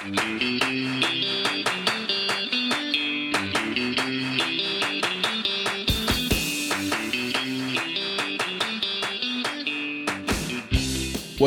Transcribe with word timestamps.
What's 0.00 0.12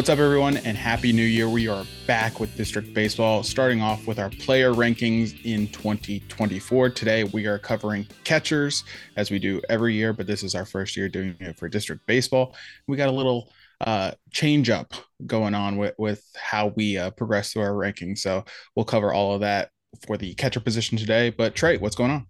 up, 0.09 0.19
everyone, 0.19 0.57
and 0.57 0.77
Happy 0.77 1.11
New 1.11 1.23
Year. 1.23 1.49
We 1.49 1.67
are 1.67 1.83
back 2.05 2.39
with 2.39 2.55
District 2.55 2.93
Baseball, 2.93 3.41
starting 3.41 3.81
off 3.81 4.05
with 4.05 4.19
our 4.19 4.29
player 4.29 4.71
rankings 4.71 5.43
in 5.43 5.67
2024. 5.69 6.91
Today, 6.91 7.23
we 7.23 7.47
are 7.47 7.57
covering 7.57 8.07
catchers 8.23 8.83
as 9.15 9.31
we 9.31 9.39
do 9.39 9.61
every 9.67 9.95
year, 9.95 10.13
but 10.13 10.27
this 10.27 10.43
is 10.43 10.53
our 10.53 10.65
first 10.65 10.95
year 10.95 11.09
doing 11.09 11.35
it 11.39 11.57
for 11.57 11.67
District 11.67 12.05
Baseball. 12.05 12.53
We 12.85 12.97
got 12.97 13.09
a 13.09 13.11
little 13.11 13.51
uh, 13.85 14.11
change 14.31 14.69
up 14.69 14.93
going 15.25 15.53
on 15.55 15.77
with, 15.77 15.93
with 15.97 16.23
how 16.35 16.73
we 16.75 16.97
uh, 16.97 17.11
progress 17.11 17.53
through 17.53 17.63
our 17.63 17.73
rankings. 17.73 18.19
So 18.19 18.43
we'll 18.75 18.85
cover 18.85 19.13
all 19.13 19.33
of 19.33 19.41
that 19.41 19.69
for 20.05 20.17
the 20.17 20.33
catcher 20.35 20.59
position 20.59 20.97
today. 20.97 21.29
But 21.29 21.55
Trey, 21.55 21.77
what's 21.77 21.95
going 21.95 22.11
on? 22.11 22.27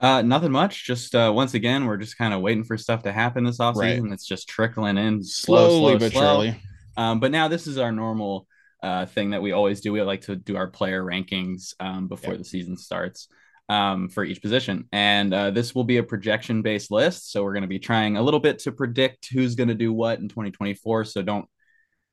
Uh, 0.00 0.22
nothing 0.22 0.52
much. 0.52 0.86
Just 0.86 1.14
uh, 1.14 1.32
once 1.34 1.54
again, 1.54 1.84
we're 1.84 1.98
just 1.98 2.16
kind 2.16 2.32
of 2.32 2.40
waiting 2.40 2.64
for 2.64 2.78
stuff 2.78 3.02
to 3.02 3.12
happen 3.12 3.44
this 3.44 3.58
offseason. 3.58 4.02
Right. 4.04 4.12
It's 4.12 4.26
just 4.26 4.48
trickling 4.48 4.96
in 4.96 5.22
slow, 5.22 5.68
slowly 5.68 5.92
slow, 5.92 5.98
but 5.98 6.12
slow. 6.12 6.20
surely. 6.22 6.62
Um, 6.96 7.20
but 7.20 7.30
now 7.30 7.48
this 7.48 7.66
is 7.66 7.78
our 7.78 7.92
normal 7.92 8.46
uh, 8.82 9.06
thing 9.06 9.30
that 9.30 9.42
we 9.42 9.52
always 9.52 9.80
do. 9.80 9.92
We 9.92 10.00
like 10.02 10.22
to 10.22 10.36
do 10.36 10.56
our 10.56 10.68
player 10.68 11.04
rankings 11.04 11.74
um, 11.80 12.08
before 12.08 12.32
yep. 12.32 12.38
the 12.38 12.44
season 12.44 12.76
starts 12.76 13.28
um, 13.70 14.08
for 14.08 14.24
each 14.24 14.42
position, 14.42 14.88
and 14.90 15.32
uh, 15.32 15.52
this 15.52 15.76
will 15.76 15.84
be 15.84 15.98
a 15.98 16.02
projection 16.02 16.60
based 16.60 16.90
list. 16.90 17.30
So 17.30 17.44
we're 17.44 17.52
going 17.52 17.62
to 17.62 17.68
be 17.68 17.78
trying 17.78 18.16
a 18.16 18.22
little 18.22 18.40
bit 18.40 18.58
to 18.60 18.72
predict 18.72 19.28
who's 19.32 19.54
going 19.54 19.68
to 19.68 19.76
do 19.76 19.92
what 19.92 20.18
in 20.18 20.28
2024. 20.28 21.04
So 21.04 21.22
don't, 21.22 21.46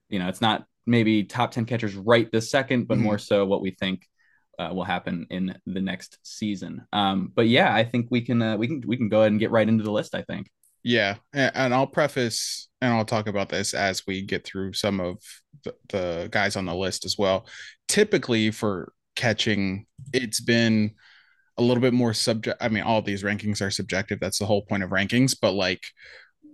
you 0.08 0.20
know, 0.20 0.28
it's 0.28 0.40
not 0.40 0.66
maybe 0.86 1.24
top 1.24 1.50
10 1.50 1.66
catchers 1.66 1.96
right 1.96 2.32
this 2.32 2.52
second, 2.52 2.88
but 2.88 2.96
mm-hmm. 2.96 3.06
more 3.06 3.18
so 3.18 3.44
what 3.44 3.62
we 3.62 3.72
think 3.72 4.08
uh, 4.60 4.70
will 4.72 4.84
happen 4.84 5.26
in 5.32 5.58
the 5.66 5.82
next 5.82 6.20
season. 6.22 6.86
Um, 6.94 7.32
but 7.36 7.48
yeah, 7.48 7.74
I 7.74 7.84
think 7.84 8.08
we 8.12 8.21
can 8.21 8.40
uh, 8.40 8.55
we 8.55 8.68
can 8.68 8.84
we 8.86 8.96
can 8.96 9.10
go 9.10 9.21
ahead 9.21 9.32
and 9.32 9.40
get 9.40 9.52
right 9.52 9.68
into 9.68 9.84
the 9.84 9.92
list. 9.92 10.14
I 10.14 10.21
think. 10.21 10.52
Yeah, 10.84 11.16
and 11.34 11.74
I'll 11.74 11.88
preface 11.88 12.70
and 12.82 12.94
I'll 12.94 13.04
talk 13.04 13.27
about 13.27 13.49
this 13.49 13.74
as 13.74 14.05
we 14.05 14.21
get 14.21 14.46
through 14.46 14.74
some 14.74 15.02
of 15.02 15.18
the, 15.64 15.76
the 15.90 16.30
guys 16.32 16.55
on 16.55 16.66
the 16.66 16.76
list 16.76 17.04
as 17.04 17.18
well. 17.18 17.48
Typically, 17.88 18.52
for 18.52 18.94
catching, 19.16 19.88
it's 20.14 20.40
been 20.40 20.94
a 21.58 21.63
little 21.63 21.82
bit 21.82 21.94
more 21.94 22.13
subject. 22.13 22.58
I 22.62 22.70
mean, 22.70 22.84
all 22.84 23.02
these 23.02 23.24
rankings 23.24 23.62
are 23.62 23.72
subjective. 23.72 24.20
That's 24.20 24.40
the 24.40 24.46
whole 24.46 24.63
point 24.63 24.84
of 24.84 24.91
rankings. 24.91 25.36
But 25.40 25.54
like 25.54 25.82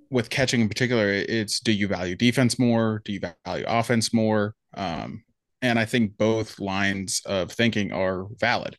with 0.09 0.29
catching 0.29 0.61
in 0.61 0.69
particular, 0.69 1.09
it's 1.09 1.59
do 1.59 1.71
you 1.71 1.87
value 1.87 2.15
defense 2.15 2.57
more? 2.57 3.01
Do 3.03 3.13
you 3.13 3.19
value 3.45 3.65
offense 3.67 4.13
more? 4.13 4.55
Um, 4.75 5.23
and 5.61 5.79
I 5.79 5.85
think 5.85 6.17
both 6.17 6.59
lines 6.59 7.21
of 7.25 7.51
thinking 7.51 7.91
are 7.91 8.27
valid 8.39 8.77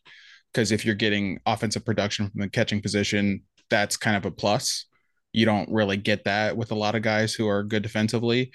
because 0.53 0.71
if 0.71 0.85
you're 0.85 0.95
getting 0.95 1.39
offensive 1.45 1.83
production 1.83 2.29
from 2.29 2.41
the 2.41 2.49
catching 2.49 2.81
position, 2.81 3.43
that's 3.69 3.97
kind 3.97 4.15
of 4.15 4.25
a 4.25 4.31
plus. 4.31 4.85
You 5.33 5.45
don't 5.45 5.69
really 5.69 5.97
get 5.97 6.23
that 6.23 6.55
with 6.55 6.71
a 6.71 6.75
lot 6.75 6.95
of 6.95 7.01
guys 7.01 7.33
who 7.33 7.47
are 7.47 7.63
good 7.63 7.83
defensively, 7.83 8.51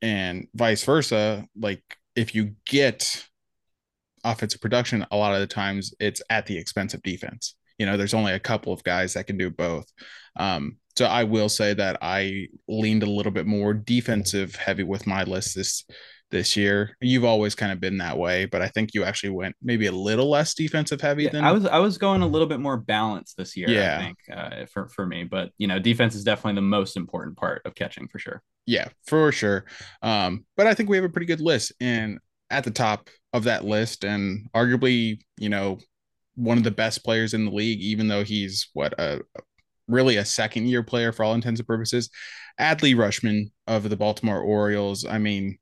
and 0.00 0.46
vice 0.54 0.84
versa. 0.84 1.44
Like 1.58 1.82
if 2.14 2.34
you 2.34 2.54
get 2.66 3.26
offensive 4.24 4.60
production, 4.60 5.06
a 5.10 5.16
lot 5.16 5.34
of 5.34 5.40
the 5.40 5.46
times 5.46 5.94
it's 6.00 6.22
at 6.30 6.46
the 6.46 6.58
expense 6.58 6.94
of 6.94 7.02
defense. 7.02 7.54
You 7.78 7.86
know, 7.86 7.96
there's 7.96 8.14
only 8.14 8.32
a 8.32 8.40
couple 8.40 8.72
of 8.72 8.84
guys 8.84 9.14
that 9.14 9.26
can 9.26 9.36
do 9.36 9.50
both. 9.50 9.86
Um, 10.36 10.76
so 10.96 11.06
I 11.06 11.24
will 11.24 11.48
say 11.48 11.74
that 11.74 11.98
I 12.02 12.46
leaned 12.68 13.02
a 13.02 13.10
little 13.10 13.32
bit 13.32 13.46
more 13.46 13.74
defensive 13.74 14.54
heavy 14.54 14.84
with 14.84 15.06
my 15.06 15.24
list 15.24 15.56
this 15.56 15.84
this 16.30 16.56
year. 16.56 16.96
You've 17.00 17.24
always 17.24 17.54
kind 17.54 17.72
of 17.72 17.80
been 17.80 17.98
that 17.98 18.18
way, 18.18 18.46
but 18.46 18.62
I 18.62 18.68
think 18.68 18.90
you 18.92 19.04
actually 19.04 19.30
went 19.30 19.54
maybe 19.62 19.86
a 19.86 19.92
little 19.92 20.28
less 20.28 20.54
defensive 20.54 21.00
heavy 21.00 21.24
yeah, 21.24 21.30
than 21.30 21.44
I 21.44 21.52
was. 21.52 21.66
I 21.66 21.78
was 21.78 21.98
going 21.98 22.22
a 22.22 22.26
little 22.26 22.48
bit 22.48 22.60
more 22.60 22.76
balanced 22.76 23.36
this 23.36 23.56
year. 23.56 23.68
Yeah. 23.68 23.96
I 23.96 24.02
think 24.02 24.18
uh, 24.32 24.66
for 24.66 24.88
for 24.88 25.06
me, 25.06 25.24
but 25.24 25.50
you 25.58 25.66
know, 25.66 25.78
defense 25.78 26.14
is 26.14 26.24
definitely 26.24 26.56
the 26.56 26.62
most 26.62 26.96
important 26.96 27.36
part 27.36 27.62
of 27.64 27.74
catching 27.74 28.08
for 28.08 28.18
sure. 28.18 28.42
Yeah, 28.66 28.88
for 29.06 29.30
sure. 29.32 29.64
Um, 30.02 30.44
but 30.56 30.66
I 30.66 30.74
think 30.74 30.88
we 30.88 30.96
have 30.96 31.04
a 31.04 31.08
pretty 31.08 31.26
good 31.26 31.40
list, 31.40 31.72
and 31.80 32.18
at 32.50 32.64
the 32.64 32.70
top 32.70 33.10
of 33.34 33.44
that 33.44 33.64
list, 33.64 34.04
and 34.04 34.48
arguably, 34.54 35.20
you 35.36 35.50
know, 35.50 35.78
one 36.36 36.56
of 36.56 36.64
the 36.64 36.70
best 36.70 37.04
players 37.04 37.34
in 37.34 37.44
the 37.44 37.50
league, 37.50 37.80
even 37.80 38.08
though 38.08 38.24
he's 38.24 38.68
what 38.72 38.94
a 38.98 39.20
really 39.88 40.16
a 40.16 40.24
second 40.24 40.66
year 40.68 40.82
player 40.82 41.12
for 41.12 41.24
all 41.24 41.34
intents 41.34 41.60
and 41.60 41.66
purposes. 41.66 42.08
Adley 42.58 42.94
Rutschman 42.94 43.50
of 43.66 43.88
the 43.90 43.96
Baltimore 43.96 44.40
Orioles. 44.40 45.04
I 45.04 45.18
mean, 45.18 45.58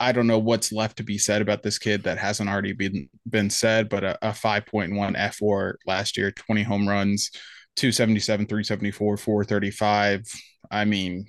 I 0.00 0.12
don't 0.12 0.26
know 0.26 0.38
what's 0.38 0.72
left 0.72 0.96
to 0.96 1.04
be 1.04 1.18
said 1.18 1.42
about 1.42 1.62
this 1.62 1.78
kid 1.78 2.02
that 2.04 2.18
hasn't 2.18 2.48
already 2.48 2.72
been 2.72 3.08
been 3.28 3.50
said, 3.50 3.88
but 3.88 4.04
a, 4.04 4.18
a 4.22 4.30
5.1 4.30 4.90
fWAR 5.16 5.74
last 5.86 6.16
year, 6.16 6.32
20 6.32 6.62
home 6.62 6.88
runs, 6.88 7.30
277, 7.76 8.46
374, 8.46 9.16
435. 9.16 10.22
I 10.70 10.84
mean, 10.84 11.26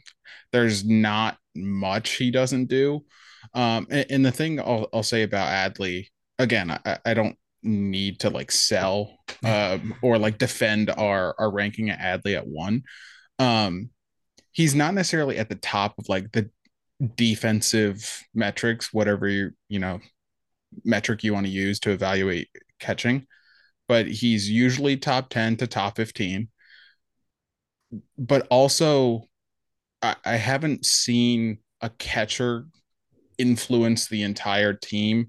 there's 0.52 0.86
not 0.86 1.38
much 1.56 2.12
he 2.12 2.32
doesn't 2.32 2.66
do. 2.66 3.06
Um, 3.54 3.88
and, 3.90 4.06
and 4.10 4.26
the 4.26 4.32
thing 4.32 4.60
I'll, 4.60 4.88
I'll 4.94 5.04
say 5.04 5.24
about 5.24 5.50
Adley, 5.50 6.08
again, 6.40 6.72
I, 6.72 6.98
I 7.06 7.14
don't 7.14 7.38
need 7.64 8.20
to 8.22 8.30
like 8.30 8.52
sell 8.52 9.18
um, 9.44 9.96
or 10.02 10.18
like 10.18 10.38
defend 10.38 10.90
our 10.92 11.36
our 11.38 11.52
ranking 11.52 11.90
at 11.90 12.00
Adley 12.00 12.36
at 12.36 12.48
one. 12.48 12.84
Um, 13.40 13.90
he's 14.52 14.76
not 14.76 14.94
necessarily 14.94 15.38
at 15.38 15.50
the 15.50 15.56
top 15.56 15.96
of 15.98 16.10
like 16.10 16.32
the 16.32 16.50
defensive 17.16 18.24
metrics, 18.34 18.94
whatever 18.94 19.28
you 19.28 19.52
you 19.70 19.80
know 19.80 20.00
metric 20.84 21.24
you 21.24 21.34
want 21.34 21.46
to 21.46 21.52
use 21.52 21.80
to 21.82 21.92
evaluate 21.92 22.50
catching, 22.80 23.26
but 23.88 24.08
he's 24.08 24.50
usually 24.50 24.98
top 24.98 25.30
10 25.30 25.58
to 25.58 25.68
top 25.68 25.96
15. 25.96 26.50
But 28.18 28.48
also, 28.50 29.24
I, 30.02 30.16
I 30.26 30.36
haven't 30.36 30.86
seen 30.86 31.60
a 31.82 31.90
catcher 31.90 32.66
influence 33.38 34.08
the 34.08 34.24
entire 34.24 34.74
team 34.74 35.28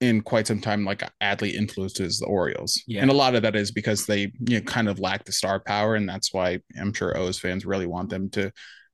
in 0.00 0.22
quite 0.22 0.46
some 0.46 0.60
time 0.60 0.84
like 0.84 1.02
Adley 1.22 1.52
influences 1.52 2.18
the 2.18 2.26
Orioles. 2.26 2.82
Yeah. 2.86 3.02
And 3.02 3.10
a 3.10 3.14
lot 3.14 3.34
of 3.34 3.42
that 3.42 3.54
is 3.54 3.70
because 3.70 4.06
they 4.06 4.32
you 4.40 4.58
know 4.58 4.60
kind 4.62 4.88
of 4.88 4.98
lack 4.98 5.24
the 5.24 5.32
star 5.32 5.60
power 5.60 5.94
and 5.94 6.08
that's 6.08 6.32
why 6.32 6.60
I'm 6.78 6.92
sure 6.92 7.16
O's 7.16 7.38
fans 7.38 7.66
really 7.66 7.86
want 7.86 8.08
them 8.08 8.30
to 8.30 8.50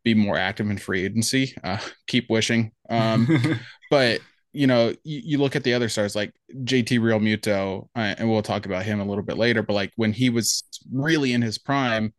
be 0.07 0.15
more 0.15 0.37
active 0.37 0.71
in 0.71 0.79
free 0.79 1.05
agency. 1.05 1.55
Uh, 1.63 1.79
keep 2.07 2.31
wishing. 2.31 2.73
Um, 2.89 3.61
but 3.91 4.21
you 4.53 4.67
know, 4.67 4.95
you, 5.05 5.21
you, 5.25 5.39
look 5.39 5.55
at 5.55 5.65
the 5.65 5.75
other 5.75 5.89
stars 5.91 6.17
like 6.17 6.33
JT 6.55 6.99
Realmuto, 7.01 7.89
uh, 7.95 8.15
and 8.17 8.31
we'll 8.31 8.41
talk 8.41 8.65
about 8.65 8.85
him 8.85 9.01
a 9.01 9.05
little 9.05 9.25
bit 9.25 9.37
later. 9.37 9.63
But 9.63 9.75
like 9.75 9.93
when 9.97 10.15
he 10.15 10.31
was 10.31 10.65
really 10.91 11.35
in 11.35 11.43
his 11.43 11.59
prime, 11.59 12.15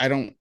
I 0.00 0.08
don't. 0.08 0.34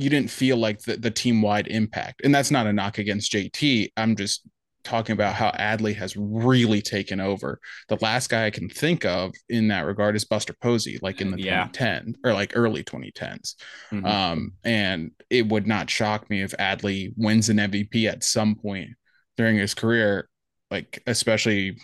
You 0.00 0.10
didn't 0.10 0.30
feel 0.30 0.56
like 0.56 0.80
the, 0.80 0.96
the 0.96 1.10
team 1.10 1.42
wide 1.42 1.68
impact, 1.68 2.22
and 2.24 2.34
that's 2.34 2.50
not 2.50 2.66
a 2.66 2.72
knock 2.72 2.98
against 2.98 3.32
JT. 3.32 3.92
I'm 3.96 4.16
just 4.16 4.46
talking 4.82 5.12
about 5.12 5.34
how 5.34 5.50
Adley 5.52 5.94
has 5.96 6.16
really 6.16 6.80
taken 6.80 7.20
over. 7.20 7.60
The 7.88 7.98
last 8.00 8.30
guy 8.30 8.46
I 8.46 8.50
can 8.50 8.68
think 8.68 9.04
of 9.04 9.32
in 9.48 9.68
that 9.68 9.86
regard 9.86 10.16
is 10.16 10.24
Buster 10.24 10.54
Posey, 10.60 10.98
like 11.02 11.20
in 11.20 11.30
the 11.30 11.40
yeah. 11.40 11.68
2010 11.72 12.14
or 12.24 12.32
like 12.32 12.52
early 12.54 12.82
2010s. 12.82 13.54
Mm-hmm. 13.92 14.06
Um, 14.06 14.52
and 14.64 15.10
it 15.28 15.48
would 15.48 15.66
not 15.66 15.90
shock 15.90 16.28
me 16.30 16.42
if 16.42 16.52
Adley 16.52 17.12
wins 17.16 17.48
an 17.48 17.58
MVP 17.58 18.06
at 18.10 18.24
some 18.24 18.54
point 18.54 18.90
during 19.36 19.56
his 19.56 19.74
career, 19.74 20.28
like 20.70 21.02
especially, 21.06 21.78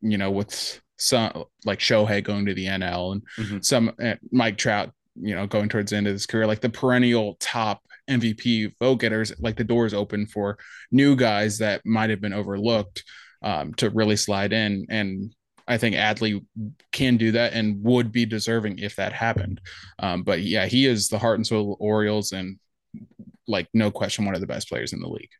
you 0.00 0.18
know, 0.18 0.30
with 0.30 0.80
some 0.98 1.44
like 1.64 1.78
Shohei 1.78 2.24
going 2.24 2.46
to 2.46 2.54
the 2.54 2.66
NL 2.66 3.12
and 3.12 3.22
mm-hmm. 3.38 3.58
some 3.60 3.92
uh, 4.02 4.14
Mike 4.32 4.56
Trout, 4.56 4.90
you 5.20 5.34
know, 5.34 5.46
going 5.46 5.68
towards 5.68 5.90
the 5.90 5.96
end 5.96 6.06
of 6.06 6.12
his 6.12 6.26
career, 6.26 6.46
like 6.46 6.60
the 6.60 6.68
perennial 6.68 7.36
top 7.40 7.82
MVP 8.08 8.72
vote 8.78 8.96
getters, 8.96 9.32
like 9.38 9.56
the 9.56 9.64
doors 9.64 9.94
open 9.94 10.26
for 10.26 10.58
new 10.90 11.16
guys 11.16 11.58
that 11.58 11.84
might 11.84 12.10
have 12.10 12.20
been 12.20 12.32
overlooked 12.32 13.02
um, 13.42 13.74
to 13.74 13.90
really 13.90 14.16
slide 14.16 14.52
in. 14.52 14.86
And 14.88 15.34
I 15.68 15.78
think 15.78 15.96
Adley 15.96 16.44
can 16.92 17.16
do 17.16 17.32
that 17.32 17.52
and 17.52 17.82
would 17.82 18.12
be 18.12 18.24
deserving 18.24 18.78
if 18.78 18.96
that 18.96 19.12
happened. 19.12 19.60
Um, 19.98 20.22
but 20.22 20.42
yeah, 20.42 20.66
he 20.66 20.86
is 20.86 21.08
the 21.08 21.18
heart 21.18 21.38
and 21.38 21.46
soul 21.46 21.76
Orioles 21.80 22.32
and 22.32 22.58
like 23.48 23.68
no 23.74 23.90
question 23.90 24.24
one 24.24 24.34
of 24.34 24.40
the 24.40 24.46
best 24.46 24.68
players 24.68 24.92
in 24.92 25.00
the 25.00 25.08
league. 25.08 25.30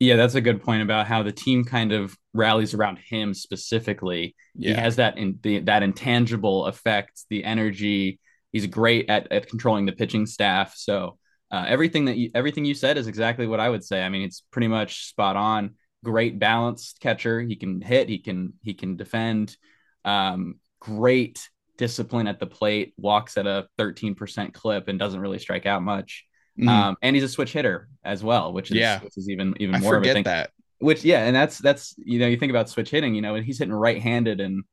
Yeah, 0.00 0.16
that's 0.16 0.34
a 0.34 0.40
good 0.40 0.62
point 0.62 0.82
about 0.82 1.06
how 1.06 1.22
the 1.22 1.32
team 1.32 1.64
kind 1.64 1.92
of 1.92 2.16
rallies 2.34 2.74
around 2.74 2.98
him 2.98 3.32
specifically. 3.32 4.34
Yeah. 4.54 4.74
He 4.74 4.80
has 4.80 4.96
that 4.96 5.16
in 5.16 5.38
the, 5.42 5.60
that 5.60 5.82
intangible 5.82 6.66
effect, 6.66 7.22
the 7.30 7.44
energy. 7.44 8.20
He's 8.54 8.66
great 8.66 9.10
at, 9.10 9.30
at 9.30 9.48
controlling 9.48 9.84
the 9.84 9.92
pitching 9.92 10.24
staff. 10.24 10.74
So 10.76 11.18
uh, 11.50 11.66
everything 11.68 12.06
that 12.06 12.16
you, 12.16 12.30
everything 12.34 12.64
you 12.64 12.72
said 12.72 12.96
is 12.96 13.08
exactly 13.08 13.46
what 13.46 13.60
I 13.60 13.68
would 13.68 13.84
say. 13.84 14.02
I 14.02 14.08
mean, 14.08 14.22
it's 14.22 14.42
pretty 14.50 14.68
much 14.68 15.06
spot 15.08 15.36
on. 15.36 15.74
Great 16.02 16.38
balanced 16.38 17.00
catcher. 17.00 17.42
He 17.42 17.56
can 17.56 17.80
hit. 17.80 18.08
He 18.08 18.18
can 18.18 18.52
he 18.62 18.72
can 18.72 18.96
defend. 18.96 19.56
Um, 20.04 20.60
great 20.78 21.50
discipline 21.76 22.28
at 22.28 22.38
the 22.38 22.46
plate. 22.46 22.94
Walks 22.96 23.36
at 23.36 23.46
a 23.46 23.66
13% 23.78 24.54
clip 24.54 24.88
and 24.88 24.98
doesn't 24.98 25.20
really 25.20 25.40
strike 25.40 25.66
out 25.66 25.82
much. 25.82 26.24
Mm-hmm. 26.58 26.68
Um, 26.68 26.96
and 27.02 27.16
he's 27.16 27.24
a 27.24 27.28
switch 27.28 27.52
hitter 27.52 27.88
as 28.04 28.22
well, 28.22 28.52
which 28.52 28.70
is 28.70 28.76
yeah. 28.76 29.00
which 29.00 29.18
is 29.18 29.28
even 29.28 29.54
even 29.58 29.80
more. 29.80 29.96
I 29.96 29.98
forget 29.98 30.10
of 30.10 30.12
a 30.12 30.14
thing. 30.14 30.24
that 30.24 30.50
which 30.78 31.04
yeah, 31.04 31.24
and 31.24 31.34
that's 31.34 31.58
that's 31.58 31.94
you 31.98 32.18
know 32.18 32.26
you 32.26 32.36
think 32.36 32.50
about 32.50 32.68
switch 32.68 32.90
hitting, 32.90 33.14
you 33.14 33.22
know, 33.22 33.34
and 33.34 33.44
he's 33.44 33.58
hitting 33.58 33.74
right-handed 33.74 34.40
and 34.40 34.64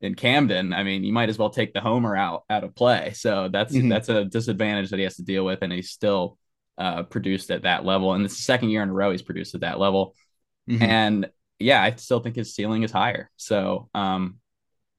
in 0.00 0.14
Camden, 0.14 0.72
I 0.72 0.84
mean, 0.84 1.02
you 1.04 1.12
might 1.12 1.28
as 1.28 1.38
well 1.38 1.50
take 1.50 1.72
the 1.72 1.80
homer 1.80 2.16
out 2.16 2.44
out 2.48 2.64
of 2.64 2.74
play. 2.74 3.12
So 3.14 3.48
that's 3.48 3.74
mm-hmm. 3.74 3.88
that's 3.88 4.08
a 4.08 4.24
disadvantage 4.24 4.90
that 4.90 4.98
he 4.98 5.02
has 5.04 5.16
to 5.16 5.24
deal 5.24 5.44
with, 5.44 5.62
and 5.62 5.72
he's 5.72 5.90
still 5.90 6.38
uh, 6.76 7.02
produced 7.04 7.50
at 7.50 7.62
that 7.62 7.84
level. 7.84 8.12
And 8.12 8.24
it's 8.24 8.36
the 8.36 8.42
second 8.42 8.70
year 8.70 8.82
in 8.82 8.90
a 8.90 8.92
row 8.92 9.10
he's 9.10 9.22
produced 9.22 9.54
at 9.54 9.62
that 9.62 9.78
level. 9.78 10.14
Mm-hmm. 10.68 10.82
And 10.82 11.30
yeah, 11.58 11.82
I 11.82 11.94
still 11.96 12.20
think 12.20 12.36
his 12.36 12.54
ceiling 12.54 12.84
is 12.84 12.92
higher. 12.92 13.30
So 13.36 13.88
um, 13.94 14.36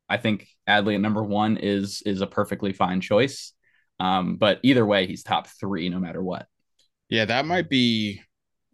I 0.09 0.17
think 0.17 0.47
Adley 0.67 0.95
at 0.95 1.01
number 1.01 1.23
one 1.23 1.57
is 1.57 2.01
is 2.05 2.21
a 2.21 2.27
perfectly 2.27 2.73
fine 2.73 2.99
choice. 3.01 3.53
Um, 3.99 4.37
but 4.37 4.59
either 4.63 4.85
way, 4.85 5.07
he's 5.07 5.23
top 5.23 5.47
three 5.47 5.89
no 5.89 5.99
matter 5.99 6.21
what. 6.21 6.47
Yeah, 7.09 7.25
that 7.25 7.45
might 7.45 7.69
be 7.69 8.21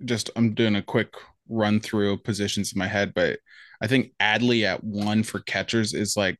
just 0.03 0.29
I'm 0.35 0.53
doing 0.53 0.75
a 0.75 0.81
quick 0.81 1.13
run 1.47 1.79
through 1.79 2.17
positions 2.17 2.73
in 2.73 2.79
my 2.79 2.87
head, 2.87 3.13
but 3.13 3.39
I 3.85 3.87
think 3.87 4.13
Adley 4.19 4.63
at 4.63 4.83
one 4.83 5.21
for 5.21 5.41
catchers 5.41 5.93
is 5.93 6.17
like 6.17 6.39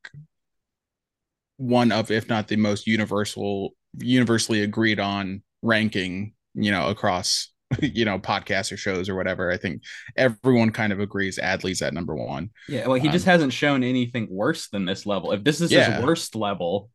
one 1.58 1.92
of, 1.92 2.10
if 2.10 2.28
not 2.28 2.48
the 2.48 2.56
most 2.56 2.88
universal, 2.88 3.76
universally 4.00 4.64
agreed 4.64 5.00
on 5.00 5.44
ranking, 5.62 6.34
you 6.56 6.72
know, 6.72 6.90
across, 6.90 7.54
you 7.84 8.04
know, 8.04 8.18
podcasts 8.18 8.72
or 8.72 8.78
shows 8.78 9.10
or 9.10 9.16
whatever. 9.16 9.52
I 9.52 9.58
think 9.58 9.84
everyone 10.18 10.72
kind 10.72 10.92
of 10.92 11.00
agrees 11.00 11.38
Adley's 11.38 11.84
at 11.84 11.94
number 11.94 12.16
one. 12.16 12.50
Yeah. 12.68 12.88
Well, 12.88 13.00
he 13.00 13.10
um, 13.10 13.14
just 13.14 13.26
hasn't 13.28 13.54
shown 13.54 13.84
anything 13.84 14.28
worse 14.28 14.70
than 14.70 14.86
this 14.86 15.06
level. 15.06 15.32
If 15.32 15.44
this 15.44 15.62
is 15.62 15.72
yeah. 15.72 15.98
his 15.98 16.04
worst 16.04 16.36
level, 16.36 16.90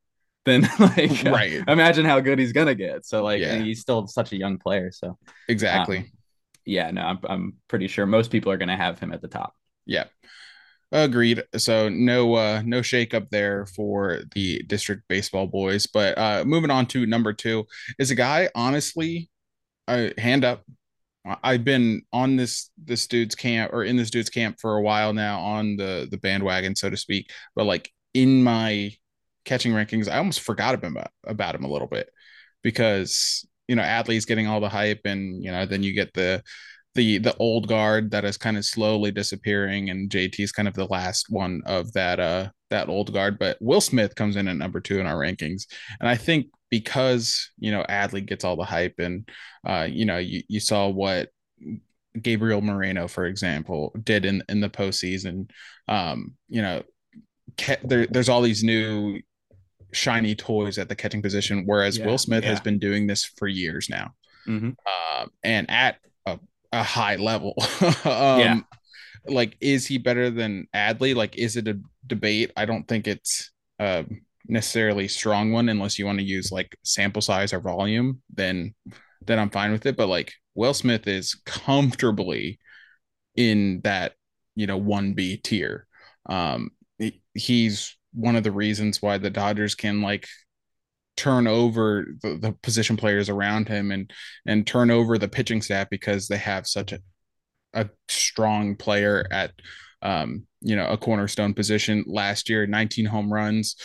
then 0.47 0.63
like 0.81 1.23
right. 1.27 1.61
Uh, 1.61 1.73
imagine 1.73 2.05
how 2.05 2.19
good 2.19 2.41
he's 2.41 2.53
gonna 2.53 2.75
get. 2.75 3.07
So 3.07 3.23
like 3.23 3.41
yeah. 3.41 3.59
he's 3.59 3.83
still 3.83 4.09
such 4.09 4.33
a 4.33 4.37
young 4.37 4.59
player. 4.59 4.91
So 4.91 5.17
exactly. 5.47 5.99
Um, 5.99 6.11
yeah, 6.65 6.91
no, 6.91 7.03
I'm 7.03 7.19
I'm 7.29 7.53
pretty 7.69 7.87
sure 7.87 8.05
most 8.05 8.33
people 8.33 8.51
are 8.51 8.57
gonna 8.57 8.77
have 8.77 8.99
him 8.99 9.13
at 9.13 9.23
the 9.23 9.29
top. 9.29 9.55
Yeah. 9.87 10.07
Agreed. 10.93 11.45
So 11.57 11.89
no 11.89 12.35
uh 12.35 12.63
no 12.65 12.83
shake 12.83 13.15
up 13.15 13.31
there 13.31 13.67
for 13.67 14.23
the 14.35 14.63
district 14.67 15.05
baseball 15.09 15.47
boys. 15.47 15.87
But 15.87 16.19
uh 16.19 16.45
moving 16.45 16.71
on 16.71 16.87
to 16.87 17.07
number 17.07 17.33
two 17.33 17.67
is 17.99 18.11
a 18.11 18.17
guy, 18.17 18.49
honestly, 18.57 19.31
I 19.89 20.13
hand 20.19 20.45
up. 20.45 20.65
I've 21.45 21.65
been 21.65 22.03
on 22.13 22.37
this 22.37 22.71
this 22.83 23.07
dude's 23.07 23.35
camp 23.35 23.73
or 23.73 23.85
in 23.85 23.97
this 23.97 24.11
dude's 24.11 24.31
camp 24.31 24.57
for 24.61 24.77
a 24.77 24.83
while 24.83 25.13
now 25.13 25.41
on 25.41 25.77
the 25.77 26.09
the 26.11 26.19
bandwagon, 26.19 26.75
so 26.75 26.91
to 26.91 26.97
speak. 26.97 27.31
But 27.55 27.67
like 27.67 27.91
in 28.15 28.43
my 28.43 28.93
catching 29.45 29.73
rankings, 29.73 30.11
I 30.11 30.19
almost 30.19 30.41
forgot 30.41 30.75
about 30.75 31.11
about 31.25 31.55
him 31.55 31.65
a 31.65 31.71
little 31.71 31.89
bit 31.89 32.11
because 32.63 33.47
you 33.69 33.77
know 33.77 33.83
Adley's 33.83 34.25
getting 34.25 34.49
all 34.49 34.61
the 34.61 34.69
hype, 34.69 35.03
and 35.05 35.43
you 35.45 35.53
know 35.53 35.67
then 35.67 35.83
you 35.83 35.93
get 35.95 36.15
the 36.15 36.43
the 36.95 37.19
the 37.19 37.37
old 37.37 37.69
guard 37.69 38.11
that 38.11 38.25
is 38.25 38.37
kind 38.37 38.57
of 38.57 38.65
slowly 38.65 39.11
disappearing 39.11 39.91
and 39.91 40.11
JT 40.11 40.41
is 40.41 40.53
kind 40.53 40.69
of 40.69 40.75
the 40.75 40.87
last 40.87 41.27
one 41.31 41.63
of 41.67 41.93
that 41.93 42.19
uh 42.19 42.49
that 42.71 42.89
old 42.89 43.13
guard 43.13 43.39
but 43.39 43.57
Will 43.61 43.81
Smith 43.81 44.15
comes 44.15 44.37
in 44.37 44.49
at 44.49 44.57
number 44.57 44.81
2 44.81 45.01
in 45.01 45.07
our 45.07 45.17
rankings 45.17 45.67
and 46.01 46.09
I 46.09 46.17
think 46.17 46.47
because 46.71 47.51
you 47.59 47.71
know 47.71 47.85
Adley 47.89 48.27
gets 48.27 48.45
all 48.45 48.57
the 48.57 48.65
hype 48.65 48.95
and 48.99 49.29
uh 49.67 49.87
you 49.89 50.05
know 50.05 50.19
you, 50.19 50.43
you 50.49 50.61
saw 50.61 50.89
what 50.89 51.29
Gabriel 52.21 52.61
Moreno 52.61 53.07
for 53.07 53.27
example 53.27 53.95
did 54.03 54.25
in 54.25 54.43
in 54.49 54.61
the 54.61 54.71
postseason 54.71 55.51
um 55.87 56.35
you 56.49 56.63
know 56.63 56.83
there, 57.85 58.07
there's 58.07 58.29
all 58.29 58.43
these 58.43 58.65
new 58.65 59.21
shiny 59.93 60.35
toys 60.35 60.79
at 60.79 60.89
the 60.89 60.97
catching 60.97 61.23
position 61.23 61.65
whereas 61.67 61.99
yeah, 61.99 62.07
Will 62.07 62.19
Smith 62.19 62.43
yeah. 62.43 62.51
has 62.51 62.61
been 62.61 62.79
doing 62.79 63.07
this 63.07 63.25
for 63.25 63.47
years 63.49 63.89
now 63.89 64.13
mm-hmm. 64.47 64.71
uh, 64.87 65.27
and 65.43 65.69
at 65.71 65.97
a 66.73 66.83
high 66.83 67.17
level. 67.17 67.55
um, 67.81 67.95
yeah. 68.05 68.61
Like, 69.27 69.57
is 69.61 69.87
he 69.87 69.99
better 69.99 70.31
than 70.31 70.67
Adley? 70.75 71.15
Like, 71.15 71.37
is 71.37 71.57
it 71.57 71.69
a 71.69 71.79
debate? 72.07 72.53
I 72.57 72.65
don't 72.65 72.89
think 72.89 73.07
it's 73.07 73.51
uh, 73.79 74.05
necessarily 74.47 75.09
strong 75.09 75.53
one 75.53 75.69
unless 75.69 75.99
you 75.99 76.07
want 76.07 76.19
to 76.19 76.25
use 76.25 76.51
like 76.51 76.77
sample 76.83 77.23
size 77.23 77.53
or 77.53 77.61
volume. 77.61 78.23
Then, 78.33 78.75
then 79.27 79.39
I'm 79.39 79.51
fine 79.51 79.73
with 79.73 79.87
it. 79.87 79.97
But 79.97 80.09
like, 80.09 80.33
Will 80.55 80.75
Smith 80.75 81.07
is 81.07 81.35
comfortably 81.47 82.59
in 83.37 83.81
that 83.85 84.15
you 84.57 84.67
know 84.67 84.77
one 84.77 85.15
B 85.15 85.37
tier. 85.37 85.87
Um, 86.27 86.71
he's 87.35 87.97
one 88.13 88.37
of 88.37 88.45
the 88.45 88.53
reasons 88.53 89.01
why 89.01 89.19
the 89.19 89.31
Dodgers 89.31 89.75
can 89.75 90.03
like 90.03 90.27
turn 91.21 91.47
over 91.47 92.07
the, 92.23 92.39
the 92.39 92.53
position 92.63 92.97
players 92.97 93.29
around 93.29 93.69
him 93.69 93.91
and 93.91 94.11
and 94.47 94.67
turn 94.67 94.91
over 94.91 95.19
the 95.19 95.29
pitching 95.29 95.61
staff 95.61 95.89
because 95.91 96.29
they 96.29 96.39
have 96.39 96.67
such 96.67 96.93
a 96.93 97.01
a 97.75 97.89
strong 98.09 98.75
player 98.75 99.27
at 99.31 99.53
um, 100.01 100.47
you 100.63 100.75
know 100.75 100.89
a 100.89 100.97
cornerstone 100.97 101.53
position 101.53 102.05
last 102.07 102.49
year 102.49 102.67
19 102.67 103.05
home 103.05 103.31
runs 103.31 103.77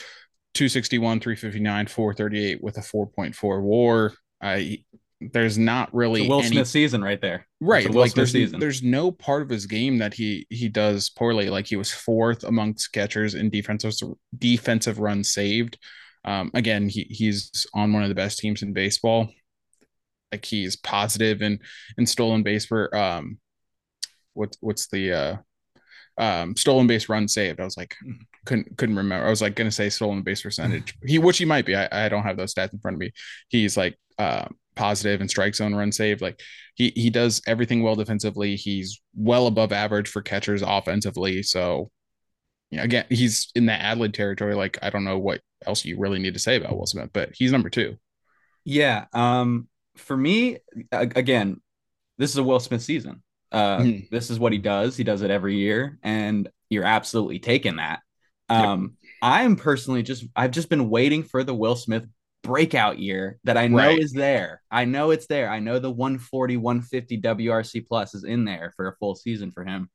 261 0.54 1.20
359 1.20 1.88
438 1.88 2.64
with 2.64 2.78
a 2.78 2.82
4.4 2.82 3.62
war 3.62 4.14
I 4.42 4.86
there's 5.20 5.58
not 5.58 5.94
really 5.94 6.28
Will 6.28 6.40
any... 6.40 6.50
Smith 6.50 6.68
season 6.68 7.04
right 7.04 7.20
there. 7.20 7.48
Right. 7.62 7.90
Like 7.90 8.14
there's, 8.14 8.32
season. 8.32 8.60
there's 8.60 8.84
no 8.84 9.12
part 9.12 9.42
of 9.42 9.50
his 9.50 9.66
game 9.66 9.98
that 10.00 10.14
he 10.14 10.46
he 10.50 10.68
does 10.68 11.10
poorly. 11.10 11.50
Like 11.50 11.68
he 11.68 11.78
was 11.78 11.92
fourth 11.92 12.44
amongst 12.44 12.92
catchers 12.92 13.34
in 13.34 13.50
defensive 13.50 13.94
defensive 14.38 15.00
runs 15.00 15.34
saved. 15.34 15.80
Um, 16.26 16.52
again, 16.54 16.90
he, 16.90 17.04
he's 17.10 17.66
on 17.74 17.94
one 17.94 18.04
of 18.04 18.10
the 18.10 18.16
best 18.16 18.40
teams 18.40 18.62
in 18.62 18.74
baseball. 18.74 19.30
Like 20.32 20.44
he's 20.44 20.76
positive 20.76 21.42
and 21.42 21.62
in 21.98 22.06
stolen 22.06 22.44
base 22.44 22.66
for 22.66 22.94
um, 22.96 23.38
what's 24.34 24.58
what's 24.60 24.88
the 24.88 25.14
uh, 25.14 25.38
um, 26.18 26.56
stolen 26.58 26.88
base 26.88 27.10
run 27.10 27.28
saved. 27.28 27.60
I 27.60 27.64
was 27.64 27.78
like, 27.78 27.96
couldn't 28.46 28.78
couldn't 28.78 28.96
remember. 28.96 29.26
I 29.26 29.30
was 29.30 29.42
like 29.42 29.56
gonna 29.56 29.72
say 29.72 29.90
stolen 29.90 30.24
base 30.24 30.42
percentage. 30.42 30.96
He 31.06 31.20
which 31.20 31.38
he 31.38 31.46
might 31.46 31.66
be. 31.66 31.76
I, 31.76 32.06
I 32.06 32.10
don't 32.10 32.24
have 32.24 32.38
those 32.38 32.54
stats 32.54 32.74
in 32.74 32.80
front 32.80 32.96
of 32.96 33.00
me. 33.00 33.12
He's 33.50 33.78
like 33.78 33.98
uh, 34.18 34.48
positive 34.76 35.22
and 35.22 35.30
strike 35.30 35.56
zone 35.56 35.76
run 35.76 35.92
saved. 35.92 36.22
Like 36.22 36.40
he 36.76 36.92
he 36.96 37.10
does 37.10 37.42
everything 37.48 37.84
well 37.84 37.96
defensively. 37.96 38.56
He's 38.56 39.02
well 39.16 39.48
above 39.48 39.72
average 39.72 40.10
for 40.10 40.22
catchers 40.22 40.62
offensively. 40.62 41.44
So 41.44 41.92
you 42.72 42.78
know, 42.78 42.84
again, 42.84 43.06
he's 43.10 43.52
in 43.56 43.68
that 43.68 43.82
Adley 43.82 44.14
territory. 44.14 44.56
Like 44.56 44.78
I 44.82 44.90
don't 44.90 45.04
know 45.04 45.20
what 45.20 45.42
else 45.66 45.86
you 45.86 45.98
really 45.98 46.20
need 46.20 46.34
to 46.34 46.40
say 46.40 46.56
about 46.56 46.78
Will 46.78 46.86
Smith, 46.86 47.10
but 47.14 47.32
he's 47.34 47.52
number 47.52 47.70
two. 47.70 47.98
Yeah. 48.64 49.06
Um, 49.14 49.68
for 49.96 50.18
me, 50.18 50.58
again, 50.92 51.62
this 52.18 52.32
is 52.32 52.38
a 52.38 52.44
Will 52.44 52.60
Smith 52.60 52.82
season. 52.82 53.24
Uh, 53.52 53.78
mm-hmm. 53.80 54.06
This 54.12 54.30
is 54.30 54.40
what 54.40 54.52
he 54.52 54.58
does. 54.58 54.98
He 54.98 55.04
does 55.04 55.22
it 55.22 55.32
every 55.32 55.56
year, 55.56 55.98
and 56.04 56.50
you're 56.70 56.84
absolutely 56.84 57.40
taking 57.40 57.78
that. 57.78 58.00
Um, 58.50 58.98
yep. 59.02 59.12
I'm 59.22 59.56
personally 59.56 60.04
just 60.04 60.26
I've 60.36 60.52
just 60.52 60.70
been 60.70 60.90
waiting 60.90 61.24
for 61.24 61.44
the 61.44 61.54
Will 61.54 61.76
Smith 61.76 62.06
breakout 62.44 63.00
year 63.00 63.40
that 63.44 63.58
I 63.58 63.68
know 63.68 63.78
right. 63.78 64.00
is 64.00 64.12
there. 64.12 64.62
I 64.70 64.86
know 64.86 65.12
it's 65.12 65.28
there. 65.28 65.50
I 65.50 65.60
know 65.60 65.80
the 65.80 65.92
140, 65.92 66.58
150 66.58 67.22
WRC 67.22 67.88
plus 67.88 68.14
is 68.14 68.24
in 68.24 68.46
there 68.46 68.74
for 68.76 68.88
a 68.88 68.96
full 68.98 69.16
season 69.16 69.52
for 69.52 69.66
him. 69.66 69.90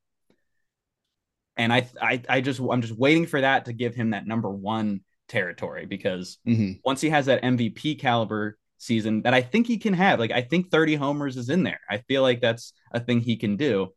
And 1.60 1.72
I, 1.72 1.86
I, 2.00 2.22
I 2.26 2.40
just, 2.40 2.58
I'm 2.58 2.80
just 2.80 2.96
waiting 2.96 3.26
for 3.26 3.42
that 3.42 3.66
to 3.66 3.74
give 3.74 3.94
him 3.94 4.10
that 4.10 4.26
number 4.26 4.48
one 4.50 5.02
territory 5.28 5.84
because 5.84 6.38
mm-hmm. 6.48 6.72
once 6.82 7.02
he 7.02 7.10
has 7.10 7.26
that 7.26 7.42
MVP 7.42 8.00
caliber 8.00 8.56
season 8.78 9.20
that 9.22 9.34
I 9.34 9.42
think 9.42 9.66
he 9.66 9.76
can 9.76 9.92
have, 9.92 10.18
like 10.18 10.30
I 10.30 10.40
think 10.40 10.70
30 10.70 10.94
homers 10.94 11.36
is 11.36 11.50
in 11.50 11.62
there. 11.62 11.80
I 11.88 11.98
feel 11.98 12.22
like 12.22 12.40
that's 12.40 12.72
a 12.92 12.98
thing 12.98 13.20
he 13.20 13.36
can 13.36 13.58
do. 13.58 13.88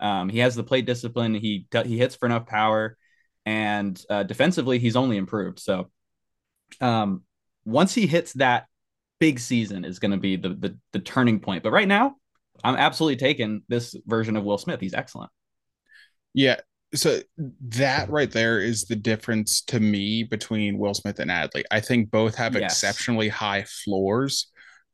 Um, 0.00 0.30
he 0.30 0.38
has 0.38 0.54
the 0.54 0.64
plate 0.64 0.86
discipline. 0.86 1.34
He 1.34 1.66
he 1.84 1.98
hits 1.98 2.14
for 2.14 2.24
enough 2.24 2.46
power, 2.46 2.96
and 3.44 4.02
uh, 4.08 4.22
defensively 4.22 4.78
he's 4.78 4.96
only 4.96 5.18
improved. 5.18 5.58
So, 5.60 5.90
um, 6.80 7.24
once 7.66 7.94
he 7.94 8.06
hits 8.06 8.32
that 8.34 8.64
big 9.18 9.38
season 9.38 9.84
is 9.84 9.98
going 9.98 10.12
to 10.12 10.16
be 10.16 10.36
the, 10.36 10.48
the 10.48 10.78
the 10.94 11.00
turning 11.00 11.38
point. 11.38 11.62
But 11.62 11.72
right 11.72 11.86
now, 11.86 12.14
I'm 12.64 12.76
absolutely 12.76 13.16
taking 13.16 13.62
this 13.68 13.94
version 14.06 14.36
of 14.36 14.44
Will 14.44 14.56
Smith. 14.56 14.80
He's 14.80 14.94
excellent. 14.94 15.30
Yeah, 16.32 16.60
so 16.94 17.20
that 17.68 18.10
right 18.10 18.30
there 18.30 18.60
is 18.60 18.84
the 18.84 18.96
difference 18.96 19.62
to 19.62 19.80
me 19.80 20.24
between 20.24 20.78
Will 20.78 20.94
Smith 20.94 21.20
and 21.20 21.30
Adley. 21.30 21.62
I 21.70 21.80
think 21.80 22.10
both 22.10 22.34
have 22.36 22.54
yes. 22.54 22.72
exceptionally 22.72 23.28
high 23.28 23.64
floors, 23.64 24.48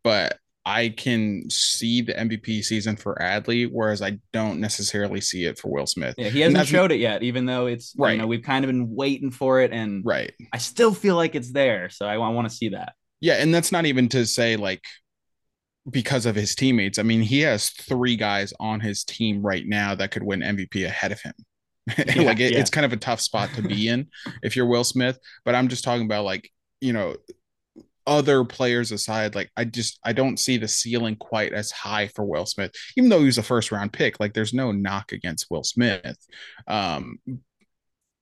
but 0.05 0.39
I 0.67 0.89
can 0.91 1.49
see 1.49 2.03
the 2.03 2.13
MVP 2.13 2.65
season 2.65 2.97
for 2.97 3.17
Adley, 3.21 3.71
whereas 3.71 4.03
I 4.03 4.19
don't 4.33 4.61
necessarily 4.61 5.21
see 5.21 5.45
it 5.45 5.59
for 5.59 5.69
Will 5.71 5.87
Smith. 5.87 6.17
Yeah, 6.19 6.29
he 6.29 6.41
hasn't 6.41 6.67
showed 6.67 6.91
it 6.91 6.99
yet, 6.99 7.23
even 7.23 7.47
though 7.47 7.67
it's 7.67 7.95
right. 7.97 8.13
You 8.13 8.19
know, 8.19 8.27
we've 8.27 8.43
kind 8.43 8.65
of 8.65 8.69
been 8.69 8.95
waiting 8.95 9.31
for 9.31 9.61
it, 9.61 9.73
and 9.73 10.05
right. 10.05 10.33
I 10.53 10.59
still 10.59 10.93
feel 10.93 11.15
like 11.15 11.35
it's 11.35 11.53
there, 11.53 11.89
so 11.89 12.05
I, 12.05 12.15
I 12.15 12.29
want 12.29 12.49
to 12.49 12.55
see 12.55 12.71
that. 12.71 12.95
Yeah, 13.21 13.35
and 13.35 13.55
that's 13.55 13.73
not 13.73 13.87
even 13.87 14.09
to 14.11 14.27
say 14.27 14.57
like 14.57 14.83
because 15.89 16.27
of 16.27 16.35
his 16.35 16.55
teammates. 16.55 16.99
I 16.99 17.05
mean, 17.05 17.23
he 17.23 17.41
has 17.41 17.71
three 17.71 18.17
guys 18.17 18.53
on 18.59 18.81
his 18.81 19.05
team 19.05 19.43
right 19.43 19.65
now 19.65 19.95
that 19.95 20.11
could 20.11 20.25
win 20.25 20.41
MVP 20.41 20.85
ahead 20.85 21.13
of 21.13 21.21
him. 21.21 21.35
Yeah, 21.99 22.23
like 22.23 22.41
it, 22.41 22.53
yeah. 22.53 22.59
it's 22.59 22.71
kind 22.71 22.85
of 22.85 22.93
a 22.93 22.97
tough 22.97 23.21
spot 23.21 23.51
to 23.55 23.63
be 23.63 23.89
in 23.89 24.09
if 24.43 24.57
you're 24.57 24.67
Will 24.67 24.85
Smith. 24.85 25.19
But 25.45 25.55
I'm 25.55 25.69
just 25.69 25.85
talking 25.85 26.05
about 26.05 26.25
like 26.25 26.51
you 26.81 26.93
know 26.93 27.17
other 28.07 28.45
players 28.45 28.93
aside, 28.93 29.35
like 29.35 29.51
I 29.57 29.65
just 29.65 29.99
I 30.05 30.13
don't 30.13 30.39
see 30.39 30.57
the 30.57 30.69
ceiling 30.69 31.17
quite 31.17 31.53
as 31.53 31.71
high 31.71 32.09
for 32.09 32.25
Will 32.25 32.47
Smith, 32.47 32.73
even 32.97 33.09
though 33.09 33.21
he 33.21 33.27
was 33.27 33.39
a 33.39 33.43
first 33.43 33.73
round 33.73 33.93
pick. 33.93 34.21
Like 34.21 34.35
there's 34.35 34.55
no 34.55 34.73
knock 34.73 35.13
against 35.13 35.47
Will 35.51 35.65
Smith. 35.65 36.17
Um, 36.67 37.19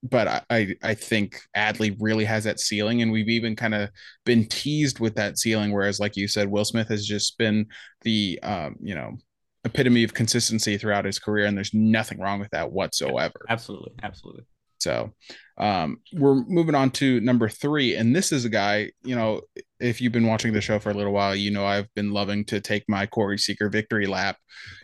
but 0.02 0.28
I, 0.28 0.42
I, 0.50 0.74
I 0.82 0.94
think 0.94 1.40
Adley 1.56 1.96
really 1.98 2.26
has 2.26 2.44
that 2.44 2.60
ceiling, 2.60 3.00
and 3.00 3.10
we've 3.10 3.30
even 3.30 3.56
kind 3.56 3.74
of 3.74 3.90
been 4.26 4.44
teased 4.46 5.00
with 5.00 5.14
that 5.14 5.38
ceiling. 5.38 5.72
Whereas, 5.72 5.98
like 5.98 6.16
you 6.16 6.28
said, 6.28 6.50
Will 6.50 6.64
Smith 6.64 6.88
has 6.88 7.06
just 7.06 7.38
been 7.38 7.66
the 8.02 8.38
um, 8.42 8.76
you 8.82 8.94
know 8.94 9.16
epitome 9.64 10.04
of 10.04 10.14
consistency 10.14 10.76
throughout 10.76 11.04
his 11.04 11.18
career, 11.18 11.46
and 11.46 11.56
there's 11.56 11.74
nothing 11.74 12.18
wrong 12.20 12.40
with 12.40 12.50
that 12.50 12.70
whatsoever. 12.70 13.44
Absolutely, 13.48 13.92
absolutely. 14.02 14.44
So 14.78 15.12
um, 15.56 15.98
we're 16.12 16.44
moving 16.44 16.74
on 16.74 16.90
to 16.92 17.18
number 17.20 17.48
three, 17.48 17.96
and 17.96 18.14
this 18.14 18.32
is 18.32 18.44
a 18.44 18.50
guy. 18.50 18.90
You 19.02 19.16
know, 19.16 19.40
if 19.80 20.00
you've 20.00 20.12
been 20.12 20.26
watching 20.26 20.52
the 20.52 20.60
show 20.60 20.78
for 20.78 20.90
a 20.90 20.94
little 20.94 21.12
while, 21.12 21.34
you 21.34 21.50
know 21.50 21.64
I've 21.64 21.92
been 21.94 22.10
loving 22.10 22.44
to 22.46 22.60
take 22.60 22.84
my 22.86 23.06
Corey 23.06 23.38
Seager 23.38 23.70
victory 23.70 24.06
lap. 24.06 24.36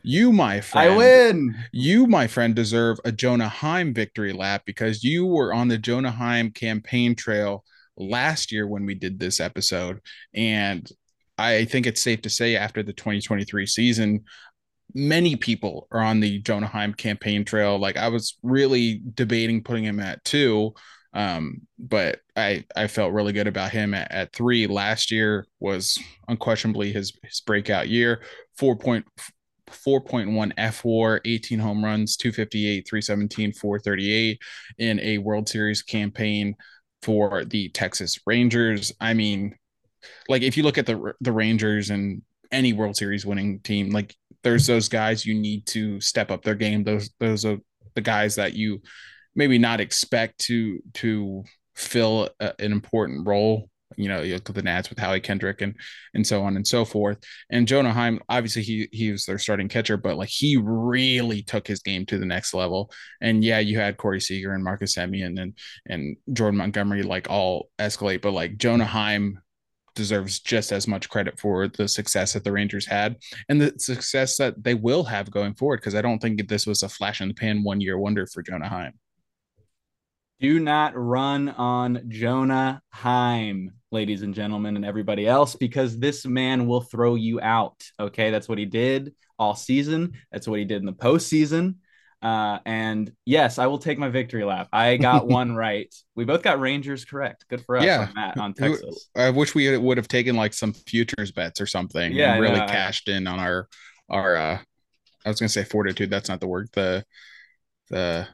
You, 0.02 0.32
my 0.32 0.62
friend, 0.62 0.92
I 0.92 0.96
win. 0.96 1.54
You, 1.72 2.06
my 2.06 2.26
friend, 2.26 2.54
deserve 2.54 2.98
a 3.04 3.12
Jonah 3.12 3.48
Heim 3.48 3.92
victory 3.92 4.32
lap 4.32 4.62
because 4.64 5.04
you 5.04 5.26
were 5.26 5.52
on 5.52 5.68
the 5.68 5.78
Jonah 5.78 6.10
Heim 6.10 6.50
campaign 6.50 7.14
trail 7.14 7.64
last 7.98 8.50
year 8.50 8.66
when 8.66 8.86
we 8.86 8.94
did 8.94 9.18
this 9.18 9.38
episode, 9.38 10.00
and 10.32 10.90
I 11.36 11.64
think 11.64 11.86
it's 11.86 12.02
safe 12.02 12.22
to 12.22 12.30
say 12.30 12.56
after 12.56 12.82
the 12.82 12.92
2023 12.92 13.66
season, 13.66 14.24
many 14.94 15.36
people 15.36 15.88
are 15.90 16.00
on 16.00 16.20
the 16.20 16.38
Jonah 16.40 16.66
Heim 16.66 16.94
campaign 16.94 17.44
trail. 17.44 17.78
Like 17.78 17.96
I 17.96 18.08
was 18.08 18.36
really 18.42 19.02
debating 19.14 19.62
putting 19.62 19.84
him 19.84 20.00
at 20.00 20.24
two, 20.24 20.74
um, 21.12 21.62
but 21.78 22.20
I 22.36 22.64
I 22.76 22.86
felt 22.86 23.12
really 23.12 23.32
good 23.32 23.46
about 23.46 23.72
him 23.72 23.94
at, 23.94 24.10
at 24.10 24.32
three. 24.32 24.66
Last 24.66 25.10
year 25.10 25.46
was 25.58 25.98
unquestionably 26.28 26.92
his 26.92 27.12
his 27.24 27.40
breakout 27.40 27.88
year. 27.88 28.22
Four 28.56 28.76
point. 28.76 29.06
4.1 29.70 30.52
fWAR, 30.56 31.20
18 31.24 31.60
home 31.60 31.84
runs, 31.84 32.16
258, 32.16 32.88
317, 32.88 33.52
438 33.52 34.40
in 34.78 34.98
a 34.98 35.18
World 35.18 35.48
Series 35.48 35.80
campaign 35.80 36.56
for 37.02 37.44
the 37.44 37.68
Texas 37.68 38.18
Rangers. 38.26 38.92
I 39.00 39.14
mean, 39.14 39.54
like 40.28 40.42
if 40.42 40.56
you 40.56 40.62
look 40.62 40.78
at 40.78 40.86
the 40.86 41.14
the 41.20 41.32
Rangers 41.32 41.90
and 41.90 42.22
any 42.52 42.72
World 42.72 42.96
Series 42.96 43.24
winning 43.24 43.60
team, 43.60 43.90
like 43.90 44.14
there's 44.42 44.66
those 44.66 44.88
guys 44.88 45.26
you 45.26 45.34
need 45.34 45.66
to 45.66 46.00
step 46.00 46.30
up 46.30 46.42
their 46.42 46.54
game. 46.54 46.84
Those 46.84 47.10
those 47.18 47.44
are 47.44 47.58
the 47.94 48.00
guys 48.00 48.36
that 48.36 48.54
you 48.54 48.80
maybe 49.34 49.58
not 49.58 49.80
expect 49.80 50.38
to 50.38 50.80
to 50.94 51.44
fill 51.74 52.28
a, 52.40 52.52
an 52.58 52.72
important 52.72 53.26
role. 53.26 53.68
You 53.96 54.08
know, 54.08 54.22
you 54.22 54.34
look 54.34 54.48
at 54.48 54.54
the 54.54 54.62
Nats 54.62 54.88
with 54.88 55.00
Howie 55.00 55.20
Kendrick 55.20 55.62
and 55.62 55.74
and 56.14 56.26
so 56.26 56.42
on 56.42 56.56
and 56.56 56.66
so 56.66 56.84
forth. 56.84 57.18
And 57.50 57.66
Jonah 57.66 57.92
Heim, 57.92 58.20
obviously 58.28 58.62
he 58.62 58.88
he 58.92 59.10
was 59.10 59.26
their 59.26 59.38
starting 59.38 59.68
catcher, 59.68 59.96
but 59.96 60.16
like 60.16 60.28
he 60.28 60.56
really 60.56 61.42
took 61.42 61.66
his 61.66 61.80
game 61.80 62.06
to 62.06 62.18
the 62.18 62.26
next 62.26 62.54
level. 62.54 62.90
And 63.20 63.42
yeah, 63.42 63.58
you 63.58 63.78
had 63.78 63.96
Corey 63.96 64.20
Seager 64.20 64.54
and 64.54 64.64
Marcus 64.64 64.94
Semien 64.94 65.40
and 65.40 65.58
and 65.86 66.16
Jordan 66.32 66.58
Montgomery 66.58 67.02
like 67.02 67.28
all 67.28 67.68
escalate, 67.78 68.22
but 68.22 68.32
like 68.32 68.58
Jonah 68.58 68.84
Heim 68.84 69.40
deserves 69.94 70.40
just 70.40 70.72
as 70.72 70.86
much 70.86 71.08
credit 71.08 71.38
for 71.38 71.68
the 71.68 71.88
success 71.88 72.32
that 72.32 72.44
the 72.44 72.52
Rangers 72.52 72.86
had 72.86 73.16
and 73.48 73.60
the 73.60 73.74
success 73.78 74.36
that 74.36 74.62
they 74.62 74.74
will 74.74 75.04
have 75.04 75.30
going 75.30 75.54
forward. 75.54 75.80
Because 75.80 75.94
I 75.94 76.02
don't 76.02 76.18
think 76.18 76.48
this 76.48 76.66
was 76.66 76.82
a 76.82 76.88
flash 76.88 77.20
in 77.20 77.28
the 77.28 77.34
pan 77.34 77.62
one 77.62 77.80
year 77.80 77.98
wonder 77.98 78.26
for 78.26 78.42
Jonah 78.42 78.68
Heim. 78.68 78.94
Do 80.40 80.58
not 80.58 80.92
run 80.96 81.50
on 81.50 82.04
Jonah 82.08 82.80
Heim, 82.88 83.72
ladies 83.90 84.22
and 84.22 84.34
gentlemen, 84.34 84.76
and 84.76 84.86
everybody 84.86 85.26
else, 85.26 85.54
because 85.54 85.98
this 85.98 86.24
man 86.24 86.66
will 86.66 86.80
throw 86.80 87.14
you 87.14 87.40
out. 87.40 87.84
Okay. 87.98 88.30
That's 88.30 88.48
what 88.48 88.58
he 88.58 88.64
did 88.64 89.14
all 89.38 89.54
season. 89.54 90.14
That's 90.32 90.48
what 90.48 90.58
he 90.58 90.64
did 90.64 90.80
in 90.80 90.86
the 90.86 90.92
postseason. 90.92 91.74
Uh, 92.22 92.58
and 92.66 93.10
yes, 93.24 93.58
I 93.58 93.66
will 93.66 93.78
take 93.78 93.98
my 93.98 94.08
victory 94.08 94.44
lap. 94.44 94.68
I 94.72 94.96
got 94.96 95.26
one 95.28 95.54
right. 95.54 95.92
We 96.14 96.24
both 96.24 96.42
got 96.42 96.60
Rangers 96.60 97.04
correct. 97.04 97.46
Good 97.48 97.64
for 97.64 97.76
us 97.76 97.84
yeah. 97.84 98.08
on 98.08 98.14
that 98.14 98.38
on 98.38 98.54
Texas. 98.54 99.08
I 99.16 99.30
wish 99.30 99.54
we 99.54 99.76
would 99.76 99.96
have 99.96 100.08
taken 100.08 100.36
like 100.36 100.52
some 100.52 100.72
futures 100.72 101.32
bets 101.32 101.60
or 101.60 101.66
something. 101.66 102.12
Yeah, 102.12 102.32
and 102.32 102.42
really 102.42 102.60
no, 102.60 102.66
cashed 102.66 103.08
in 103.08 103.26
on 103.26 103.38
our 103.38 103.68
our. 104.08 104.36
uh 104.36 104.58
I 105.24 105.28
was 105.28 105.38
gonna 105.38 105.50
say 105.50 105.64
fortitude. 105.64 106.10
That's 106.10 106.28
not 106.28 106.40
the 106.40 106.46
word. 106.46 106.68
The 106.72 107.04
the 107.90 108.26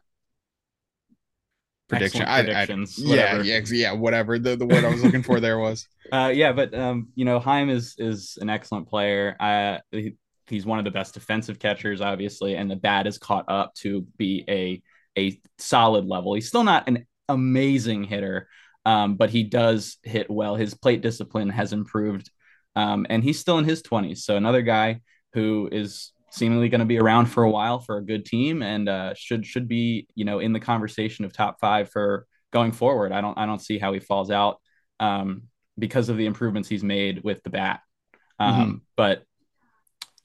prediction. 1.89 2.23
I, 2.23 2.43
predictions. 2.43 3.01
I, 3.05 3.15
yeah, 3.15 3.43
yeah, 3.43 3.61
yeah. 3.71 3.93
Whatever 3.93 4.39
the, 4.39 4.57
the 4.57 4.67
word 4.67 4.85
I 4.85 4.91
was 4.91 5.03
looking 5.03 5.23
for 5.23 5.41
there 5.41 5.59
was. 5.59 5.87
Uh, 6.13 6.29
yeah, 6.33 6.53
but 6.53 6.73
um, 6.73 7.09
you 7.17 7.25
know, 7.25 7.41
Heim 7.41 7.69
is 7.69 7.97
is 7.99 8.39
an 8.41 8.49
excellent 8.49 8.89
player. 8.89 9.35
Uh, 9.41 9.79
he's 10.49 10.67
one 10.67 10.79
of 10.79 10.85
the 10.85 10.91
best 10.91 11.15
defensive 11.15 11.59
catchers, 11.59 12.01
obviously, 12.01 12.57
and 12.57 12.71
the 12.71 12.77
bat 12.77 13.07
is 13.07 13.19
caught 13.19 13.47
up 13.49 13.75
to 13.77 14.07
be 14.17 14.45
a 14.49 14.83
a 15.19 15.41
solid 15.59 16.07
level. 16.07 16.35
He's 16.35 16.49
still 16.49 16.65
not 16.65 16.89
an 16.89 17.07
amazing 17.29 18.05
hitter, 18.05 18.49
um, 18.85 19.15
but 19.17 19.31
he 19.31 19.43
does 19.43 19.97
hit 20.03 20.31
well. 20.31 20.57
His 20.57 20.75
plate 20.75 21.01
discipline 21.01 21.49
has 21.51 21.73
improved, 21.73 22.31
um, 22.75 23.07
and 23.09 23.23
he's 23.23 23.39
still 23.39 23.59
in 23.59 23.65
his 23.65 23.83
twenties. 23.83 24.25
So 24.25 24.37
another 24.37 24.63
guy 24.63 25.01
who 25.33 25.69
is 25.73 26.13
seemingly 26.31 26.69
going 26.69 26.81
to 26.81 26.87
be 26.87 26.99
around 26.99 27.27
for 27.27 27.45
a 27.45 27.51
while 27.51 27.79
for 27.79 27.97
a 27.97 28.05
good 28.05 28.27
team 28.27 28.63
and 28.63 28.89
uh, 28.89 29.15
should 29.15 29.47
should 29.47 29.69
be 29.69 30.07
you 30.15 30.25
know 30.25 30.39
in 30.39 30.53
the 30.53 30.61
conversation 30.61 31.25
of 31.25 31.33
top 31.33 31.59
five 31.61 31.91
for 31.91 32.27
going 32.53 32.73
forward. 32.73 33.13
I 33.13 33.21
don't 33.21 33.39
I 33.39 33.47
don't 33.47 33.61
see 33.61 33.79
how 33.79 33.93
he 33.93 34.01
falls 34.01 34.31
out 34.31 34.61
um, 35.01 35.45
because 35.79 36.09
of 36.09 36.17
the 36.17 36.27
improvements 36.27 36.69
he's 36.69 36.85
made 36.85 37.23
with 37.23 37.43
the 37.43 37.51
bat. 37.51 37.81
Um, 38.39 38.55
mm-hmm. 38.55 38.77
But 38.97 39.23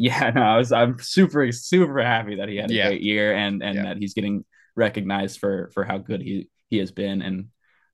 yeah, 0.02 0.32
no, 0.32 0.42
I 0.42 0.58
was 0.58 0.72
I'm 0.72 0.98
super 1.00 1.52
super 1.52 2.04
happy 2.04 2.38
that 2.38 2.50
he 2.50 2.58
had 2.58 2.72
a 2.72 2.74
yeah. 2.74 2.88
great 2.88 3.04
year 3.04 3.36
and 3.36 3.62
and 3.62 3.76
yeah. 3.76 3.84
that 3.84 3.98
he's 3.98 4.16
getting 4.16 4.44
recognized 4.76 5.40
for 5.40 5.70
for 5.76 5.84
how 5.84 6.00
good 6.00 6.22
he 6.22 6.50
he 6.70 6.78
has 6.78 6.92
been 6.92 7.22
and 7.22 7.50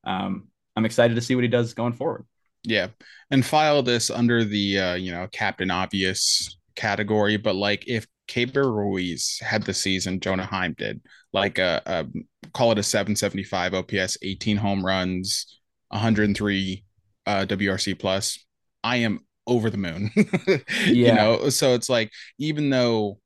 um 0.06 0.48
I'm 0.78 0.86
excited 0.86 1.16
to 1.16 1.22
see 1.22 1.36
what 1.36 1.44
he 1.44 1.50
does 1.50 1.74
going 1.74 1.94
forward. 1.94 2.26
Yeah. 2.64 2.88
And 3.30 3.46
file 3.46 3.84
this 3.84 4.10
under 4.10 4.46
the 4.46 4.80
uh, 4.80 4.94
you 4.94 5.12
know, 5.12 5.28
Captain 5.32 5.70
Obvious 5.70 6.58
category, 6.76 7.36
but 7.36 7.56
like 7.56 7.88
if 7.88 8.08
Keibert 8.30 8.74
Ruiz 8.74 9.40
had 9.42 9.64
the 9.64 9.74
season 9.74 10.20
Jonah 10.20 10.46
Heim 10.46 10.76
did, 10.78 11.02
like 11.34 11.58
a, 11.58 11.82
a 11.86 12.06
call 12.54 12.72
it 12.72 12.78
a 12.78 12.84
775 12.84 13.74
OPS, 13.74 14.18
18 14.22 14.56
home 14.56 14.86
runs, 14.86 15.60
103 15.90 16.86
uh, 17.26 17.46
WRC 17.50 17.98
plus, 18.00 18.46
I 18.84 18.98
am 18.98 19.20
over 19.48 19.70
the 19.70 19.78
moon. 19.78 20.12
yeah. 20.16 20.62
You 20.88 21.14
know, 21.14 21.50
so 21.50 21.74
it's 21.74 21.90
like 21.90 22.12
even 22.38 22.70
though 22.70 23.20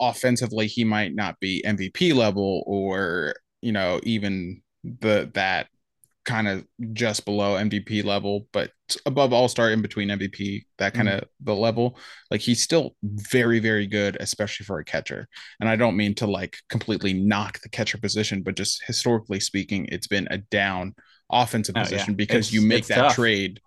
offensively 0.00 0.66
he 0.66 0.84
might 0.84 1.14
not 1.14 1.38
be 1.38 1.62
MVP 1.64 2.14
level 2.14 2.64
or, 2.66 3.34
you 3.62 3.72
know, 3.72 4.00
even 4.02 4.62
the 4.82 5.30
that 5.34 5.68
kind 6.24 6.48
of 6.48 6.66
just 6.94 7.24
below 7.24 7.54
MVP 7.54 8.02
level, 8.02 8.46
but 8.52 8.70
above 9.06 9.32
all 9.32 9.48
star 9.48 9.70
in 9.70 9.82
between 9.82 10.08
MVP, 10.08 10.64
that 10.78 10.94
kind 10.94 11.08
of 11.08 11.20
mm-hmm. 11.20 11.44
the 11.44 11.54
level. 11.54 11.98
Like 12.30 12.40
he's 12.40 12.62
still 12.62 12.96
very, 13.02 13.58
very 13.58 13.86
good, 13.86 14.16
especially 14.20 14.64
for 14.64 14.78
a 14.78 14.84
catcher. 14.84 15.28
And 15.60 15.68
I 15.68 15.76
don't 15.76 15.96
mean 15.96 16.14
to 16.16 16.26
like 16.26 16.56
completely 16.70 17.12
knock 17.12 17.60
the 17.60 17.68
catcher 17.68 17.98
position, 17.98 18.42
but 18.42 18.56
just 18.56 18.82
historically 18.86 19.40
speaking, 19.40 19.86
it's 19.92 20.06
been 20.06 20.26
a 20.30 20.38
down 20.38 20.94
offensive 21.30 21.74
oh, 21.76 21.82
position 21.82 22.12
yeah. 22.12 22.16
because 22.16 22.46
it's, 22.46 22.52
you 22.52 22.62
make 22.62 22.86
that 22.86 22.96
tough. 22.96 23.14
trade 23.14 23.60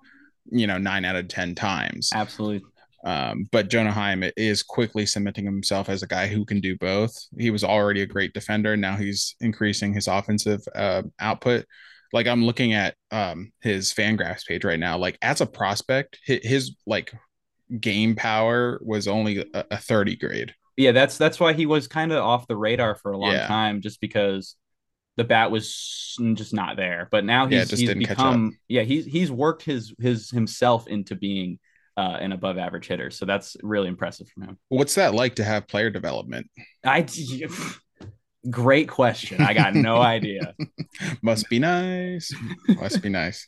you 0.50 0.68
know, 0.68 0.78
nine 0.78 1.06
out 1.06 1.16
of 1.16 1.28
10 1.28 1.56
times. 1.56 2.12
Absolutely. 2.14 2.62
Um, 3.04 3.48
but 3.52 3.70
Jonah 3.70 3.92
Heim 3.92 4.24
is 4.36 4.64
quickly 4.64 5.06
cementing 5.06 5.46
himself 5.46 5.88
as 5.88 6.04
a 6.04 6.08
guy 6.08 6.28
who 6.28 6.46
can 6.46 6.60
do 6.60 6.78
both. 6.78 7.16
He 7.38 7.52
was 7.52 7.64
already 7.64 8.02
a 8.02 8.08
great 8.08 8.34
defender. 8.34 8.76
Now 8.76 8.98
he's 8.98 9.36
increasing 9.40 9.94
his 9.94 10.08
offensive 10.08 10.62
uh, 10.76 11.04
output. 11.20 11.66
Like 12.12 12.28
I'm 12.28 12.44
looking 12.46 12.74
at 12.74 12.96
um, 13.12 13.52
his 13.62 13.94
Fangraphs 13.94 14.46
page 14.46 14.66
right 14.66 14.80
now. 14.80 14.98
Like 14.98 15.18
as 15.22 15.42
a 15.42 15.46
prospect, 15.46 16.20
his, 16.26 16.40
his 16.44 16.76
like 16.86 17.14
game 17.80 18.16
power 18.16 18.80
was 18.84 19.08
only 19.08 19.46
a, 19.54 19.66
a 19.72 19.78
30 19.78 20.16
grade. 20.18 20.54
Yeah, 20.76 20.92
that's 20.92 21.18
that's 21.18 21.40
why 21.40 21.54
he 21.54 21.66
was 21.66 21.88
kind 21.88 22.12
of 22.12 22.24
off 22.24 22.48
the 22.48 22.56
radar 22.56 22.96
for 22.96 23.12
a 23.12 23.18
long 23.18 23.32
yeah. 23.32 23.48
time, 23.48 23.82
just 23.82 24.00
because 24.00 24.56
the 25.18 25.24
bat 25.24 25.52
was 25.52 26.16
just 26.36 26.54
not 26.54 26.78
there. 26.78 27.10
But 27.12 27.26
now 27.26 27.48
he's, 27.48 27.82
yeah, 27.82 27.94
he's 27.94 28.08
become 28.08 28.58
yeah 28.68 28.84
he's 28.84 29.06
he's 29.06 29.32
worked 29.32 29.64
his 29.64 29.94
his 30.00 30.30
himself 30.30 30.88
into 30.88 31.16
being 31.16 31.60
uh, 31.98 32.18
an 32.22 32.32
above 32.32 32.58
average 32.58 32.88
hitter. 32.88 33.10
So 33.10 33.26
that's 33.26 33.58
really 33.64 33.88
impressive 33.88 34.30
from 34.30 34.44
him. 34.44 34.58
What's 34.70 34.96
that 34.96 35.14
like 35.14 35.36
to 35.36 35.44
have 35.44 35.68
player 35.68 35.90
development? 35.90 36.50
I 36.86 37.06
great 38.50 38.88
question. 38.88 39.42
I 39.42 39.54
got 39.54 39.74
no 39.74 39.98
idea. 40.02 40.54
Must 41.24 41.50
be 41.50 41.58
nice. 41.58 42.32
Must 42.70 43.02
be 43.02 43.10
nice. 43.10 43.48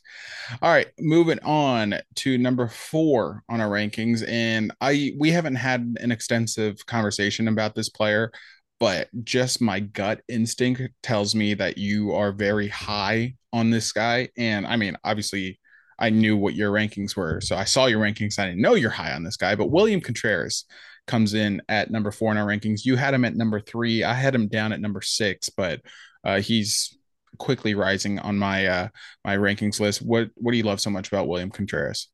All 0.60 0.70
right, 0.70 0.88
moving 0.98 1.38
on 1.44 1.94
to 2.16 2.36
number 2.36 2.66
four 2.66 3.44
on 3.48 3.60
our 3.60 3.68
rankings, 3.68 4.28
and 4.28 4.72
I 4.80 5.12
we 5.16 5.30
haven't 5.30 5.54
had 5.56 5.96
an 6.00 6.10
extensive 6.10 6.84
conversation 6.86 7.46
about 7.46 7.76
this 7.76 7.88
player 7.88 8.32
but 8.80 9.08
just 9.22 9.60
my 9.60 9.78
gut 9.78 10.22
instinct 10.26 10.82
tells 11.02 11.34
me 11.34 11.54
that 11.54 11.78
you 11.78 12.12
are 12.12 12.32
very 12.32 12.68
high 12.68 13.34
on 13.52 13.70
this 13.70 13.92
guy. 13.92 14.30
And 14.36 14.66
I 14.66 14.76
mean, 14.76 14.96
obviously, 15.04 15.60
I 15.98 16.08
knew 16.08 16.36
what 16.36 16.54
your 16.54 16.72
rankings 16.72 17.14
were. 17.14 17.42
So 17.42 17.54
I 17.54 17.64
saw 17.64 17.86
your 17.86 18.00
rankings. 18.00 18.38
I 18.38 18.46
didn't 18.46 18.62
know 18.62 18.74
you're 18.74 18.90
high 18.90 19.12
on 19.12 19.22
this 19.22 19.36
guy, 19.36 19.54
but 19.54 19.70
William 19.70 20.00
Contreras 20.00 20.64
comes 21.06 21.34
in 21.34 21.60
at 21.68 21.90
number 21.90 22.10
four 22.10 22.32
in 22.32 22.38
our 22.38 22.46
rankings. 22.46 22.86
You 22.86 22.96
had 22.96 23.12
him 23.12 23.26
at 23.26 23.36
number 23.36 23.60
three. 23.60 24.02
I 24.02 24.14
had 24.14 24.34
him 24.34 24.48
down 24.48 24.72
at 24.72 24.80
number 24.80 25.02
six, 25.02 25.50
but 25.50 25.82
uh, 26.24 26.40
he's 26.40 26.96
quickly 27.38 27.74
rising 27.74 28.18
on 28.18 28.38
my 28.38 28.66
uh, 28.66 28.88
my 29.24 29.36
rankings 29.36 29.78
list. 29.78 30.00
What 30.00 30.30
what 30.36 30.52
do 30.52 30.56
you 30.56 30.64
love 30.64 30.80
so 30.80 30.90
much 30.90 31.08
about 31.08 31.28
William 31.28 31.50
Contreras? 31.50 32.08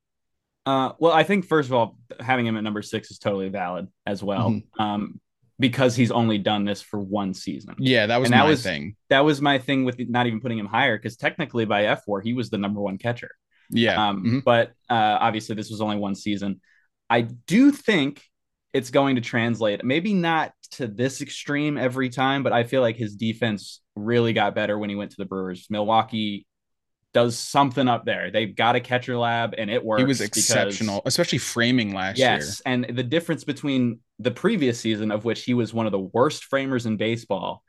Uh, 0.65 0.93
well, 0.99 1.13
I 1.13 1.23
think 1.23 1.45
first 1.45 1.69
of 1.69 1.75
all, 1.75 1.97
having 2.19 2.45
him 2.45 2.57
at 2.57 2.65
number 2.65 2.83
six 2.83 3.13
is 3.13 3.19
totally 3.19 3.51
valid 3.51 3.87
as 4.05 4.21
well. 4.21 4.51
Mm-hmm. 4.51 4.83
Um, 4.83 5.21
because 5.59 5.97
he's 5.97 6.11
only 6.11 6.39
done 6.39 6.65
this 6.65 6.83
for 6.83 7.01
one 7.01 7.33
season. 7.35 7.75
Yeah, 7.79 8.07
that 8.07 8.19
was 8.19 8.31
and 8.31 8.39
that 8.39 8.47
was, 8.47 8.63
thing. 8.63 8.97
That 9.09 9.21
was 9.21 9.41
my 9.41 9.59
thing 9.59 9.85
with 9.85 9.97
not 9.99 10.27
even 10.27 10.41
putting 10.41 10.59
him 10.59 10.67
higher 10.67 10.99
because 10.99 11.17
technically 11.17 11.65
by 11.65 11.85
fWAR 11.85 12.23
he 12.23 12.35
was 12.35 12.51
the 12.51 12.59
number 12.59 12.81
one 12.81 12.99
catcher. 12.99 13.31
Yeah. 13.71 14.09
Um, 14.09 14.17
mm-hmm. 14.19 14.39
But 14.41 14.73
uh, 14.89 15.19
obviously 15.21 15.55
this 15.55 15.71
was 15.71 15.81
only 15.81 15.97
one 15.97 16.15
season. 16.15 16.61
I 17.09 17.23
do 17.23 17.73
think 17.73 18.23
it's 18.73 18.91
going 18.91 19.17
to 19.17 19.23
translate. 19.23 19.85
Maybe 19.85 20.13
not 20.13 20.53
to 20.73 20.87
this 20.87 21.23
extreme 21.23 21.79
every 21.79 22.11
time, 22.11 22.43
but 22.43 22.53
I 22.53 22.65
feel 22.65 22.83
like 22.83 22.97
his 22.97 23.17
defense 23.17 23.81
really 23.95 24.33
got 24.33 24.55
better 24.55 24.79
when 24.79 24.91
he 24.91 24.97
went 24.97 25.13
to 25.13 25.17
the 25.19 25.25
Brewers. 25.25 25.67
Milwaukee 25.71 26.47
does 27.17 27.39
something 27.39 27.89
up 27.89 28.05
there. 28.05 28.31
They've 28.31 28.55
got 28.55 28.77
a 28.77 28.81
catcher 28.81 29.17
lab 29.17 29.55
and 29.57 29.71
it 29.71 29.83
works. 29.83 30.03
He 30.03 30.05
was 30.05 30.21
exceptional, 30.21 30.97
because, 30.97 31.15
especially 31.15 31.39
framing 31.39 31.95
last 31.95 32.19
yes, 32.19 32.29
year. 32.29 32.37
Yes. 32.37 32.63
And 32.67 32.85
the 32.95 33.03
difference 33.03 33.43
between 33.43 34.01
the 34.19 34.31
previous 34.31 34.79
season, 34.79 35.11
of 35.11 35.25
which 35.25 35.43
he 35.43 35.55
was 35.55 35.73
one 35.73 35.87
of 35.87 35.93
the 35.93 35.99
worst 35.99 36.45
framers 36.45 36.85
in 36.85 36.99
baseball, 36.99 37.63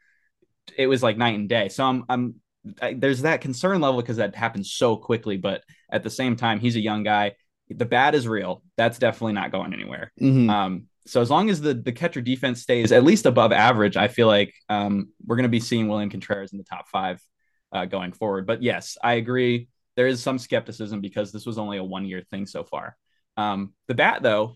it 0.77 0.87
was 0.87 1.01
like 1.01 1.17
night 1.17 1.39
and 1.39 1.47
day. 1.47 1.69
So 1.69 1.85
I'm, 1.85 2.03
I'm, 2.09 2.35
I, 2.81 2.93
there's 2.93 3.21
that 3.21 3.39
concern 3.39 3.79
level 3.79 4.01
because 4.01 4.17
that 4.17 4.35
happens 4.35 4.73
so 4.73 4.97
quickly. 4.97 5.37
But 5.37 5.63
at 5.89 6.03
the 6.03 6.09
same 6.09 6.35
time, 6.35 6.59
he's 6.59 6.75
a 6.75 6.81
young 6.81 7.03
guy. 7.03 7.35
The 7.69 7.85
bat 7.85 8.15
is 8.15 8.27
real. 8.27 8.63
That's 8.75 8.99
definitely 8.99 9.33
not 9.33 9.53
going 9.53 9.71
anywhere. 9.71 10.11
Mm-hmm. 10.19 10.49
Um, 10.49 10.87
so 11.05 11.21
as 11.21 11.29
long 11.29 11.49
as 11.49 11.61
the 11.61 11.73
the 11.73 11.93
catcher 11.93 12.19
defense 12.19 12.61
stays 12.63 12.91
at 12.91 13.05
least 13.05 13.25
above 13.25 13.53
average, 13.53 13.95
I 13.95 14.09
feel 14.09 14.27
like 14.27 14.53
um, 14.67 15.13
we're 15.25 15.37
going 15.37 15.43
to 15.43 15.49
be 15.49 15.61
seeing 15.61 15.87
William 15.87 16.09
Contreras 16.09 16.51
in 16.51 16.57
the 16.57 16.65
top 16.65 16.89
five 16.89 17.21
uh, 17.71 17.85
going 17.85 18.11
forward. 18.11 18.45
But 18.47 18.63
yes, 18.63 18.97
I 19.03 19.13
agree. 19.13 19.67
There 19.95 20.07
is 20.07 20.21
some 20.21 20.37
skepticism 20.37 21.01
because 21.01 21.31
this 21.31 21.45
was 21.45 21.57
only 21.57 21.77
a 21.77 21.83
one 21.83 22.05
year 22.05 22.23
thing 22.29 22.45
so 22.45 22.63
far. 22.63 22.95
Um, 23.35 23.73
the 23.87 23.95
bat 23.95 24.23
though 24.23 24.55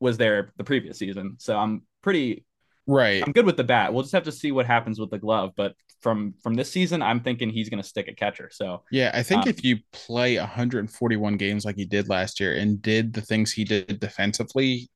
was 0.00 0.16
there 0.16 0.52
the 0.56 0.64
previous 0.64 0.98
season, 0.98 1.36
so 1.38 1.56
I'm 1.56 1.82
pretty 2.02 2.44
right. 2.86 3.22
I'm 3.24 3.32
good 3.32 3.46
with 3.46 3.56
the 3.56 3.64
bat. 3.64 3.92
We'll 3.92 4.02
just 4.02 4.14
have 4.14 4.24
to 4.24 4.32
see 4.32 4.52
what 4.52 4.66
happens 4.66 4.98
with 4.98 5.10
the 5.10 5.18
glove, 5.18 5.52
but 5.56 5.74
from 6.00 6.34
from 6.42 6.54
this 6.54 6.70
season, 6.70 7.02
I'm 7.02 7.20
thinking 7.20 7.50
he's 7.50 7.68
going 7.68 7.82
to 7.82 7.88
stick 7.88 8.08
a 8.08 8.14
catcher. 8.14 8.48
So 8.52 8.82
yeah, 8.90 9.10
I 9.14 9.22
think 9.22 9.42
um, 9.42 9.48
if 9.48 9.64
you 9.64 9.78
play 9.92 10.38
141 10.38 11.36
games 11.36 11.64
like 11.64 11.76
he 11.76 11.84
did 11.84 12.08
last 12.08 12.40
year 12.40 12.54
and 12.54 12.80
did 12.80 13.12
the 13.12 13.20
things 13.20 13.52
he 13.52 13.64
did 13.64 14.00
defensively, 14.00 14.88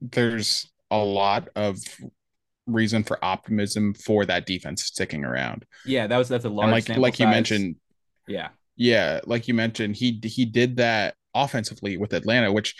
there's 0.00 0.70
a 0.90 0.98
lot 0.98 1.48
of 1.56 1.76
reason 2.72 3.02
for 3.02 3.22
optimism 3.24 3.94
for 3.94 4.24
that 4.26 4.46
defense 4.46 4.84
sticking 4.84 5.24
around. 5.24 5.64
Yeah, 5.84 6.06
that 6.06 6.16
was 6.16 6.28
that's 6.28 6.44
a 6.44 6.48
large 6.48 6.64
and 6.64 6.72
like 6.72 6.98
like 6.98 7.14
size. 7.14 7.20
you 7.20 7.26
mentioned. 7.26 7.76
Yeah. 8.26 8.48
Yeah, 8.76 9.20
like 9.26 9.46
you 9.46 9.54
mentioned, 9.54 9.96
he 9.96 10.20
he 10.24 10.46
did 10.46 10.76
that 10.76 11.14
offensively 11.34 11.96
with 11.96 12.14
Atlanta, 12.14 12.50
which 12.50 12.74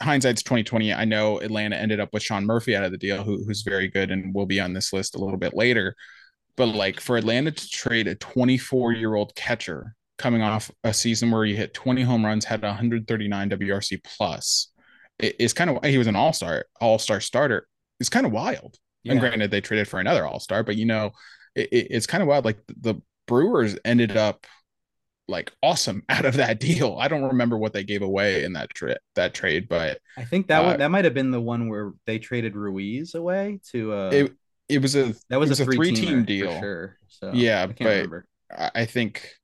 hindsight's 0.00 0.42
2020. 0.42 0.92
I 0.92 1.04
know 1.04 1.38
Atlanta 1.40 1.76
ended 1.76 2.00
up 2.00 2.10
with 2.12 2.22
Sean 2.22 2.44
Murphy 2.44 2.76
out 2.76 2.84
of 2.84 2.92
the 2.92 2.98
deal, 2.98 3.22
who, 3.22 3.44
who's 3.44 3.62
very 3.62 3.88
good 3.88 4.10
and 4.10 4.34
will 4.34 4.46
be 4.46 4.60
on 4.60 4.72
this 4.72 4.92
list 4.92 5.14
a 5.14 5.18
little 5.18 5.38
bit 5.38 5.54
later. 5.54 5.94
But 6.56 6.66
like 6.66 7.00
for 7.00 7.16
Atlanta 7.16 7.52
to 7.52 7.68
trade 7.68 8.08
a 8.08 8.14
24 8.16 8.92
year 8.92 9.14
old 9.14 9.34
catcher 9.34 9.94
coming 10.18 10.42
off 10.42 10.70
a 10.82 10.92
season 10.92 11.30
where 11.30 11.44
he 11.44 11.54
hit 11.54 11.74
20 11.74 12.02
home 12.02 12.24
runs, 12.24 12.44
had 12.44 12.62
139 12.62 13.50
WRC 13.50 14.02
plus, 14.02 14.72
it, 15.18 15.36
it's 15.38 15.52
kind 15.52 15.70
of 15.70 15.84
he 15.84 15.98
was 15.98 16.08
an 16.08 16.16
all 16.16 16.32
star, 16.32 16.64
all 16.80 16.98
star 16.98 17.20
starter. 17.20 17.66
It's 18.00 18.08
kind 18.08 18.26
of 18.26 18.32
wild. 18.32 18.76
Yeah. 19.08 19.12
And 19.12 19.20
granted, 19.20 19.50
they 19.50 19.60
traded 19.60 19.88
for 19.88 20.00
another 20.00 20.26
All 20.26 20.40
Star, 20.40 20.62
but 20.62 20.76
you 20.76 20.86
know, 20.86 21.10
it, 21.54 21.68
it, 21.72 21.86
it's 21.90 22.06
kind 22.06 22.22
of 22.22 22.28
wild. 22.28 22.44
Like 22.44 22.58
the 22.66 22.96
Brewers 23.26 23.76
ended 23.84 24.16
up 24.16 24.46
like 25.26 25.52
awesome 25.62 26.02
out 26.08 26.24
of 26.24 26.34
that 26.36 26.60
deal. 26.60 26.96
I 27.00 27.08
don't 27.08 27.24
remember 27.24 27.58
what 27.58 27.72
they 27.72 27.84
gave 27.84 28.02
away 28.02 28.44
in 28.44 28.54
that 28.54 28.70
trade 28.74 28.98
that 29.14 29.34
trade, 29.34 29.68
but 29.68 29.98
I 30.16 30.24
think 30.24 30.48
that 30.48 30.60
uh, 30.60 30.66
one, 30.66 30.78
that 30.78 30.90
might 30.90 31.04
have 31.04 31.14
been 31.14 31.30
the 31.30 31.40
one 31.40 31.68
where 31.68 31.92
they 32.06 32.18
traded 32.18 32.56
Ruiz 32.56 33.14
away 33.14 33.60
to 33.70 33.92
uh 33.92 34.10
it, 34.12 34.32
it 34.68 34.82
was 34.82 34.96
a 34.96 35.14
that 35.28 35.40
was, 35.40 35.50
was 35.50 35.60
a, 35.60 35.64
three, 35.64 35.92
team 35.92 36.24
deal. 36.24 36.58
sure. 36.60 36.96
So 37.08 37.32
yeah, 37.32 37.66
but 37.66 37.78
remember. 37.80 38.26
I 38.50 38.86
think 38.86 39.34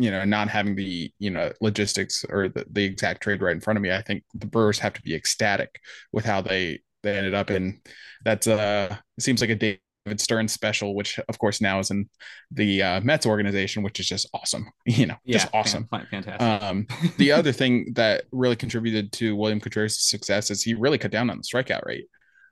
you 0.00 0.10
know, 0.10 0.24
not 0.24 0.48
having 0.48 0.74
the 0.74 1.12
you 1.18 1.30
know 1.30 1.52
logistics 1.60 2.24
or 2.28 2.48
the, 2.48 2.64
the 2.70 2.84
exact 2.84 3.22
trade 3.22 3.42
right 3.42 3.54
in 3.54 3.60
front 3.60 3.76
of 3.76 3.82
me, 3.82 3.92
I 3.92 4.00
think 4.00 4.24
the 4.32 4.46
Brewers 4.46 4.78
have 4.78 4.94
to 4.94 5.02
be 5.02 5.14
ecstatic 5.14 5.78
with 6.10 6.24
how 6.24 6.40
they 6.40 6.80
they 7.02 7.16
ended 7.16 7.34
up 7.34 7.50
in. 7.50 7.80
That's 8.24 8.46
uh, 8.46 8.96
it 9.16 9.22
seems 9.22 9.40
like 9.40 9.50
a 9.50 9.54
David 9.54 10.20
Stearns 10.20 10.52
special, 10.52 10.94
which 10.94 11.18
of 11.28 11.38
course 11.38 11.60
now 11.60 11.78
is 11.78 11.90
in 11.90 12.08
the 12.50 12.82
uh, 12.82 13.00
Mets 13.00 13.26
organization, 13.26 13.82
which 13.82 14.00
is 14.00 14.06
just 14.06 14.28
awesome. 14.34 14.70
You 14.86 15.06
know, 15.06 15.16
yeah, 15.24 15.38
just 15.38 15.54
awesome, 15.54 15.86
fantastic. 15.86 16.40
Um, 16.40 16.86
the 17.16 17.32
other 17.32 17.52
thing 17.52 17.92
that 17.94 18.24
really 18.32 18.56
contributed 18.56 19.12
to 19.12 19.36
William 19.36 19.60
Contreras' 19.60 20.00
success 20.00 20.50
is 20.50 20.62
he 20.62 20.74
really 20.74 20.98
cut 20.98 21.10
down 21.10 21.30
on 21.30 21.38
the 21.38 21.44
strikeout 21.44 21.86
rate. 21.86 22.06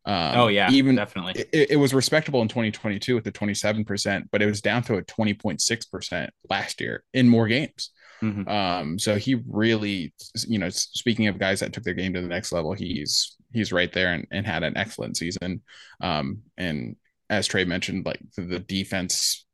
Um, 0.04 0.32
oh 0.36 0.48
yeah, 0.48 0.70
even 0.70 0.94
definitely. 0.94 1.44
It, 1.52 1.72
it, 1.72 1.76
was 1.76 1.92
respectable 1.92 2.40
in 2.40 2.48
2022 2.48 3.14
with 3.14 3.24
the 3.24 3.32
27%, 3.32 4.28
but 4.30 4.40
it 4.40 4.46
was 4.46 4.62
down 4.62 4.82
to 4.84 4.94
a 4.94 5.02
20.6% 5.02 6.28
last 6.48 6.80
year 6.80 7.04
in 7.12 7.28
more 7.28 7.46
games. 7.46 7.90
Mm-hmm. 8.22 8.48
Um, 8.48 8.98
so 8.98 9.16
he 9.16 9.36
really, 9.46 10.14
you 10.46 10.58
know, 10.58 10.70
speaking 10.70 11.26
of 11.26 11.38
guys 11.38 11.60
that 11.60 11.72
took 11.72 11.84
their 11.84 11.94
game 11.94 12.14
to 12.14 12.20
the 12.20 12.26
next 12.28 12.52
level, 12.52 12.72
he's 12.72 13.36
he's 13.52 13.72
right 13.72 13.92
there 13.92 14.12
and, 14.12 14.26
and 14.30 14.46
had 14.46 14.62
an 14.62 14.76
excellent 14.76 15.16
season. 15.16 15.62
Um, 16.00 16.42
and 16.56 16.96
as 17.30 17.46
Trey 17.46 17.64
mentioned, 17.64 18.06
like 18.06 18.20
the, 18.36 18.58
defense 18.58 19.46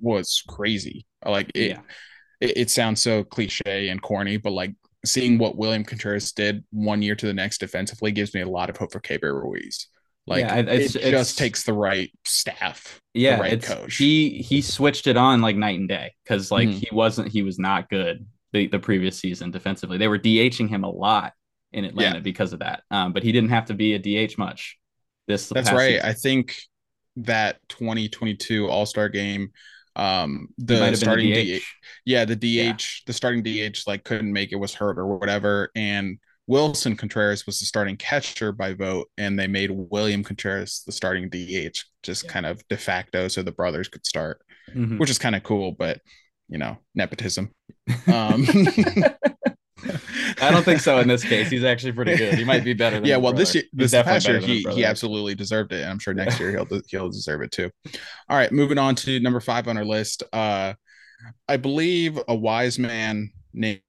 was 0.00 0.42
crazy. 0.48 1.06
Like 1.24 1.50
it, 1.54 1.70
yeah. 1.70 1.80
it, 2.40 2.56
it 2.56 2.70
sounds 2.70 3.02
so 3.02 3.24
cliche 3.24 3.88
and 3.88 4.00
corny, 4.00 4.36
but 4.36 4.52
like 4.52 4.74
seeing 5.04 5.38
what 5.38 5.56
William 5.56 5.84
Contreras 5.84 6.32
did 6.32 6.64
one 6.70 7.02
year 7.02 7.14
to 7.14 7.26
the 7.26 7.34
next 7.34 7.58
defensively 7.58 8.12
gives 8.12 8.34
me 8.34 8.40
a 8.40 8.48
lot 8.48 8.70
of 8.70 8.76
hope 8.76 8.92
for 8.92 9.00
Keibert 9.00 9.34
Ruiz. 9.34 9.88
Like 10.26 10.44
yeah, 10.44 10.56
it's, 10.58 10.94
it 10.94 11.10
just 11.10 11.30
it's, 11.30 11.36
takes 11.36 11.62
the 11.62 11.72
right 11.72 12.12
staff, 12.26 13.00
yeah, 13.14 13.40
right 13.40 13.62
coach. 13.62 13.96
He 13.96 14.42
he 14.46 14.60
switched 14.60 15.06
it 15.06 15.16
on 15.16 15.40
like 15.40 15.56
night 15.56 15.78
and 15.78 15.88
day 15.88 16.12
because 16.22 16.50
like 16.50 16.68
mm-hmm. 16.68 16.78
he 16.80 16.88
wasn't 16.92 17.32
he 17.32 17.40
was 17.40 17.58
not 17.58 17.88
good 17.88 18.26
the, 18.52 18.66
the 18.66 18.78
previous 18.78 19.18
season 19.18 19.50
defensively. 19.50 19.96
They 19.96 20.08
were 20.08 20.18
DHing 20.18 20.68
him 20.68 20.84
a 20.84 20.90
lot 20.90 21.32
in 21.72 21.84
Atlanta 21.84 22.16
yeah. 22.16 22.22
because 22.22 22.52
of 22.52 22.60
that. 22.60 22.82
Um, 22.90 23.12
but 23.12 23.22
he 23.22 23.32
didn't 23.32 23.50
have 23.50 23.66
to 23.66 23.74
be 23.74 23.94
a 23.94 23.98
DH 23.98 24.38
much. 24.38 24.78
This 25.26 25.48
that's 25.48 25.70
right. 25.70 25.96
Season. 25.96 26.08
I 26.08 26.12
think 26.14 26.56
that 27.16 27.58
2022 27.68 28.68
All 28.68 28.86
Star 28.86 29.08
game, 29.08 29.50
um, 29.96 30.48
the 30.58 30.94
starting 30.94 31.32
DH. 31.32 31.58
DH. 31.58 31.62
yeah, 32.04 32.24
the 32.24 32.36
DH, 32.36 32.44
yeah. 32.44 32.76
the 33.06 33.12
starting 33.12 33.42
DH 33.42 33.78
like 33.86 34.04
couldn't 34.04 34.32
make 34.32 34.52
it 34.52 34.56
was 34.56 34.74
hurt 34.74 34.98
or 34.98 35.06
whatever, 35.06 35.70
and 35.74 36.18
Willson 36.48 36.96
Contreras 36.96 37.44
was 37.44 37.60
the 37.60 37.66
starting 37.66 37.96
catcher 37.96 38.52
by 38.52 38.72
vote, 38.72 39.10
and 39.18 39.38
they 39.38 39.46
made 39.46 39.70
William 39.70 40.24
Contreras 40.24 40.82
the 40.86 40.92
starting 40.92 41.28
DH, 41.28 41.84
just 42.02 42.24
yeah. 42.24 42.32
kind 42.32 42.46
of 42.46 42.66
de 42.68 42.76
facto, 42.76 43.28
so 43.28 43.42
the 43.42 43.52
brothers 43.52 43.88
could 43.88 44.06
start, 44.06 44.40
mm-hmm. 44.74 44.96
which 44.96 45.10
is 45.10 45.18
kind 45.18 45.36
of 45.36 45.42
cool, 45.42 45.72
but 45.72 46.00
you 46.48 46.58
know, 46.58 46.78
nepotism. 46.94 47.50
Um, 48.06 48.46
I 50.42 50.50
don't 50.50 50.62
think 50.62 50.80
so 50.80 50.98
in 50.98 51.08
this 51.08 51.24
case. 51.24 51.50
He's 51.50 51.64
actually 51.64 51.92
pretty 51.92 52.16
good. 52.16 52.34
He 52.34 52.44
might 52.44 52.64
be 52.64 52.74
better. 52.74 53.00
yeah, 53.04 53.16
well, 53.16 53.32
this 53.32 53.54
year, 53.54 53.64
this 53.72 53.92
past 53.92 54.26
year, 54.28 54.38
he 54.38 54.62
he 54.72 54.84
absolutely 54.84 55.34
deserved 55.34 55.72
it, 55.72 55.82
and 55.82 55.90
I'm 55.90 55.98
sure 55.98 56.14
next 56.14 56.38
year 56.40 56.50
he'll 56.50 56.80
he'll 56.88 57.10
deserve 57.10 57.42
it 57.42 57.52
too. 57.52 57.70
All 58.28 58.36
right, 58.36 58.52
moving 58.52 58.78
on 58.78 58.94
to 58.96 59.20
number 59.20 59.40
five 59.40 59.68
on 59.68 59.76
our 59.76 59.84
list. 59.84 60.22
Uh, 60.32 60.74
I 61.48 61.56
believe 61.56 62.18
a 62.28 62.34
wise 62.34 62.78
man 62.78 63.30
named 63.52 63.82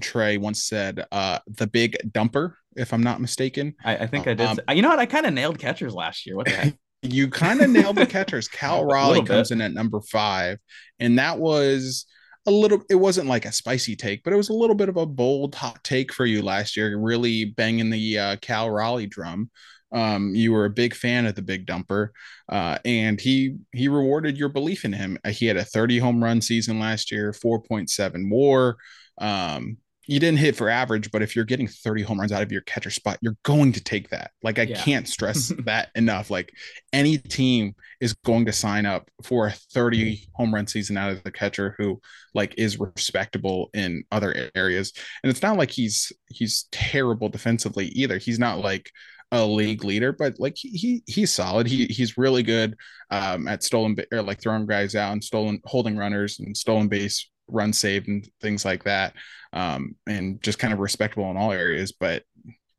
Trey 0.00 0.38
once 0.38 0.64
said, 0.64 1.06
uh, 1.12 1.38
"The 1.46 1.66
big 1.66 1.96
dumper." 2.10 2.54
If 2.76 2.92
I'm 2.92 3.02
not 3.02 3.20
mistaken, 3.20 3.74
I, 3.84 3.96
I 3.96 4.06
think 4.06 4.28
I 4.28 4.34
did. 4.34 4.46
Um, 4.46 4.60
you 4.72 4.82
know 4.82 4.90
what? 4.90 5.00
I 5.00 5.06
kind 5.06 5.26
of 5.26 5.32
nailed 5.32 5.58
catchers 5.58 5.94
last 5.94 6.26
year. 6.26 6.36
What 6.36 6.46
the 6.46 6.52
heck? 6.52 6.74
you 7.02 7.28
kind 7.28 7.60
of 7.60 7.70
nailed 7.70 7.96
the 7.96 8.06
catchers. 8.06 8.48
Cal 8.48 8.84
Raleigh 8.84 9.24
comes 9.24 9.50
in 9.50 9.60
at 9.60 9.72
number 9.72 10.00
five, 10.00 10.58
and 10.98 11.18
that 11.18 11.38
was 11.38 12.06
a 12.48 12.50
little 12.50 12.82
it 12.88 12.94
wasn't 12.94 13.28
like 13.28 13.44
a 13.44 13.52
spicy 13.52 13.94
take 13.94 14.24
but 14.24 14.32
it 14.32 14.36
was 14.36 14.48
a 14.48 14.54
little 14.54 14.74
bit 14.74 14.88
of 14.88 14.96
a 14.96 15.04
bold 15.04 15.54
hot 15.54 15.82
take 15.84 16.12
for 16.12 16.24
you 16.24 16.40
last 16.42 16.76
year 16.76 16.96
really 16.96 17.44
banging 17.44 17.90
the 17.90 18.18
uh, 18.18 18.36
cal 18.36 18.70
raleigh 18.70 19.06
drum. 19.06 19.50
Um, 19.90 20.34
you 20.34 20.52
were 20.52 20.66
a 20.66 20.70
big 20.70 20.94
fan 20.94 21.24
of 21.24 21.34
the 21.34 21.42
big 21.42 21.66
dumper 21.66 22.08
uh, 22.48 22.78
and 22.84 23.20
he 23.20 23.56
he 23.72 23.88
rewarded 23.88 24.38
your 24.38 24.48
belief 24.48 24.84
in 24.84 24.92
him. 24.92 25.18
He 25.28 25.46
had 25.46 25.56
a 25.56 25.64
30 25.64 25.98
home 25.98 26.24
run 26.24 26.40
season 26.40 26.80
last 26.80 27.12
year 27.12 27.32
4.7 27.32 28.30
war. 28.30 28.76
Um, 29.18 29.78
you 30.08 30.18
didn't 30.18 30.38
hit 30.38 30.56
for 30.56 30.70
average, 30.70 31.10
but 31.10 31.20
if 31.20 31.36
you're 31.36 31.44
getting 31.44 31.68
30 31.68 32.02
home 32.02 32.18
runs 32.18 32.32
out 32.32 32.42
of 32.42 32.50
your 32.50 32.62
catcher 32.62 32.88
spot, 32.88 33.18
you're 33.20 33.36
going 33.42 33.72
to 33.72 33.84
take 33.84 34.08
that. 34.08 34.30
Like 34.42 34.58
I 34.58 34.62
yeah. 34.62 34.80
can't 34.80 35.06
stress 35.06 35.52
that 35.66 35.90
enough. 35.94 36.30
Like 36.30 36.50
any 36.94 37.18
team 37.18 37.74
is 38.00 38.14
going 38.14 38.46
to 38.46 38.52
sign 38.52 38.86
up 38.86 39.10
for 39.22 39.48
a 39.48 39.50
30 39.52 40.26
home 40.32 40.54
run 40.54 40.66
season 40.66 40.96
out 40.96 41.12
of 41.12 41.22
the 41.24 41.30
catcher 41.30 41.74
who 41.76 42.00
like 42.34 42.54
is 42.56 42.80
respectable 42.80 43.68
in 43.74 44.02
other 44.10 44.50
areas. 44.54 44.94
And 45.22 45.30
it's 45.30 45.42
not 45.42 45.58
like 45.58 45.70
he's 45.70 46.10
he's 46.30 46.68
terrible 46.72 47.28
defensively 47.28 47.88
either. 47.88 48.16
He's 48.16 48.38
not 48.38 48.60
like 48.60 48.90
a 49.30 49.44
league 49.44 49.84
leader, 49.84 50.12
but 50.12 50.40
like 50.40 50.56
he, 50.56 50.70
he 50.70 51.02
he's 51.06 51.30
solid. 51.30 51.66
He 51.66 51.84
he's 51.84 52.16
really 52.16 52.42
good 52.42 52.76
um, 53.10 53.46
at 53.46 53.62
stolen 53.62 53.94
or 54.10 54.22
like 54.22 54.40
throwing 54.40 54.64
guys 54.64 54.94
out 54.94 55.12
and 55.12 55.22
stolen 55.22 55.60
holding 55.66 55.98
runners 55.98 56.38
and 56.40 56.56
stolen 56.56 56.88
base 56.88 57.28
run 57.48 57.72
saved 57.72 58.08
and 58.08 58.28
things 58.40 58.64
like 58.64 58.84
that 58.84 59.14
um, 59.52 59.96
and 60.06 60.42
just 60.42 60.58
kind 60.58 60.72
of 60.72 60.78
respectable 60.78 61.30
in 61.30 61.36
all 61.36 61.52
areas. 61.52 61.92
But 61.92 62.24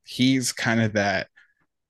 he's 0.05 0.51
kind 0.51 0.82
of 0.82 0.93
that, 0.93 1.27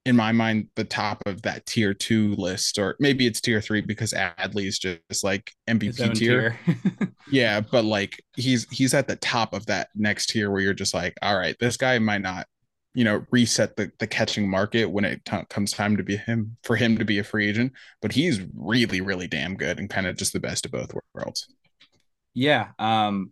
in 0.06 0.16
my 0.16 0.32
mind, 0.32 0.70
the 0.76 0.86
top 0.86 1.22
of 1.26 1.42
that 1.44 1.66
tier 1.66 1.94
two 1.94 2.36
list, 2.36 2.80
or 2.80 2.96
maybe 3.00 3.28
it's 3.28 3.42
tier 3.42 3.62
three 3.62 3.82
because 3.82 4.14
Adley 4.14 4.66
is 4.66 4.80
just 4.80 5.24
like 5.24 5.52
MVP 5.70 6.16
tier. 6.16 6.58
tier. 6.66 7.14
yeah, 7.32 7.60
but 7.60 7.86
like 7.86 8.22
he's 8.36 8.68
he's 8.72 8.94
at 8.94 9.08
the 9.08 9.18
top 9.18 9.54
of 9.54 9.66
that 9.68 9.90
next 9.96 10.28
tier 10.28 10.50
where 10.50 10.62
you're 10.62 10.74
just 10.74 10.94
like, 10.94 11.14
all 11.22 11.38
right, 11.38 11.56
this 11.60 11.78
guy 11.78 12.00
might 12.00 12.22
not 12.22 12.48
you 12.96 13.04
know 13.04 13.24
reset 13.30 13.76
the, 13.76 13.92
the 14.00 14.08
catching 14.08 14.50
market 14.50 14.86
when 14.86 15.06
it 15.06 15.24
t- 15.24 15.38
comes 15.50 15.72
time 15.72 15.96
to 15.96 16.04
be 16.04 16.18
him 16.18 16.58
for 16.64 16.76
him 16.76 16.98
to 16.98 17.06
be 17.06 17.20
a 17.20 17.24
free 17.24 17.48
agent 17.48 17.72
but 18.02 18.12
he's 18.12 18.42
really 18.56 19.00
really 19.00 19.28
damn 19.28 19.56
good 19.56 19.78
and 19.78 19.92
kind 19.92 20.08
of 20.08 20.18
just 20.18 20.34
the 20.34 20.40
best 20.40 20.66
of 20.66 20.72
both 20.72 20.92
worlds 21.14 21.48
yeah 22.40 22.70
um 22.80 23.32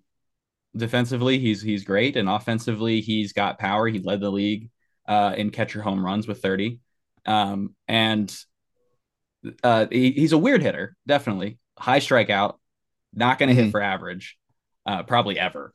defensively, 0.78 1.39
he's 1.39 1.62
he's 1.62 1.84
great, 1.84 2.15
and 2.15 2.30
offensively, 2.30 3.02
he's 3.02 3.34
got 3.34 3.60
power. 3.60 3.88
He 3.88 4.00
led 4.00 4.22
the 4.22 4.32
league 4.32 4.70
uh, 5.08 5.34
in 5.38 5.50
catcher 5.50 5.82
home 5.82 6.06
runs 6.06 6.28
with 6.28 6.41
30, 6.41 6.80
um, 7.26 7.76
and 7.88 8.36
uh, 9.63 9.88
he, 9.91 10.12
he's 10.12 10.32
a 10.32 10.38
weird 10.38 10.62
hitter, 10.62 10.96
definitely 11.06 11.58
high 11.78 12.00
strikeout, 12.00 12.56
not 13.13 13.39
going 13.39 13.50
to 13.50 13.56
mm-hmm. 13.56 13.65
hit 13.65 13.72
for 13.72 13.82
average, 13.82 14.38
uh, 14.86 15.04
probably 15.04 15.39
ever. 15.39 15.74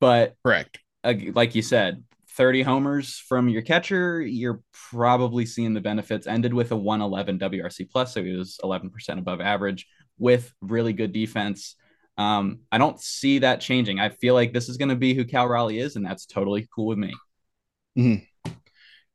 But 0.00 0.34
correct, 0.44 0.78
uh, 1.02 1.14
like 1.32 1.54
you 1.54 1.62
said, 1.62 2.02
30 2.30 2.62
homers 2.62 3.18
from 3.18 3.48
your 3.48 3.62
catcher, 3.62 4.20
you're 4.20 4.60
probably 4.90 5.46
seeing 5.46 5.74
the 5.74 5.80
benefits. 5.80 6.26
Ended 6.26 6.52
with 6.52 6.72
a 6.72 6.76
111 6.76 7.38
WRC 7.38 7.90
plus, 7.90 8.14
so 8.14 8.22
he 8.22 8.32
was 8.32 8.58
11% 8.62 8.90
above 9.18 9.40
average 9.40 9.86
with 10.18 10.52
really 10.60 10.92
good 10.92 11.12
defense. 11.12 11.76
Um, 12.16 12.60
I 12.70 12.78
don't 12.78 13.00
see 13.00 13.40
that 13.40 13.60
changing. 13.60 13.98
I 13.98 14.10
feel 14.10 14.34
like 14.34 14.52
this 14.52 14.68
is 14.68 14.76
going 14.76 14.90
to 14.90 14.96
be 14.96 15.14
who 15.14 15.24
Cal 15.24 15.48
Raleigh 15.48 15.80
is, 15.80 15.96
and 15.96 16.04
that's 16.04 16.26
totally 16.26 16.68
cool 16.74 16.86
with 16.86 16.98
me. 16.98 17.12
Mm-hmm. 17.98 18.24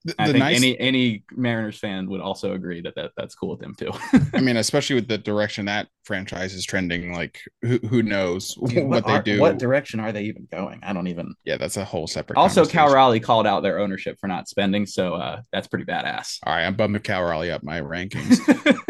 The, 0.05 0.15
I 0.17 0.25
think 0.27 0.39
nice... 0.39 0.55
any 0.55 0.79
any 0.79 1.23
Mariners 1.31 1.77
fan 1.77 2.09
would 2.09 2.21
also 2.21 2.53
agree 2.53 2.79
that, 2.81 2.95
that 2.95 3.11
that's 3.17 3.35
cool 3.35 3.49
with 3.49 3.59
them 3.59 3.75
too. 3.75 3.91
I 4.33 4.39
mean, 4.39 4.55
especially 4.55 4.95
with 4.95 5.09
the 5.09 5.17
direction 5.17 5.65
that 5.65 5.89
franchise 6.05 6.53
is 6.53 6.65
trending, 6.65 7.11
like 7.13 7.41
who, 7.61 7.79
who 7.79 8.01
knows 8.01 8.55
Dude, 8.55 8.85
what, 8.87 9.03
what, 9.03 9.05
they 9.05 9.13
are, 9.13 9.21
do? 9.21 9.41
What 9.41 9.57
direction 9.57 9.99
are 9.99 10.13
they 10.13 10.23
even 10.23 10.47
going? 10.49 10.79
I 10.83 10.93
don't 10.93 11.07
even. 11.07 11.35
Yeah, 11.43 11.57
that's 11.57 11.75
a 11.75 11.83
whole 11.83 12.07
separate. 12.07 12.39
Also, 12.39 12.65
Cal 12.65 12.93
Raleigh 12.93 13.19
called 13.19 13.45
out 13.45 13.61
their 13.61 13.79
ownership 13.79 14.17
for 14.21 14.27
not 14.27 14.47
spending, 14.47 14.85
so 14.85 15.15
uh, 15.15 15.41
that's 15.51 15.67
pretty 15.67 15.85
badass. 15.85 16.37
All 16.45 16.53
right, 16.53 16.63
I'm 16.63 16.75
bumping 16.75 17.01
Cal 17.01 17.23
Raleigh 17.23 17.51
up 17.51 17.63
my 17.63 17.81
rankings. 17.81 18.39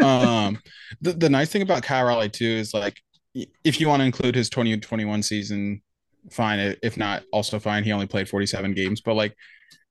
um, 0.04 0.60
the 1.00 1.12
the 1.12 1.28
nice 1.28 1.50
thing 1.50 1.62
about 1.62 1.82
Cal 1.82 2.04
Raleigh 2.04 2.28
too 2.28 2.44
is 2.44 2.72
like 2.72 3.00
if 3.34 3.80
you 3.80 3.88
want 3.88 4.00
to 4.00 4.06
include 4.06 4.34
his 4.34 4.50
2021 4.50 5.22
season, 5.22 5.82
fine. 6.30 6.76
If 6.82 6.96
not, 6.96 7.22
also 7.32 7.58
fine. 7.58 7.84
He 7.84 7.92
only 7.92 8.06
played 8.06 8.28
47 8.28 8.74
games, 8.74 9.00
but 9.00 9.14
like 9.14 9.36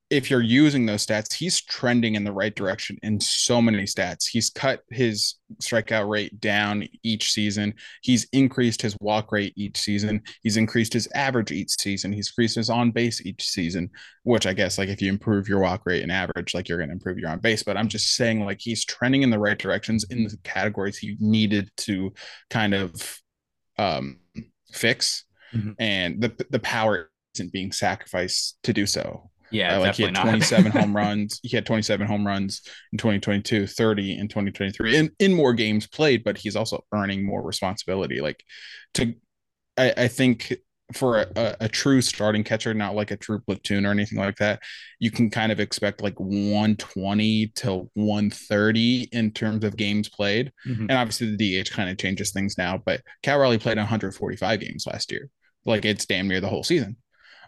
if 0.10 0.32
you're 0.32 0.41
using 0.41 0.88
those 0.88 1.06
stats, 1.06 1.32
he's 1.34 1.62
trending 1.62 2.15
in 2.15 2.23
the 2.23 2.32
right 2.32 2.56
direction 2.56 2.97
in 3.04 3.19
so 3.19 3.62
many 3.62 3.84
stats. 3.84 4.28
He's 4.28 4.49
cut 4.49 4.82
his 4.89 5.36
strikeout 5.62 6.10
rate 6.10 6.39
down 6.39 6.88
each 7.04 7.32
season. 7.32 7.75
He's 8.02 8.28
increased 8.34 8.82
his 8.82 8.97
walk 9.02 9.32
rate 9.32 9.54
each 9.56 9.78
season. 9.78 10.23
He's 10.41 10.58
increased 10.58 10.93
his 10.93 11.08
average 11.13 11.52
each 11.52 11.80
season. 11.80 12.12
He's 12.12 12.30
increased 12.30 12.56
his 12.56 12.71
on 12.71 12.89
base 12.89 13.23
each 13.23 13.47
season, 13.47 13.91
which 14.23 14.47
I 14.47 14.54
guess 14.54 14.80
like 14.80 14.89
if 14.89 14.99
you 14.99 15.10
improve 15.10 15.47
your 15.47 15.60
walk 15.60 15.86
rate 15.86 16.02
and 16.02 16.12
average, 16.12 16.56
like 16.56 16.67
you're 16.67 16.80
going 16.80 16.89
to 16.89 16.93
improve 16.93 17.19
your 17.19 17.30
on 17.30 17.39
base. 17.39 17.62
But 17.62 17.78
I'm 17.78 17.88
just 17.88 18.15
saying 18.15 18.43
like 18.43 18.62
he's 18.62 18.86
trending 18.86 19.21
in 19.21 19.30
the 19.30 19.39
right 19.39 19.60
directions 19.60 20.06
in 20.10 20.23
the 20.23 20.36
categories 20.43 20.97
he 20.97 21.17
needed 21.19 21.69
to 21.78 22.12
kind 22.49 22.73
of 22.73 23.21
um, 23.79 24.19
fix, 24.71 25.25
mm-hmm. 25.53 25.71
and 25.79 26.21
the 26.21 26.45
the 26.49 26.59
power 26.59 27.09
isn't 27.35 27.53
being 27.53 27.71
sacrificed 27.71 28.57
to 28.63 28.73
do 28.73 28.85
so. 28.85 29.29
Yeah, 29.51 29.77
uh, 29.77 29.79
like 29.79 29.95
he 29.95 30.03
had 30.03 30.15
27 30.15 30.71
home 30.71 30.95
runs. 30.95 31.39
He 31.41 31.55
had 31.55 31.65
27 31.65 32.05
home 32.05 32.27
runs 32.27 32.61
in 32.91 32.97
2022, 32.97 33.65
30 33.65 34.17
in 34.19 34.27
2023, 34.27 34.95
in 34.95 35.11
in 35.19 35.33
more 35.33 35.53
games 35.53 35.87
played, 35.87 36.23
but 36.23 36.37
he's 36.37 36.55
also 36.55 36.83
earning 36.93 37.25
more 37.25 37.41
responsibility. 37.41 38.21
Like 38.21 38.43
to, 38.95 39.15
I, 39.77 39.93
I 39.97 40.07
think 40.07 40.53
for 40.93 41.19
a, 41.36 41.56
a, 41.62 41.69
true 41.69 42.02
starting 42.02 42.43
catcher, 42.43 42.73
not 42.73 42.95
like 42.95 43.12
a 43.12 43.17
true 43.17 43.39
platoon 43.39 43.86
or 43.86 43.91
anything 43.91 44.17
like 44.17 44.38
that, 44.38 44.60
you 44.99 45.12
can 45.12 45.30
kind 45.30 45.52
of 45.52 45.60
expect 45.60 46.02
like 46.02 46.19
120 46.19 47.47
to 47.47 47.89
130 47.93 49.10
in 49.12 49.32
terms 49.32 49.63
of 49.63 49.78
games 49.78 50.10
played. 50.10 50.52
Mm-hmm. 50.67 50.84
And 50.89 50.91
obviously 50.91 51.36
the 51.36 51.63
DH 51.63 51.71
kind 51.71 51.89
of 51.89 51.97
changes 51.97 52.32
things 52.32 52.58
now, 52.58 52.82
but 52.84 53.02
Cal 53.21 53.38
Raleigh 53.38 53.60
played 53.60 53.78
145 53.78 54.60
games 54.60 54.88
last 54.88 55.12
year. 55.12 55.30
Like 55.65 55.86
it's 55.86 56.06
damn 56.06 56.28
near 56.28 56.41
the 56.41 56.49
whole 56.49 56.63
season. 56.63 56.97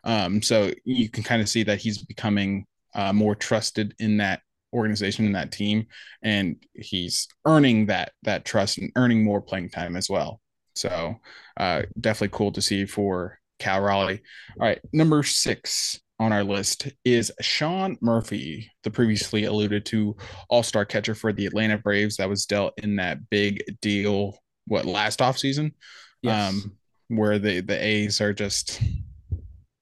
Um, 0.04 0.42
so 0.42 0.72
you 0.84 1.10
can 1.10 1.24
kind 1.24 1.42
of 1.42 1.50
see 1.50 1.64
that 1.64 1.80
he's 1.80 2.04
becoming 2.04 2.66
uh, 2.94 3.14
more 3.14 3.36
trusted 3.36 3.96
in 4.00 4.18
that 4.18 4.42
organization 4.74 5.26
in 5.26 5.34
that 5.34 5.52
team 5.52 5.86
and 6.24 6.56
he's 6.74 7.28
earning 7.46 7.88
that 7.88 8.14
that 8.24 8.46
trust 8.46 8.78
and 8.78 8.90
earning 8.96 9.22
more 9.22 9.42
playing 9.42 9.70
time 9.70 9.98
as 9.98 10.10
well 10.10 10.40
so 10.76 11.16
uh, 11.58 11.84
definitely 12.00 12.36
cool 12.38 12.52
to 12.54 12.62
see 12.62 12.86
for 12.86 13.40
Cal 13.60 13.82
Raleigh. 13.82 14.22
All 14.60 14.68
right, 14.68 14.80
number 14.92 15.24
six 15.24 16.00
on 16.20 16.32
our 16.32 16.44
list 16.44 16.88
is 17.04 17.32
Sean 17.42 17.98
Murphy, 18.00 18.72
the 18.84 18.92
previously 18.92 19.46
alluded 19.46 19.86
to 19.88 20.16
All 20.50 20.64
Star 20.64 20.86
catcher 20.86 21.16
for 21.16 21.34
the 21.34 21.46
Atlanta 21.48 21.78
Braves 21.78 22.18
that 22.18 22.30
was 22.30 22.46
dealt 22.46 22.74
in 22.78 22.98
that 22.98 23.30
big 23.30 23.64
deal. 23.82 24.38
What 24.68 24.86
last 24.86 25.20
offseason? 25.20 25.74
Yes. 26.22 26.54
Um, 26.54 26.78
where 27.08 27.40
the 27.40 27.62
the 27.62 27.84
A's 27.84 28.22
are 28.22 28.34
just 28.34 28.82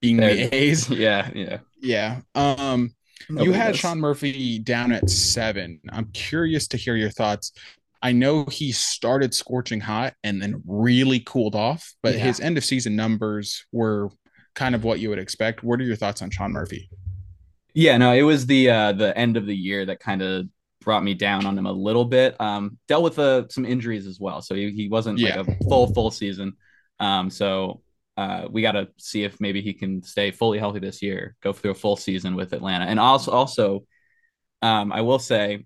being 0.01 0.17
They're, 0.17 0.35
the 0.35 0.55
A's. 0.55 0.89
Yeah, 0.89 1.29
yeah, 1.35 1.57
yeah. 1.81 2.21
Um, 2.35 2.93
Nobody 3.29 3.45
you 3.45 3.53
had 3.53 3.71
does. 3.71 3.79
Sean 3.79 3.99
Murphy 3.99 4.59
down 4.59 4.91
at 4.91 5.09
seven. 5.09 5.79
I'm 5.91 6.05
curious 6.13 6.67
to 6.69 6.77
hear 6.77 6.95
your 6.95 7.11
thoughts. 7.11 7.51
I 8.01 8.11
know 8.13 8.45
he 8.45 8.71
started 8.71 9.33
scorching 9.33 9.81
hot 9.81 10.13
and 10.23 10.41
then 10.41 10.63
really 10.65 11.19
cooled 11.19 11.55
off, 11.55 11.93
but 12.01 12.15
yeah. 12.15 12.21
his 12.21 12.39
end 12.39 12.57
of 12.57 12.63
season 12.63 12.95
numbers 12.95 13.65
were 13.71 14.09
kind 14.55 14.75
of 14.75 14.83
what 14.83 14.99
you 14.99 15.09
would 15.09 15.19
expect. 15.19 15.63
What 15.63 15.79
are 15.79 15.83
your 15.83 15.95
thoughts 15.95 16.21
on 16.21 16.29
Sean 16.29 16.51
Murphy? 16.51 16.89
Yeah, 17.73 17.97
no, 17.97 18.13
it 18.13 18.23
was 18.23 18.45
the 18.45 18.69
uh 18.69 18.91
the 18.93 19.17
end 19.17 19.37
of 19.37 19.45
the 19.45 19.55
year 19.55 19.85
that 19.85 19.99
kind 19.99 20.21
of 20.21 20.45
brought 20.81 21.03
me 21.03 21.13
down 21.13 21.45
on 21.45 21.57
him 21.57 21.65
a 21.65 21.71
little 21.71 22.05
bit. 22.05 22.39
Um 22.39 22.77
dealt 22.87 23.03
with 23.03 23.19
uh, 23.19 23.47
some 23.49 23.65
injuries 23.65 24.07
as 24.07 24.19
well. 24.19 24.41
So 24.41 24.55
he, 24.55 24.71
he 24.71 24.87
wasn't 24.87 25.19
yeah. 25.19 25.41
like 25.41 25.47
a 25.47 25.63
full 25.65 25.93
full 25.93 26.11
season. 26.11 26.53
Um 26.99 27.29
so 27.29 27.81
uh, 28.19 28.49
we 28.51 28.61
got 28.61 28.73
to 28.73 28.89
see 28.97 29.23
if 29.23 29.39
maybe 29.39 29.61
he 29.61 29.73
can 29.73 30.03
stay 30.03 30.29
fully 30.29 30.59
healthy 30.59 30.79
this 30.79 31.01
year, 31.01 31.37
go 31.41 31.53
through 31.53 31.71
a 31.71 31.75
full 31.75 31.95
season 31.95 32.35
with 32.35 32.51
Atlanta. 32.51 32.83
And 32.83 32.99
also, 32.99 33.31
also, 33.31 33.85
um, 34.61 34.91
I 34.91 34.99
will 34.99 35.19
say 35.19 35.65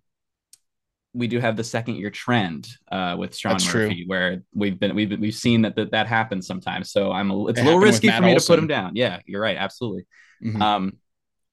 we 1.14 1.28
do 1.28 1.40
have 1.40 1.56
the 1.56 1.64
second 1.64 1.96
year 1.96 2.10
trend 2.10 2.68
uh, 2.92 3.16
with 3.18 3.36
Sean 3.38 3.54
That's 3.54 3.74
Murphy, 3.74 3.96
true. 3.96 4.04
where 4.08 4.44
we've 4.54 4.80
been 4.80 4.96
we've 4.96 5.20
we've 5.20 5.36
seen 5.36 5.62
that 5.62 5.76
that, 5.76 5.92
that 5.92 6.08
happens 6.08 6.48
sometimes. 6.48 6.92
So 6.92 7.12
I'm 7.12 7.30
a, 7.30 7.48
it's 7.48 7.60
it 7.60 7.62
a 7.62 7.66
little 7.66 7.80
risky 7.80 8.10
for 8.10 8.22
me 8.22 8.34
Olson. 8.34 8.46
to 8.46 8.52
put 8.52 8.60
him 8.60 8.68
down. 8.68 8.96
Yeah, 8.96 9.20
you're 9.26 9.42
right, 9.42 9.58
absolutely. 9.58 10.06
Mm-hmm. 10.44 10.62
Um, 10.62 10.98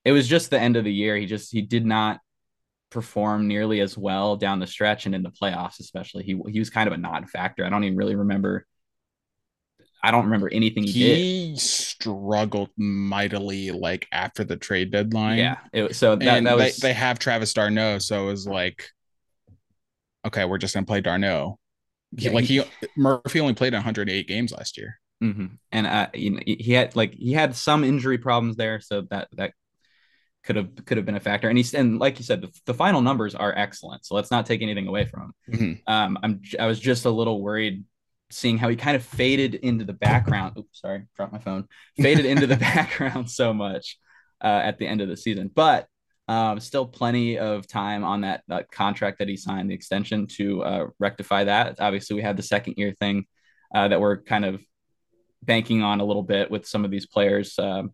it 0.05 0.13
was 0.13 0.27
just 0.27 0.51
the 0.51 0.59
end 0.59 0.77
of 0.77 0.85
the 0.85 0.93
year. 0.93 1.17
He 1.17 1.27
just 1.27 1.53
he 1.53 1.63
did 1.63 1.85
not 1.85 2.21
perform 2.91 3.47
nearly 3.47 3.81
as 3.81 3.97
well 3.97 4.37
down 4.37 4.59
the 4.59 4.67
stretch 4.67 5.07
and 5.07 5.15
in 5.15 5.23
the 5.23 5.31
playoffs, 5.31 5.79
especially. 5.79 6.25
He 6.25 6.41
he 6.49 6.59
was 6.59 6.71
kind 6.71 6.87
of 6.87 6.95
a 6.95 6.99
non-factor. 6.99 7.65
I 7.65 7.69
don't 7.69 7.85
even 7.85 7.99
really 7.99 8.17
remember. 8.17 8.67
I 10.03 10.11
don't 10.11 10.25
remember 10.25 10.49
anything 10.51 10.85
he, 10.85 10.93
did. 11.05 11.19
he 11.19 11.57
struggled 11.57 12.71
mightily 12.79 13.71
like 13.71 14.09
after 14.11 14.45
the 14.45 14.57
trade 14.57 14.91
deadline. 14.91 15.37
Yeah. 15.37 15.59
It, 15.75 15.95
so 15.95 16.17
that, 16.17 16.45
that 16.45 16.57
was 16.57 16.79
they, 16.79 16.89
they 16.89 16.93
have 16.95 17.19
Travis 17.19 17.53
d'Arnaud, 17.53 17.99
so 17.99 18.23
it 18.23 18.31
was 18.31 18.47
like 18.47 18.89
okay, 20.31 20.45
we're 20.45 20.59
just 20.59 20.75
gonna 20.75 20.87
play 20.87 21.01
d'Arnaud. 21.01 21.59
Yeah, 22.13 22.33
like 22.33 22.45
he, 22.45 22.63
he, 22.63 22.89
Murphy 22.97 23.41
only 23.41 23.55
played 23.55 23.73
108 23.73 24.27
games 24.27 24.53
last 24.53 24.79
year, 24.79 24.99
mm-hmm. 25.23 25.47
and 25.71 25.87
uh, 25.87 26.09
he 26.13 26.73
had 26.73 26.97
like 26.97 27.15
he 27.15 27.33
had 27.33 27.55
some 27.55 27.85
injury 27.85 28.19
problems 28.19 28.57
there, 28.57 28.81
so 28.81 29.03
that 29.11 29.29
that 29.37 29.53
could 30.43 30.57
have 30.57 30.85
could 30.87 30.97
have 30.97 31.07
been 31.07 31.17
a 31.17 31.21
factor. 31.21 31.49
And 31.49 31.59
he's 31.59 31.75
and 31.75 31.99
like 31.99 32.19
you 32.19 32.25
said, 32.25 32.43
the, 32.43 32.51
the 32.67 32.75
final 32.75 33.03
numbers 33.03 33.35
are 33.35 33.57
excellent, 33.57 34.05
so 34.07 34.15
let's 34.15 34.31
not 34.31 34.47
take 34.47 34.63
anything 34.63 34.89
away 34.89 35.07
from 35.07 35.23
him. 35.23 35.33
Mm-hmm. 35.53 35.93
Um, 35.93 36.19
I'm 36.23 36.43
I 36.59 36.67
was 36.67 36.81
just 36.81 37.05
a 37.05 37.11
little 37.11 37.43
worried 37.43 37.85
seeing 38.31 38.59
how 38.59 38.69
he 38.69 38.77
kind 38.77 38.97
of 38.97 39.05
faded 39.05 39.57
into 39.57 39.85
the 39.85 39.93
background. 39.93 40.57
Oops, 40.59 40.81
sorry, 40.81 41.07
dropped 41.17 41.33
my 41.33 41.39
phone. 41.39 41.67
Faded 41.97 42.25
into 42.25 42.47
the 42.47 42.57
background 42.75 43.31
so 43.31 43.53
much 43.53 43.99
uh, 44.43 44.61
at 44.65 44.79
the 44.79 44.87
end 44.87 45.01
of 45.01 45.09
the 45.09 45.17
season, 45.17 45.51
but 45.55 45.87
um, 46.31 46.61
still 46.61 46.87
plenty 46.87 47.41
of 47.41 47.67
time 47.67 48.05
on 48.05 48.21
that, 48.21 48.45
that 48.47 48.71
contract 48.71 49.19
that 49.19 49.27
he 49.27 49.37
signed, 49.37 49.69
the 49.69 49.75
extension 49.75 50.29
to 50.29 50.63
uh, 50.63 50.87
rectify 51.01 51.43
that. 51.43 51.81
Obviously, 51.81 52.15
we 52.15 52.23
have 52.23 52.37
the 52.37 52.43
second 52.45 52.75
year 52.77 52.93
thing 52.93 53.25
uh, 53.75 53.89
that 53.89 54.01
we're 54.01 54.23
kind 54.23 54.45
of 54.45 54.63
banking 55.43 55.83
on 55.83 55.99
a 55.99 56.05
little 56.05 56.23
bit 56.23 56.49
with 56.49 56.69
some 56.69 56.85
of 56.85 56.93
these 56.93 57.05
players. 57.05 57.59
Um, 57.59 57.93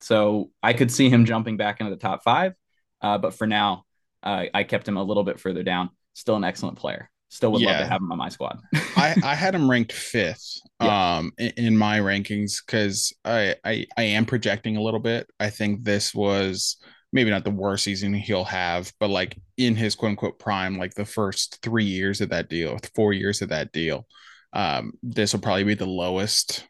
so 0.00 0.52
I 0.62 0.74
could 0.74 0.92
see 0.92 1.08
him 1.08 1.24
jumping 1.24 1.56
back 1.56 1.80
into 1.80 1.90
the 1.90 1.96
top 1.96 2.22
five, 2.22 2.52
uh, 3.00 3.18
but 3.18 3.34
for 3.34 3.48
now, 3.48 3.82
uh, 4.22 4.44
I 4.54 4.62
kept 4.62 4.86
him 4.86 4.96
a 4.96 5.02
little 5.02 5.24
bit 5.24 5.40
further 5.40 5.64
down. 5.64 5.90
Still 6.14 6.36
an 6.36 6.44
excellent 6.44 6.78
player. 6.78 7.10
Still 7.30 7.50
would 7.50 7.62
yeah. 7.62 7.70
love 7.70 7.80
to 7.80 7.86
have 7.86 8.00
him 8.00 8.12
on 8.12 8.18
my 8.18 8.28
squad. 8.28 8.60
I, 8.94 9.16
I 9.24 9.34
had 9.34 9.56
him 9.56 9.68
ranked 9.68 9.92
fifth 9.92 10.60
yeah. 10.80 11.16
um 11.16 11.32
in, 11.36 11.52
in 11.56 11.76
my 11.76 11.98
rankings 11.98 12.58
because 12.64 13.12
I, 13.24 13.56
I 13.64 13.86
I 13.96 14.02
am 14.02 14.24
projecting 14.24 14.76
a 14.76 14.82
little 14.82 15.00
bit. 15.00 15.28
I 15.40 15.50
think 15.50 15.82
this 15.82 16.14
was 16.14 16.76
maybe 17.12 17.30
not 17.30 17.44
the 17.44 17.50
worst 17.50 17.84
season 17.84 18.14
he'll 18.14 18.44
have, 18.44 18.92
but 18.98 19.10
like 19.10 19.38
in 19.56 19.76
his 19.76 19.94
quote 19.94 20.10
unquote 20.10 20.38
prime, 20.38 20.78
like 20.78 20.94
the 20.94 21.04
first 21.04 21.60
three 21.62 21.84
years 21.84 22.20
of 22.20 22.30
that 22.30 22.48
deal, 22.48 22.78
four 22.94 23.12
years 23.12 23.42
of 23.42 23.50
that 23.50 23.72
deal, 23.72 24.06
um, 24.52 24.92
this 25.02 25.32
will 25.32 25.40
probably 25.40 25.64
be 25.64 25.74
the 25.74 25.86
lowest 25.86 26.66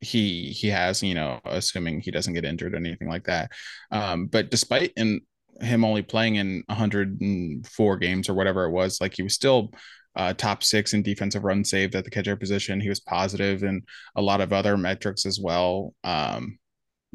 he 0.00 0.50
he 0.50 0.68
has, 0.68 1.02
you 1.02 1.14
know, 1.14 1.40
assuming 1.44 2.00
he 2.00 2.10
doesn't 2.10 2.34
get 2.34 2.44
injured 2.44 2.74
or 2.74 2.78
anything 2.78 3.08
like 3.08 3.24
that. 3.24 3.52
Um, 3.90 4.26
but 4.26 4.50
despite 4.50 4.92
in 4.96 5.20
him 5.60 5.84
only 5.84 6.02
playing 6.02 6.36
in 6.36 6.64
104 6.66 7.96
games 7.98 8.28
or 8.28 8.34
whatever 8.34 8.64
it 8.64 8.70
was, 8.70 9.00
like 9.00 9.14
he 9.14 9.22
was 9.22 9.34
still 9.34 9.72
uh, 10.16 10.34
top 10.34 10.62
six 10.62 10.92
in 10.92 11.02
defensive 11.02 11.44
run 11.44 11.64
saved 11.64 11.94
at 11.94 12.04
the 12.04 12.10
catcher 12.10 12.36
position. 12.36 12.80
He 12.80 12.88
was 12.88 13.00
positive 13.00 13.62
in 13.62 13.82
a 14.16 14.22
lot 14.22 14.40
of 14.40 14.52
other 14.52 14.76
metrics 14.76 15.24
as 15.24 15.38
well. 15.40 15.94
Um, 16.04 16.58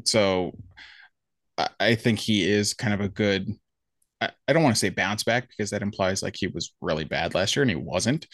so 0.04 0.56
I 1.80 1.94
think 1.94 2.18
he 2.18 2.48
is 2.48 2.74
kind 2.74 2.94
of 2.94 3.00
a 3.00 3.08
good. 3.08 3.48
I, 4.20 4.30
I 4.46 4.52
don't 4.52 4.62
want 4.62 4.74
to 4.74 4.80
say 4.80 4.88
bounce 4.88 5.24
back 5.24 5.48
because 5.48 5.70
that 5.70 5.82
implies 5.82 6.22
like 6.22 6.36
he 6.36 6.48
was 6.48 6.74
really 6.80 7.04
bad 7.04 7.34
last 7.34 7.54
year 7.54 7.62
and 7.62 7.70
he 7.70 7.76
wasn't. 7.76 8.26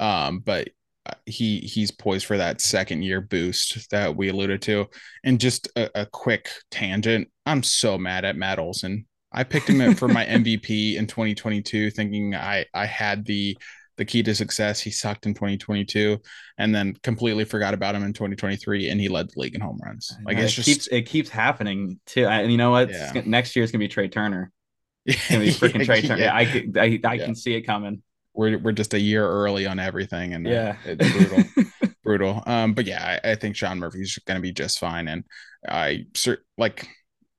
Um, 0.00 0.40
but 0.40 0.68
uh, 1.04 1.14
he 1.26 1.58
he's 1.58 1.90
poised 1.90 2.26
for 2.26 2.36
that 2.36 2.60
second 2.60 3.02
year 3.02 3.20
boost 3.20 3.90
that 3.90 4.16
we 4.16 4.28
alluded 4.28 4.62
to. 4.62 4.86
And 5.24 5.40
just 5.40 5.68
a, 5.76 6.02
a 6.02 6.06
quick 6.06 6.48
tangent, 6.70 7.28
I'm 7.46 7.62
so 7.62 7.98
mad 7.98 8.24
at 8.24 8.36
Matt 8.36 8.58
Olson. 8.58 9.06
I 9.32 9.44
picked 9.44 9.68
him 9.68 9.80
up 9.80 9.96
for 9.96 10.08
my 10.08 10.24
MVP 10.26 10.96
in 10.96 11.06
2022, 11.06 11.90
thinking 11.90 12.34
I 12.34 12.66
I 12.74 12.86
had 12.86 13.24
the 13.24 13.56
the 13.96 14.04
key 14.04 14.22
to 14.22 14.34
success. 14.34 14.80
He 14.80 14.90
sucked 14.90 15.26
in 15.26 15.34
2022 15.34 16.18
and 16.58 16.74
then 16.74 16.94
completely 17.02 17.44
forgot 17.44 17.74
about 17.74 17.94
him 17.94 18.02
in 18.02 18.12
2023 18.12 18.88
and 18.88 19.00
he 19.00 19.08
led 19.08 19.28
the 19.28 19.40
league 19.40 19.54
in 19.54 19.60
home 19.60 19.78
runs. 19.84 20.14
Like 20.24 20.38
it's 20.38 20.52
it 20.52 20.56
just 20.56 20.66
keeps 20.66 20.86
it 20.88 21.02
keeps 21.02 21.28
happening 21.28 22.00
too. 22.06 22.26
And 22.26 22.50
you 22.50 22.58
know 22.58 22.70
what? 22.70 22.90
Yeah. 22.90 23.22
Next 23.24 23.54
year 23.54 23.64
is 23.64 23.72
gonna 23.72 23.80
be 23.80 23.88
Trea 23.88 24.08
Turner. 24.08 24.50
It's 25.04 25.28
gonna 25.28 25.44
be 25.44 25.50
freaking 25.50 25.80
yeah, 25.80 25.84
Trea 25.84 26.02
Turner. 26.02 26.22
Yeah, 26.22 26.34
I, 26.34 26.40
I, 26.76 27.00
I 27.04 27.14
yeah. 27.14 27.24
can 27.24 27.34
see 27.34 27.54
it 27.54 27.62
coming. 27.62 28.02
We're 28.34 28.58
we're 28.58 28.72
just 28.72 28.94
a 28.94 29.00
year 29.00 29.26
early 29.28 29.66
on 29.66 29.78
everything 29.78 30.32
and 30.34 30.46
yeah, 30.46 30.76
uh, 30.86 30.90
it's 30.98 31.12
brutal. 31.12 31.90
brutal. 32.04 32.42
Um, 32.46 32.72
but 32.72 32.86
yeah, 32.86 33.18
I, 33.24 33.32
I 33.32 33.34
think 33.34 33.56
Sean 33.56 33.78
Murphy's 33.78 34.18
gonna 34.26 34.40
be 34.40 34.52
just 34.52 34.78
fine. 34.78 35.08
And 35.08 35.24
I 35.68 36.06
like 36.56 36.88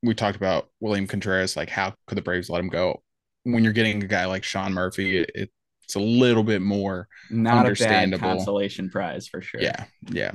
we 0.04 0.14
talked 0.14 0.36
about 0.36 0.70
William 0.82 1.08
Contreras, 1.08 1.56
like 1.56 1.70
how 1.70 1.94
could 2.08 2.18
the 2.18 2.22
Braves 2.22 2.50
let 2.50 2.60
him 2.60 2.70
go? 2.70 3.02
When 3.44 3.64
you're 3.64 3.74
getting 3.74 4.04
a 4.04 4.08
guy 4.08 4.26
like 4.26 4.44
Sean 4.44 4.74
Murphy, 4.74 5.20
it, 5.20 5.32
it 5.34 5.50
it's 5.84 5.96
a 5.96 6.00
little 6.00 6.44
bit 6.44 6.62
more 6.62 7.08
not 7.30 7.58
understandable. 7.58 8.26
a 8.26 8.30
bad 8.30 8.38
consolation 8.38 8.90
prize 8.90 9.28
for 9.28 9.42
sure. 9.42 9.62
Yeah, 9.62 9.86
yeah. 10.10 10.32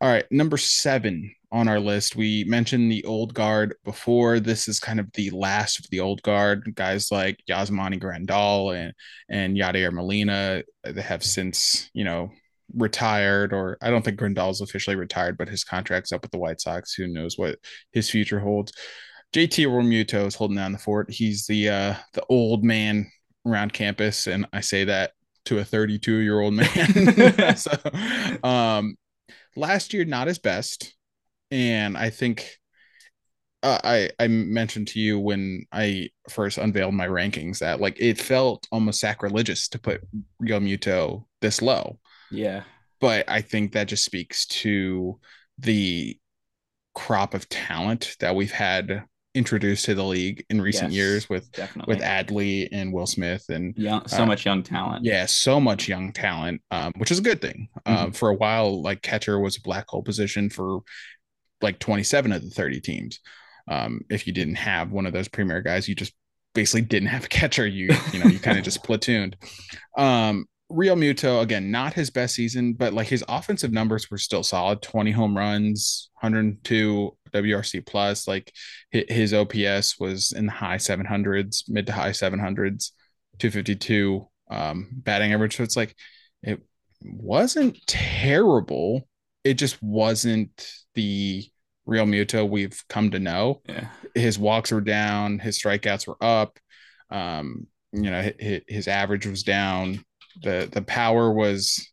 All 0.00 0.08
right, 0.08 0.24
number 0.32 0.56
seven 0.56 1.32
on 1.52 1.68
our 1.68 1.78
list. 1.78 2.16
We 2.16 2.44
mentioned 2.44 2.90
the 2.90 3.04
old 3.04 3.34
guard 3.34 3.76
before. 3.84 4.40
This 4.40 4.66
is 4.66 4.80
kind 4.80 4.98
of 4.98 5.12
the 5.12 5.30
last 5.30 5.78
of 5.78 5.86
the 5.90 6.00
old 6.00 6.22
guard. 6.22 6.74
Guys 6.74 7.12
like 7.12 7.38
Yasmani 7.48 8.00
Grandal 8.00 8.74
and 8.76 8.94
and 9.28 9.56
Yadier 9.56 9.92
Molina 9.92 10.62
they 10.84 11.02
have 11.02 11.22
since 11.22 11.90
you 11.94 12.04
know 12.04 12.32
retired, 12.74 13.52
or 13.52 13.78
I 13.82 13.90
don't 13.90 14.04
think 14.04 14.18
Grandal's 14.18 14.60
officially 14.60 14.96
retired, 14.96 15.36
but 15.36 15.48
his 15.48 15.62
contract's 15.62 16.10
up 16.10 16.22
with 16.22 16.30
the 16.30 16.38
White 16.38 16.60
Sox. 16.60 16.94
Who 16.94 17.06
knows 17.06 17.38
what 17.38 17.58
his 17.92 18.10
future 18.10 18.40
holds? 18.40 18.72
JT 19.32 19.66
Realmuto 19.66 20.26
is 20.26 20.34
holding 20.34 20.56
down 20.56 20.72
the 20.72 20.78
fort. 20.78 21.10
He's 21.10 21.46
the 21.46 21.68
uh, 21.68 21.94
the 22.14 22.24
old 22.28 22.64
man 22.64 23.10
around 23.46 23.72
campus, 23.72 24.26
and 24.26 24.46
I 24.52 24.60
say 24.60 24.84
that 24.84 25.12
to 25.46 25.58
a 25.58 25.64
32 25.64 26.18
year 26.18 26.40
old 26.40 26.54
man. 26.54 27.56
so, 27.56 27.72
um, 28.42 28.96
last 29.56 29.92
year 29.92 30.04
not 30.04 30.28
his 30.28 30.38
best, 30.38 30.94
and 31.50 31.96
I 31.96 32.10
think 32.10 32.58
uh, 33.62 33.78
I 33.84 34.10
I 34.18 34.28
mentioned 34.28 34.88
to 34.88 35.00
you 35.00 35.18
when 35.18 35.64
I 35.72 36.10
first 36.28 36.58
unveiled 36.58 36.94
my 36.94 37.06
rankings 37.06 37.58
that 37.60 37.80
like 37.80 38.00
it 38.00 38.20
felt 38.20 38.66
almost 38.72 39.00
sacrilegious 39.00 39.68
to 39.68 39.78
put 39.78 40.02
Realmuto 40.42 41.24
this 41.40 41.62
low. 41.62 41.98
Yeah, 42.30 42.64
but 43.00 43.28
I 43.28 43.40
think 43.40 43.72
that 43.72 43.88
just 43.88 44.04
speaks 44.04 44.46
to 44.46 45.18
the 45.58 46.18
crop 46.94 47.34
of 47.34 47.48
talent 47.48 48.16
that 48.20 48.34
we've 48.34 48.52
had 48.52 49.04
introduced 49.34 49.86
to 49.86 49.94
the 49.94 50.04
league 50.04 50.44
in 50.50 50.60
recent 50.60 50.92
yes, 50.92 50.96
years 50.96 51.28
with 51.28 51.50
definitely. 51.52 51.94
with 51.94 52.02
Adley 52.02 52.68
and 52.70 52.92
Will 52.92 53.06
Smith 53.06 53.44
and 53.48 53.76
young, 53.76 54.06
so 54.06 54.22
uh, 54.22 54.26
much 54.26 54.44
young 54.44 54.62
talent. 54.62 55.04
Yeah, 55.04 55.26
so 55.26 55.58
much 55.58 55.88
young 55.88 56.12
talent, 56.12 56.62
um, 56.70 56.92
which 56.96 57.10
is 57.10 57.18
a 57.18 57.22
good 57.22 57.40
thing. 57.40 57.68
Um, 57.86 57.94
mm-hmm. 57.94 58.04
Um, 58.04 58.12
for 58.12 58.28
a 58.28 58.34
while, 58.34 58.82
like 58.82 59.02
catcher 59.02 59.38
was 59.38 59.56
a 59.56 59.62
black 59.62 59.88
hole 59.88 60.02
position 60.02 60.50
for 60.50 60.80
like 61.60 61.78
27 61.78 62.32
of 62.32 62.42
the 62.42 62.50
30 62.50 62.80
teams. 62.80 63.20
Um, 63.68 64.02
if 64.10 64.26
you 64.26 64.32
didn't 64.32 64.56
have 64.56 64.92
one 64.92 65.06
of 65.06 65.12
those 65.12 65.28
premier 65.28 65.62
guys, 65.62 65.88
you 65.88 65.94
just 65.94 66.12
basically 66.54 66.82
didn't 66.82 67.08
have 67.08 67.24
a 67.24 67.28
catcher. 67.28 67.66
You 67.66 67.94
you 68.12 68.18
know 68.18 68.26
you 68.26 68.38
kind 68.38 68.58
of 68.58 68.64
just 68.70 68.84
platooned. 68.84 69.34
Um, 69.96 70.46
Realmuto 70.72 71.42
again, 71.42 71.70
not 71.70 71.94
his 71.94 72.10
best 72.10 72.34
season, 72.34 72.72
but 72.72 72.92
like 72.92 73.06
his 73.06 73.24
offensive 73.28 73.72
numbers 73.72 74.10
were 74.10 74.18
still 74.18 74.42
solid. 74.42 74.82
20 74.82 75.10
home 75.10 75.36
runs, 75.36 76.10
102 76.20 77.16
WRC 77.32 77.86
plus. 77.86 78.26
Like 78.26 78.52
his 78.90 79.34
OPS 79.34 79.98
was 80.00 80.32
in 80.32 80.46
the 80.46 80.52
high 80.52 80.76
700s, 80.76 81.68
mid 81.68 81.86
to 81.86 81.92
high 81.92 82.10
700s, 82.10 82.92
252 83.38 84.26
um, 84.50 84.88
batting 84.92 85.32
average. 85.32 85.56
So 85.56 85.62
it's 85.62 85.76
like 85.76 85.94
it 86.42 86.60
wasn't 87.02 87.78
terrible. 87.86 89.06
It 89.44 89.54
just 89.54 89.82
wasn't 89.82 90.70
the 90.94 91.44
Realmuto 91.86 92.48
we've 92.48 92.82
come 92.88 93.10
to 93.10 93.18
know. 93.18 93.60
Yeah. 93.68 93.88
His 94.14 94.38
walks 94.38 94.72
were 94.72 94.80
down, 94.80 95.38
his 95.38 95.60
strikeouts 95.60 96.06
were 96.06 96.16
up. 96.20 96.58
Um, 97.10 97.66
you 97.92 98.10
know, 98.10 98.30
his, 98.38 98.62
his 98.68 98.88
average 98.88 99.26
was 99.26 99.42
down 99.42 100.02
the 100.42 100.68
the 100.72 100.82
power 100.82 101.32
was 101.32 101.86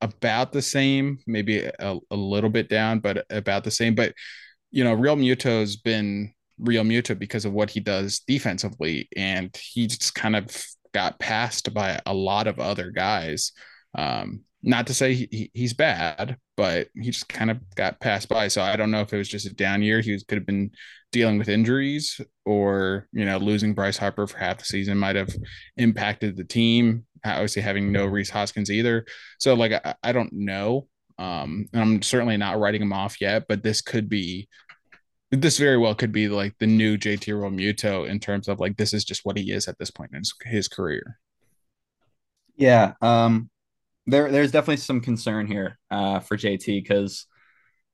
about 0.00 0.52
the 0.52 0.62
same, 0.62 1.18
maybe 1.26 1.60
a, 1.64 1.98
a 2.10 2.16
little 2.16 2.50
bit 2.50 2.68
down, 2.68 3.00
but 3.00 3.24
about 3.30 3.64
the 3.64 3.70
same. 3.70 3.94
But 3.94 4.12
you 4.70 4.84
know, 4.84 4.96
Realmuto's 4.96 5.76
been 5.76 6.32
Realmuto 6.60 7.18
because 7.18 7.44
of 7.44 7.52
what 7.52 7.70
he 7.70 7.80
does 7.80 8.20
defensively, 8.20 9.08
and 9.16 9.56
he 9.56 9.86
just 9.86 10.14
kind 10.14 10.36
of 10.36 10.64
got 10.92 11.18
passed 11.18 11.72
by 11.72 12.00
a 12.06 12.14
lot 12.14 12.46
of 12.46 12.60
other 12.60 12.90
guys. 12.90 13.52
Um, 13.96 14.42
not 14.62 14.86
to 14.86 14.94
say 14.94 15.14
he, 15.14 15.50
he's 15.52 15.74
bad, 15.74 16.36
but 16.56 16.88
he 16.94 17.10
just 17.10 17.28
kind 17.28 17.50
of 17.50 17.58
got 17.74 18.00
passed 18.00 18.28
by. 18.28 18.48
So 18.48 18.62
I 18.62 18.76
don't 18.76 18.90
know 18.90 19.02
if 19.02 19.12
it 19.12 19.18
was 19.18 19.28
just 19.28 19.46
a 19.46 19.54
down 19.54 19.82
year. 19.82 20.00
He 20.00 20.12
was, 20.12 20.24
could 20.24 20.38
have 20.38 20.46
been 20.46 20.70
dealing 21.12 21.38
with 21.38 21.48
injuries, 21.48 22.20
or 22.44 23.08
you 23.12 23.24
know, 23.24 23.38
losing 23.38 23.74
Bryce 23.74 23.96
Harper 23.96 24.26
for 24.26 24.38
half 24.38 24.58
the 24.58 24.64
season 24.64 24.98
might 24.98 25.16
have 25.16 25.34
impacted 25.76 26.36
the 26.36 26.44
team 26.44 27.04
obviously 27.24 27.62
having 27.62 27.92
no 27.92 28.06
Rhys 28.06 28.30
Hoskins 28.30 28.70
either. 28.70 29.04
So 29.38 29.54
like 29.54 29.72
I, 29.72 29.94
I 30.02 30.12
don't 30.12 30.32
know. 30.32 30.88
Um, 31.18 31.66
and 31.72 31.82
I'm 31.82 32.02
certainly 32.02 32.36
not 32.36 32.58
writing 32.58 32.82
him 32.82 32.92
off 32.92 33.20
yet, 33.20 33.44
but 33.48 33.62
this 33.62 33.80
could 33.80 34.08
be 34.08 34.48
this 35.30 35.58
very 35.58 35.76
well 35.76 35.94
could 35.94 36.12
be 36.12 36.28
like 36.28 36.54
the 36.58 36.66
new 36.66 36.96
JT 36.96 37.32
Realmuto 37.32 38.08
in 38.08 38.20
terms 38.20 38.48
of 38.48 38.60
like 38.60 38.76
this 38.76 38.92
is 38.92 39.04
just 39.04 39.24
what 39.24 39.36
he 39.36 39.52
is 39.52 39.68
at 39.68 39.78
this 39.78 39.90
point 39.90 40.12
in 40.12 40.18
his, 40.18 40.34
his 40.44 40.68
career. 40.68 41.18
Yeah, 42.56 42.92
um, 43.00 43.50
there 44.06 44.30
there's 44.30 44.52
definitely 44.52 44.76
some 44.76 45.00
concern 45.00 45.46
here 45.46 45.78
uh, 45.90 46.20
for 46.20 46.36
JT 46.36 46.66
because, 46.66 47.26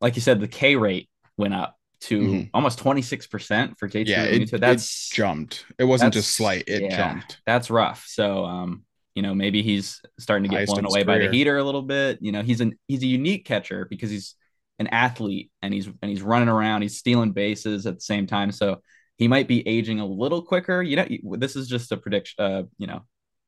like 0.01 0.17
you 0.17 0.23
said, 0.23 0.41
the 0.41 0.49
K 0.49 0.77
rate 0.77 1.09
went 1.39 1.55
up 1.55 1.77
to 2.03 2.21
mm-hmm. 2.21 2.49
almost 2.55 2.79
26% 2.79 3.79
for 3.79 3.89
JT 3.89 4.07
yeah, 4.07 4.27
Realmuto. 4.27 4.55
It, 4.55 4.61
that's 4.61 5.11
it 5.11 5.15
jumped. 5.15 5.67
It 5.79 5.85
wasn't 5.85 6.15
just 6.15 6.35
slight, 6.35 6.65
it 6.67 6.83
yeah, 6.83 6.97
jumped. 6.97 7.41
That's 7.47 7.71
rough. 7.71 8.05
So 8.07 8.45
um, 8.45 8.85
you 9.15 9.23
know, 9.23 9.35
maybe 9.35 9.63
he's 9.63 10.01
starting 10.19 10.49
to 10.49 10.57
get 10.57 10.67
blown 10.67 10.85
away 10.85 11.03
by 11.03 11.19
the 11.19 11.31
heater 11.31 11.59
a 11.59 11.65
little 11.65 11.83
bit. 11.83 12.19
You 12.21 12.33
know, 12.33 12.43
he's 12.43 12.61
an 12.61 12.79
he's 12.87 13.03
a 13.03 13.07
unique 13.07 13.45
catcher 13.45 13.87
because 13.89 14.11
he's 14.11 14.35
an 14.79 14.87
athlete 14.89 15.51
and 15.63 15.75
he's 15.75 15.87
and 15.87 16.11
he's 16.11 16.23
running 16.23 16.49
around, 16.49 16.83
he's 16.83 16.97
stealing 16.97 17.33
bases 17.33 17.87
at 17.87 17.97
the 17.97 18.01
same 18.01 18.27
time. 18.27 18.53
So 18.53 18.81
he 19.17 19.29
might 19.29 19.49
be 19.49 19.67
aging 19.67 20.01
a 20.01 20.07
little 20.07 20.43
quicker. 20.43 20.83
You 20.83 20.97
know, 20.97 21.07
this 21.37 21.57
is 21.57 21.69
just 21.69 21.93
a 21.93 21.97
prediction, 21.97 22.43
uh, 22.43 22.63
you 22.79 22.87
know, 22.87 23.03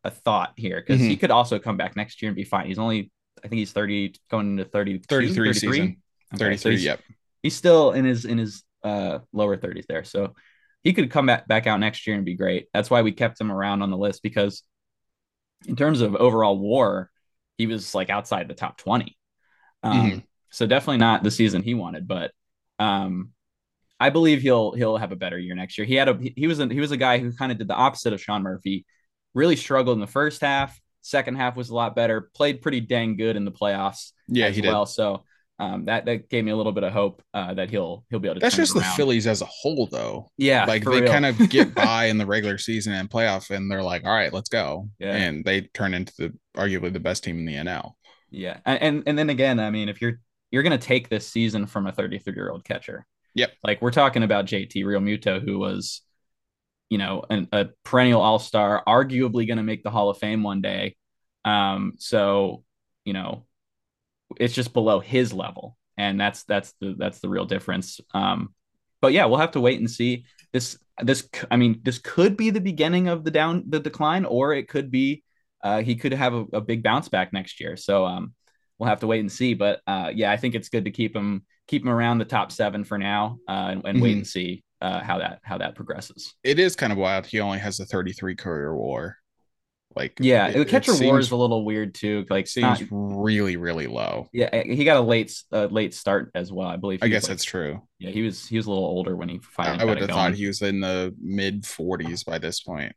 a 0.05 0.11
thought 0.11 0.53
here 0.57 0.81
because 0.81 1.01
mm-hmm. 1.01 1.11
he 1.11 1.17
could 1.17 1.31
also 1.31 1.59
come 1.59 1.77
back 1.77 1.97
next 1.97 2.21
year 2.21 2.29
and 2.29 2.37
be 2.37 2.45
fine. 2.45 2.67
He's 2.67 2.79
only 2.79 3.11
I 3.43 3.49
think 3.49 3.59
he's 3.59 3.73
30 3.73 4.15
going 4.31 4.51
into 4.51 4.65
30 4.65 4.99
33, 5.09 5.35
33 5.35 5.55
season. 5.55 5.97
Okay, 6.35 6.57
33, 6.57 6.57
so 6.57 6.69
yep. 6.69 7.01
He's 7.43 7.55
still 7.57 7.93
in 7.93 8.05
his 8.05 8.25
in 8.25 8.39
his 8.39 8.65
uh 8.83 9.21
lower 9.33 9.57
30s 9.57 9.87
there. 9.87 10.05
So 10.05 10.35
he 10.83 10.93
could 10.93 11.11
come 11.11 11.27
back 11.27 11.47
back 11.47 11.67
out 11.67 11.81
next 11.81 12.07
year 12.07 12.17
and 12.17 12.25
be 12.25 12.35
great. 12.35 12.67
That's 12.75 12.91
why 12.91 13.03
we 13.03 13.13
kept 13.13 13.41
him 13.41 13.51
around 13.51 13.83
on 13.83 13.91
the 13.91 13.97
list 13.97 14.23
because 14.23 14.63
in 15.67 15.77
terms 15.77 16.01
of 16.01 16.15
overall 16.17 16.59
war, 16.59 17.11
he 17.59 17.67
was 17.67 17.95
like 17.95 18.11
outside 18.11 18.49
the 18.49 18.55
top 18.55 18.79
20. 18.79 19.17
Um, 19.83 19.93
mm-hmm. 19.93 20.19
so 20.51 20.67
definitely 20.67 20.99
not 20.99 21.23
the 21.23 21.31
season 21.31 21.63
he 21.63 21.75
wanted, 21.75 22.07
but 22.07 22.33
um 22.79 23.33
I 24.03 24.11
believe 24.11 24.43
he'll 24.43 24.73
he'll 24.73 24.97
have 24.97 25.13
a 25.13 25.17
better 25.17 25.39
year 25.39 25.55
next 25.55 25.79
year. 25.79 25.87
He 25.87 25.95
had 25.95 26.09
a 26.09 26.19
he 26.35 26.49
was 26.49 26.59
a, 26.59 26.67
he 26.67 26.81
was 26.81 26.91
a 26.91 26.97
guy 26.97 27.19
who 27.19 27.33
kind 27.33 27.53
of 27.53 27.59
did 27.59 27.69
the 27.69 27.75
opposite 27.75 28.13
of 28.13 28.21
Sean 28.21 28.43
Murphy. 28.43 28.85
Really 29.33 29.55
struggled 29.55 29.97
in 29.97 30.01
the 30.01 30.09
first 30.09 30.41
half. 30.41 30.79
Second 31.03 31.37
half 31.37 31.55
was 31.55 31.71
a 31.71 31.75
lot 31.75 31.95
better. 31.95 32.29
Played 32.35 32.63
pretty 32.63 32.81
dang 32.81 33.17
good 33.17 33.37
in 33.37 33.45
the 33.45 33.53
playoffs. 33.53 34.11
Yeah, 34.27 34.49
he 34.49 34.61
well. 34.61 34.87
Did. 34.87 34.93
So 34.93 35.25
um, 35.63 35.85
that 35.85 36.07
that 36.07 36.29
gave 36.29 36.45
me 36.45 36.51
a 36.51 36.57
little 36.57 36.73
bit 36.73 36.83
of 36.83 36.93
hope 36.93 37.23
uh, 37.35 37.55
that 37.55 37.71
he'll 37.71 38.05
he'll 38.11 38.19
be 38.19 38.29
able 38.29 38.37
to. 38.37 38.41
That's 38.41 38.57
just 38.57 38.75
the 38.75 38.83
Phillies 38.83 39.27
as 39.27 39.43
a 39.43 39.47
whole, 39.47 39.87
though. 39.87 40.31
Yeah, 40.37 40.65
like 40.65 40.85
they 40.85 41.03
real. 41.03 41.13
kind 41.13 41.27
of 41.27 41.39
get 41.51 41.75
by 41.77 42.07
in 42.07 42.19
the 42.19 42.27
regular 42.27 42.59
season 42.59 42.93
and 42.93 43.09
playoff, 43.09 43.51
and 43.51 43.71
they're 43.71 43.83
like, 43.83 44.05
"All 44.05 44.13
right, 44.13 44.33
let's 44.33 44.49
go," 44.49 44.89
yeah. 44.99 45.15
and 45.15 45.45
they 45.45 45.63
turn 45.63 45.95
into 45.95 46.13
the 46.19 46.35
arguably 46.57 46.93
the 46.93 47.01
best 47.01 47.25
team 47.25 47.39
in 47.39 47.45
the 47.45 47.55
NL. 47.55 47.93
Yeah, 48.31 48.59
and 48.67 48.83
and, 48.83 49.03
and 49.07 49.19
then 49.19 49.31
again, 49.31 49.61
I 49.61 49.71
mean, 49.71 49.89
if 49.89 50.03
you're 50.03 50.21
you're 50.51 50.63
gonna 50.65 50.79
take 50.79 51.09
this 51.09 51.29
season 51.29 51.67
from 51.67 51.87
a 51.87 51.93
33 51.93 52.35
year 52.35 52.51
old 52.51 52.65
catcher, 52.65 53.07
Yep. 53.35 53.53
Like 53.63 53.83
we're 53.83 53.91
talking 53.91 54.23
about 54.23 54.47
JT 54.47 54.85
Realmuto, 54.85 55.43
who 55.43 55.59
was, 55.59 56.03
you 56.91 56.99
know, 56.99 57.25
an, 57.31 57.49
a 57.53 57.69
perennial 57.85 58.21
all 58.21 58.39
star, 58.39 58.83
arguably 58.87 59.47
going 59.47 59.57
to 59.57 59.63
make 59.63 59.83
the 59.83 59.91
Hall 59.91 60.11
of 60.11 60.19
Fame 60.19 60.43
one 60.43 60.61
day. 60.61 60.97
Um, 61.45 61.95
so, 61.99 62.65
you 63.05 63.13
know, 63.13 63.47
it's 64.39 64.55
just 64.55 64.73
below 64.73 65.01
his 65.01 65.33
level, 65.33 65.77
and 65.97 66.21
that's 66.21 66.45
that's 66.45 66.73
the 66.81 66.95
that's 66.99 67.21
the 67.21 67.29
real 67.29 67.45
difference. 67.45 68.01
Um, 68.15 68.55
but 69.01 69.13
yeah, 69.13 69.27
we'll 69.27 69.39
have 69.39 69.53
to 69.53 69.61
wait 69.61 69.81
and 69.81 69.91
see. 69.91 70.27
This 70.53 70.79
this 71.03 71.29
I 71.51 71.57
mean, 71.57 71.81
this 71.83 71.99
could 71.99 72.37
be 72.37 72.51
the 72.51 72.61
beginning 72.61 73.09
of 73.09 73.25
the 73.25 73.31
down 73.31 73.65
the 73.69 73.81
decline, 73.81 74.25
or 74.25 74.55
it 74.55 74.69
could 74.69 74.91
be 74.91 75.23
uh, 75.63 75.83
he 75.83 75.97
could 75.97 76.13
have 76.13 76.35
a, 76.35 76.45
a 76.55 76.61
big 76.61 76.83
bounce 76.83 77.09
back 77.09 77.33
next 77.33 77.61
year. 77.61 77.77
So 77.77 78.05
um, 78.05 78.35
we'll 78.79 78.89
have 78.89 79.01
to 79.01 79.07
wait 79.07 79.21
and 79.21 79.31
see. 79.31 79.55
But 79.55 79.81
uh, 79.87 80.11
yeah, 80.15 80.33
I 80.33 80.37
think 80.37 80.55
it's 80.55 80.69
good 80.69 80.85
to 80.85 80.91
keep 80.91 81.15
him 81.15 81.45
keep 81.69 81.83
him 81.83 81.89
around 81.89 82.19
the 82.19 82.25
top 82.25 82.53
seven 82.53 82.85
for 82.85 82.99
now, 82.99 83.39
uh, 83.49 83.53
and, 83.53 83.83
and 83.85 83.97
mm-hmm. 83.97 84.03
wait 84.03 84.17
and 84.17 84.27
see 84.27 84.65
uh, 84.81 85.01
how 85.01 85.19
that 85.19 85.41
how 85.43 85.59
that 85.59 85.75
progresses. 85.75 86.35
It 86.43 86.59
is 86.59 86.77
kind 86.77 86.93
of 86.93 86.99
wild. 86.99 87.27
He 87.27 87.41
only 87.41 87.59
has 87.59 87.81
a 87.81 87.87
33 87.87 88.35
career 88.35 88.75
WAR. 88.75 89.17
Like 89.95 90.15
yeah, 90.21 90.49
it, 90.49 90.59
the 90.59 90.65
catcher 90.65 90.93
WAR 90.99 91.19
is 91.19 91.31
a 91.31 91.37
little 91.37 91.65
weird 91.65 91.95
too. 91.95 92.27
Like 92.31 92.47
seems 92.47 92.81
not, 92.81 92.89
really 92.91 93.57
really 93.57 93.87
low. 93.87 94.29
Yeah, 94.33 94.63
he 94.63 94.85
got 94.85 94.97
a 94.97 95.01
late 95.01 95.35
uh, 95.53 95.67
late 95.67 95.95
start 95.95 96.31
as 96.35 96.53
well. 96.53 96.69
I 96.69 96.77
believe. 96.77 97.03
I 97.03 97.09
guess 97.09 97.25
like, 97.25 97.31
that's 97.31 97.45
true. 97.45 97.83
Yeah, 97.99 98.11
he 98.11 98.23
was 98.23 98.47
he 98.47 98.57
was 98.57 98.67
a 98.67 98.71
little 98.71 98.85
older 98.85 99.17
when 99.17 99.29
he 99.29 99.39
finally. 99.39 99.81
I 99.81 99.85
would 99.85 99.99
have 99.99 100.11
thought 100.11 100.35
he 100.35 100.47
was 100.47 100.63
in 100.63 100.81
the 100.81 101.15
mid 101.21 101.63
40s 101.63 102.25
by 102.25 102.39
this 102.39 102.61
point. 102.61 102.95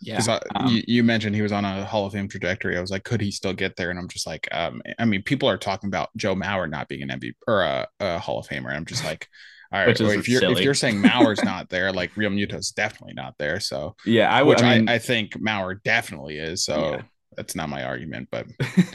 Yeah. 0.00 0.20
I, 0.28 0.40
um, 0.56 0.68
you, 0.68 0.82
you, 0.86 1.04
mentioned 1.04 1.34
he 1.34 1.40
was 1.40 1.52
on 1.52 1.64
a 1.64 1.84
Hall 1.84 2.04
of 2.04 2.12
Fame 2.12 2.28
trajectory. 2.28 2.76
I 2.76 2.80
was 2.80 2.90
like, 2.90 3.04
could 3.04 3.20
he 3.20 3.30
still 3.30 3.54
get 3.54 3.76
there? 3.76 3.90
And 3.90 3.98
I'm 3.98 4.08
just 4.08 4.26
like, 4.26 4.46
um, 4.52 4.82
I 4.98 5.06
mean, 5.06 5.22
people 5.22 5.48
are 5.48 5.56
talking 5.56 5.88
about 5.88 6.10
Joe 6.16 6.34
Mauer 6.34 6.68
not 6.68 6.88
being 6.88 7.02
an 7.02 7.20
MVP 7.20 7.34
or 7.46 7.62
a, 7.62 7.88
a 8.00 8.18
Hall 8.18 8.38
of 8.38 8.46
Famer. 8.46 8.66
And 8.66 8.76
I'm 8.76 8.84
just 8.84 9.04
like, 9.04 9.28
all 9.74 9.84
right, 9.84 9.98
well, 9.98 10.10
if 10.10 10.28
you're 10.28 10.40
silly. 10.40 10.52
if 10.52 10.60
you're 10.60 10.72
saying 10.72 11.02
Mauer's 11.02 11.42
not 11.44 11.68
there, 11.68 11.92
like 11.92 12.16
Real 12.16 12.30
Realmuto's 12.30 12.70
definitely 12.70 13.14
not 13.14 13.34
there. 13.40 13.58
So 13.58 13.96
yeah, 14.06 14.32
I 14.32 14.40
would. 14.40 14.62
I, 14.62 14.78
mean, 14.78 14.88
I, 14.88 14.94
I, 14.94 14.98
think 14.98 15.32
Mauer 15.32 15.82
definitely 15.82 16.38
is. 16.38 16.64
So 16.64 16.92
yeah. 16.92 17.02
that's 17.36 17.56
not 17.56 17.68
my 17.68 17.82
argument, 17.82 18.28
but 18.30 18.46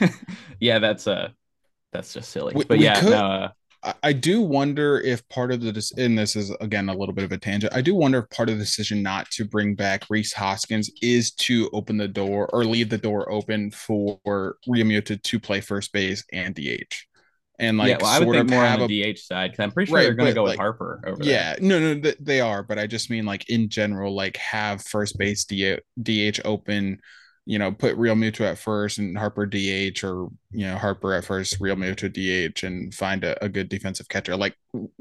yeah, 0.60 0.78
that's 0.78 1.06
uh 1.06 1.28
that's 1.92 2.14
just 2.14 2.30
silly. 2.30 2.54
We, 2.54 2.64
but 2.64 2.78
we 2.78 2.84
yeah, 2.84 2.98
could, 2.98 3.10
no, 3.10 3.50
uh, 3.82 3.92
I 4.02 4.14
do 4.14 4.40
wonder 4.40 4.98
if 5.00 5.28
part 5.28 5.52
of 5.52 5.60
the 5.60 5.92
and 5.98 6.18
this 6.18 6.34
is 6.34 6.50
again 6.62 6.88
a 6.88 6.94
little 6.94 7.14
bit 7.14 7.24
of 7.24 7.32
a 7.32 7.36
tangent. 7.36 7.74
I 7.74 7.82
do 7.82 7.94
wonder 7.94 8.20
if 8.20 8.30
part 8.30 8.48
of 8.48 8.56
the 8.56 8.64
decision 8.64 9.02
not 9.02 9.30
to 9.32 9.44
bring 9.44 9.74
back 9.74 10.04
Rhys 10.08 10.32
Hoskins 10.32 10.90
is 11.02 11.30
to 11.32 11.68
open 11.74 11.98
the 11.98 12.08
door 12.08 12.48
or 12.54 12.64
leave 12.64 12.88
the 12.88 12.96
door 12.96 13.30
open 13.30 13.70
for 13.70 14.18
Realmuto 14.66 15.22
to 15.22 15.40
play 15.40 15.60
first 15.60 15.92
base 15.92 16.24
and 16.32 16.54
DH. 16.54 17.06
And 17.60 17.76
like, 17.76 17.90
yeah, 17.90 17.98
well, 18.00 18.10
I 18.10 18.24
would 18.24 18.34
think 18.34 18.50
more 18.50 18.64
on 18.64 18.88
the 18.88 19.02
a, 19.02 19.12
DH 19.12 19.18
side 19.18 19.50
because 19.52 19.62
I'm 19.62 19.70
pretty 19.70 19.90
sure 19.90 19.98
right, 19.98 20.04
they're 20.04 20.14
going 20.14 20.30
to 20.30 20.34
go 20.34 20.44
like, 20.44 20.52
with 20.52 20.58
Harper 20.58 21.02
over 21.06 21.22
Yeah, 21.22 21.56
there. 21.56 21.62
no, 21.80 21.94
no, 21.94 22.12
they 22.18 22.40
are, 22.40 22.62
but 22.62 22.78
I 22.78 22.86
just 22.86 23.10
mean 23.10 23.26
like 23.26 23.48
in 23.50 23.68
general, 23.68 24.14
like 24.14 24.38
have 24.38 24.82
first 24.82 25.18
base 25.18 25.44
DH 25.44 26.40
open 26.44 27.00
you 27.46 27.58
know, 27.58 27.72
put 27.72 27.96
Realmuto 27.96 28.42
at 28.42 28.58
first 28.58 28.98
and 28.98 29.18
Harper 29.18 29.44
DH 29.44 30.04
or, 30.04 30.28
you 30.52 30.66
know, 30.66 30.76
Harper 30.76 31.14
at 31.14 31.24
first, 31.24 31.58
Realmuto 31.60 32.08
DH 32.08 32.62
and 32.62 32.94
find 32.94 33.24
a, 33.24 33.44
a 33.44 33.48
good 33.48 33.68
defensive 33.68 34.08
catcher, 34.08 34.36
like 34.36 34.54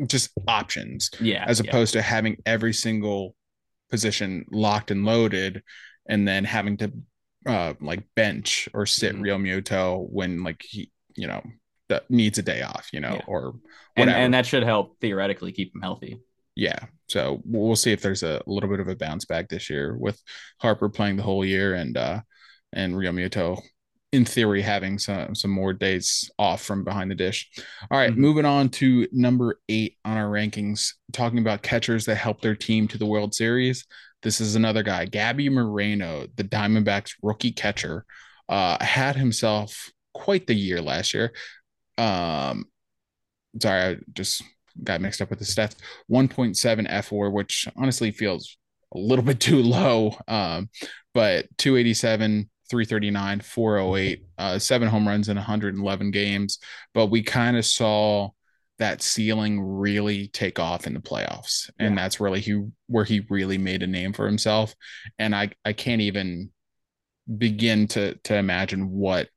just 0.07 0.31
options. 0.47 1.11
Yeah. 1.19 1.43
As 1.45 1.59
opposed 1.59 1.93
yeah. 1.93 2.01
to 2.01 2.07
having 2.07 2.37
every 2.47 2.73
single 2.73 3.35
position 3.91 4.45
locked 4.51 4.89
and 4.89 5.05
loaded 5.05 5.61
and 6.07 6.27
then 6.27 6.43
having 6.43 6.77
to 6.77 6.91
uh 7.45 7.73
like 7.79 8.03
bench 8.15 8.67
or 8.73 8.85
sit 8.85 9.13
mm-hmm. 9.13 9.25
Realmuto 9.25 10.07
when 10.09 10.43
like 10.43 10.61
he, 10.61 10.91
you 11.15 11.27
know, 11.27 11.43
that 11.89 12.09
needs 12.09 12.37
a 12.37 12.43
day 12.43 12.61
off, 12.61 12.89
you 12.93 12.99
know, 12.99 13.15
yeah. 13.15 13.25
or 13.27 13.41
whatever. 13.41 13.61
And, 13.95 14.09
and 14.09 14.33
that 14.33 14.45
should 14.45 14.63
help 14.63 14.99
theoretically 15.01 15.51
keep 15.51 15.75
him 15.75 15.81
healthy. 15.81 16.19
Yeah. 16.55 16.79
So 17.07 17.41
we'll 17.45 17.75
see 17.75 17.91
if 17.91 18.01
there's 18.01 18.23
a 18.23 18.41
little 18.45 18.69
bit 18.69 18.79
of 18.79 18.87
a 18.87 18.95
bounce 18.95 19.25
back 19.25 19.49
this 19.49 19.69
year 19.69 19.95
with 19.97 20.21
Harper 20.59 20.89
playing 20.89 21.17
the 21.17 21.23
whole 21.23 21.45
year 21.45 21.73
and 21.73 21.97
uh 21.97 22.21
and 22.73 22.93
Realmuto 22.93 23.59
in 24.11 24.25
theory 24.25 24.61
having 24.61 24.97
some 24.97 25.35
some 25.35 25.51
more 25.51 25.73
days 25.73 26.29
off 26.37 26.61
from 26.61 26.83
behind 26.83 27.11
the 27.11 27.15
dish. 27.15 27.49
All 27.89 27.97
right, 27.97 28.11
mm-hmm. 28.11 28.21
moving 28.21 28.45
on 28.45 28.69
to 28.69 29.07
number 29.11 29.59
8 29.69 29.97
on 30.05 30.17
our 30.17 30.29
rankings, 30.29 30.93
talking 31.13 31.39
about 31.39 31.61
catchers 31.61 32.05
that 32.05 32.15
helped 32.15 32.41
their 32.41 32.55
team 32.55 32.87
to 32.89 32.97
the 32.97 33.05
World 33.05 33.33
Series. 33.33 33.85
This 34.21 34.41
is 34.41 34.55
another 34.55 34.83
guy, 34.83 35.05
Gabby 35.05 35.49
Moreno, 35.49 36.27
the 36.35 36.43
Diamondbacks 36.43 37.13
rookie 37.23 37.51
catcher, 37.51 38.05
uh, 38.49 38.83
had 38.83 39.15
himself 39.15 39.91
quite 40.13 40.47
the 40.47 40.55
year 40.55 40.81
last 40.81 41.13
year. 41.13 41.31
Um, 41.99 42.65
sorry, 43.61 43.81
I 43.81 43.97
just 44.13 44.43
got 44.83 45.01
mixed 45.01 45.21
up 45.21 45.29
with 45.29 45.39
the 45.39 45.45
stats. 45.45 45.75
1.7 46.11 46.89
fWAR, 46.89 47.31
which 47.31 47.67
honestly 47.75 48.11
feels 48.11 48.57
a 48.93 48.97
little 48.97 49.25
bit 49.25 49.39
too 49.39 49.61
low. 49.61 50.15
Um, 50.27 50.69
but 51.13 51.45
287 51.57 52.49
339, 52.69 53.39
408, 53.41 54.25
uh, 54.37 54.59
seven 54.59 54.87
home 54.87 55.07
runs 55.07 55.27
in 55.27 55.35
111 55.35 56.11
games. 56.11 56.59
But 56.93 57.07
we 57.07 57.23
kind 57.23 57.57
of 57.57 57.65
saw 57.65 58.29
that 58.77 59.01
ceiling 59.01 59.59
really 59.59 60.27
take 60.29 60.59
off 60.59 60.87
in 60.87 60.93
the 60.93 60.99
playoffs. 60.99 61.69
And 61.79 61.95
yeah. 61.95 62.01
that's 62.01 62.19
really 62.19 62.39
he 62.39 62.63
where 62.87 63.03
he 63.03 63.25
really 63.29 63.57
made 63.57 63.83
a 63.83 63.87
name 63.87 64.13
for 64.13 64.25
himself. 64.25 64.75
And 65.17 65.35
I, 65.35 65.51
I 65.65 65.73
can't 65.73 66.01
even 66.01 66.51
begin 67.37 67.87
to 67.87 68.15
to 68.23 68.35
imagine 68.35 68.89
what 68.89 69.29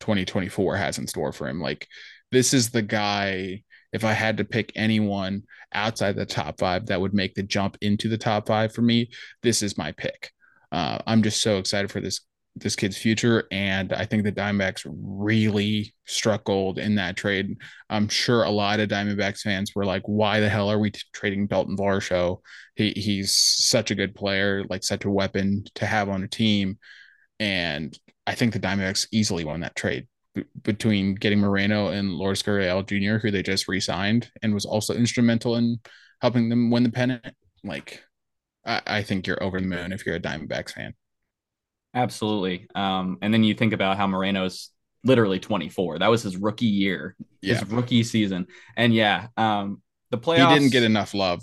2024 0.00 0.76
has 0.76 0.98
in 0.98 1.06
store 1.06 1.32
for 1.32 1.48
him. 1.48 1.60
Like 1.60 1.86
this 2.32 2.52
is 2.54 2.70
the 2.70 2.82
guy, 2.82 3.62
if 3.92 4.04
I 4.04 4.12
had 4.12 4.36
to 4.38 4.44
pick 4.44 4.72
anyone 4.74 5.42
outside 5.72 6.16
the 6.16 6.26
top 6.26 6.58
five 6.58 6.86
that 6.86 7.00
would 7.00 7.14
make 7.14 7.34
the 7.34 7.42
jump 7.42 7.76
into 7.80 8.08
the 8.08 8.18
top 8.18 8.46
five 8.46 8.72
for 8.74 8.82
me, 8.82 9.10
this 9.42 9.62
is 9.62 9.78
my 9.78 9.92
pick. 9.92 10.30
Uh, 10.72 10.98
I'm 11.06 11.22
just 11.22 11.42
so 11.42 11.58
excited 11.58 11.90
for 11.90 12.00
this 12.00 12.20
this 12.56 12.76
kid's 12.76 12.96
future. 12.96 13.44
And 13.50 13.92
I 13.92 14.04
think 14.04 14.24
the 14.24 14.32
Diamondbacks 14.32 14.86
really 14.90 15.94
struck 16.06 16.44
gold 16.44 16.78
in 16.78 16.96
that 16.96 17.16
trade. 17.16 17.56
I'm 17.88 18.08
sure 18.08 18.42
a 18.42 18.50
lot 18.50 18.80
of 18.80 18.88
Diamondbacks 18.88 19.40
fans 19.40 19.72
were 19.74 19.84
like, 19.84 20.02
why 20.06 20.40
the 20.40 20.48
hell 20.48 20.70
are 20.70 20.78
we 20.78 20.90
t- 20.90 21.00
trading 21.12 21.46
Dalton 21.46 21.76
Varsho? 21.76 22.40
He, 22.74 22.90
he's 22.92 23.36
such 23.36 23.90
a 23.90 23.94
good 23.94 24.14
player, 24.14 24.64
like 24.68 24.82
such 24.82 25.04
a 25.04 25.10
weapon 25.10 25.64
to 25.76 25.86
have 25.86 26.08
on 26.08 26.22
a 26.22 26.28
team. 26.28 26.78
And 27.38 27.96
I 28.30 28.34
think 28.36 28.52
the 28.52 28.60
Diamondbacks 28.60 29.08
easily 29.10 29.42
won 29.42 29.58
that 29.60 29.74
trade 29.74 30.06
B- 30.36 30.44
between 30.62 31.16
getting 31.16 31.40
Moreno 31.40 31.88
and 31.88 32.12
Lourdes 32.14 32.44
Gurriel 32.44 32.86
Jr., 32.86 33.18
who 33.18 33.32
they 33.32 33.42
just 33.42 33.66
re 33.66 33.80
signed 33.80 34.30
and 34.40 34.54
was 34.54 34.64
also 34.64 34.94
instrumental 34.94 35.56
in 35.56 35.80
helping 36.20 36.48
them 36.48 36.70
win 36.70 36.84
the 36.84 36.92
pennant. 36.92 37.34
Like, 37.64 38.04
I, 38.64 38.82
I 38.86 39.02
think 39.02 39.26
you're 39.26 39.42
over 39.42 39.60
the 39.60 39.66
moon 39.66 39.90
if 39.90 40.06
you're 40.06 40.14
a 40.14 40.20
Diamondbacks 40.20 40.74
fan. 40.74 40.94
Absolutely. 41.92 42.68
Um, 42.72 43.18
and 43.20 43.34
then 43.34 43.42
you 43.42 43.52
think 43.52 43.72
about 43.72 43.96
how 43.96 44.06
Moreno's 44.06 44.70
literally 45.02 45.40
24. 45.40 45.98
That 45.98 46.06
was 46.06 46.22
his 46.22 46.36
rookie 46.36 46.66
year, 46.66 47.16
yeah. 47.40 47.54
his 47.54 47.68
rookie 47.68 48.04
season. 48.04 48.46
And 48.76 48.94
yeah, 48.94 49.26
um, 49.36 49.82
the 50.10 50.18
playoffs. 50.18 50.52
He 50.52 50.54
didn't 50.60 50.72
get 50.72 50.84
enough 50.84 51.14
love 51.14 51.42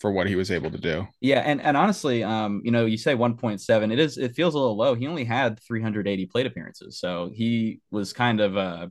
for 0.00 0.10
what 0.10 0.26
he 0.26 0.34
was 0.34 0.50
able 0.50 0.70
to 0.70 0.78
do. 0.78 1.06
Yeah, 1.20 1.40
and 1.40 1.60
and 1.60 1.76
honestly, 1.76 2.24
um, 2.24 2.62
you 2.64 2.70
know, 2.70 2.86
you 2.86 2.96
say 2.96 3.14
1.7, 3.14 3.92
it 3.92 3.98
is 3.98 4.18
it 4.18 4.34
feels 4.34 4.54
a 4.54 4.58
little 4.58 4.76
low. 4.76 4.94
He 4.94 5.06
only 5.06 5.24
had 5.24 5.60
380 5.60 6.26
plate 6.26 6.46
appearances, 6.46 6.98
so 6.98 7.30
he 7.34 7.80
was 7.90 8.12
kind 8.12 8.40
of 8.40 8.56
uh, 8.56 8.88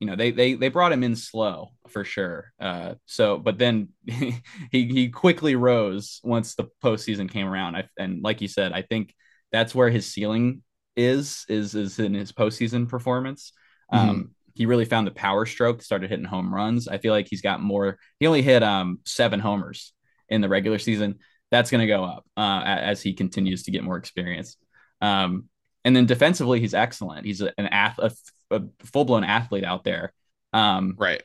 you 0.00 0.06
know, 0.06 0.16
they 0.16 0.30
they 0.30 0.54
they 0.54 0.70
brought 0.70 0.92
him 0.92 1.04
in 1.04 1.14
slow 1.14 1.72
for 1.88 2.04
sure. 2.04 2.52
Uh, 2.58 2.94
so 3.04 3.36
but 3.36 3.58
then 3.58 3.90
he 4.06 4.40
he 4.70 5.10
quickly 5.10 5.54
rose 5.54 6.20
once 6.24 6.54
the 6.54 6.68
postseason 6.82 7.30
came 7.30 7.46
around. 7.46 7.76
I, 7.76 7.88
and 7.98 8.22
like 8.24 8.40
you 8.40 8.48
said, 8.48 8.72
I 8.72 8.82
think 8.82 9.14
that's 9.52 9.74
where 9.74 9.90
his 9.90 10.06
ceiling 10.06 10.62
is 10.96 11.44
is 11.48 11.74
is 11.74 11.98
in 11.98 12.14
his 12.14 12.32
postseason 12.32 12.88
performance. 12.88 13.52
Um, 13.92 14.08
mm-hmm. 14.08 14.22
He 14.54 14.66
really 14.66 14.84
found 14.86 15.06
the 15.06 15.12
power 15.12 15.46
stroke, 15.46 15.82
started 15.82 16.10
hitting 16.10 16.24
home 16.24 16.52
runs. 16.52 16.88
I 16.88 16.98
feel 16.98 17.12
like 17.12 17.28
he's 17.28 17.42
got 17.42 17.62
more. 17.62 17.98
He 18.18 18.26
only 18.26 18.42
hit 18.42 18.62
um, 18.62 19.00
seven 19.04 19.38
homers 19.38 19.92
in 20.30 20.40
the 20.40 20.48
regular 20.48 20.78
season. 20.78 21.18
That's 21.50 21.70
going 21.70 21.80
to 21.80 21.86
go 21.86 22.04
up 22.04 22.24
uh, 22.36 22.62
as 22.64 23.02
he 23.02 23.12
continues 23.12 23.64
to 23.64 23.70
get 23.70 23.82
more 23.82 23.96
experience. 23.96 24.56
Um, 25.00 25.48
and 25.84 25.96
then 25.96 26.06
defensively, 26.06 26.60
he's 26.60 26.74
excellent. 26.74 27.26
He's 27.26 27.40
an 27.40 27.52
ath- 27.58 27.98
a, 27.98 28.12
a 28.50 28.62
full 28.84 29.04
blown 29.04 29.24
athlete 29.24 29.64
out 29.64 29.84
there. 29.84 30.12
Um, 30.52 30.94
right. 30.96 31.22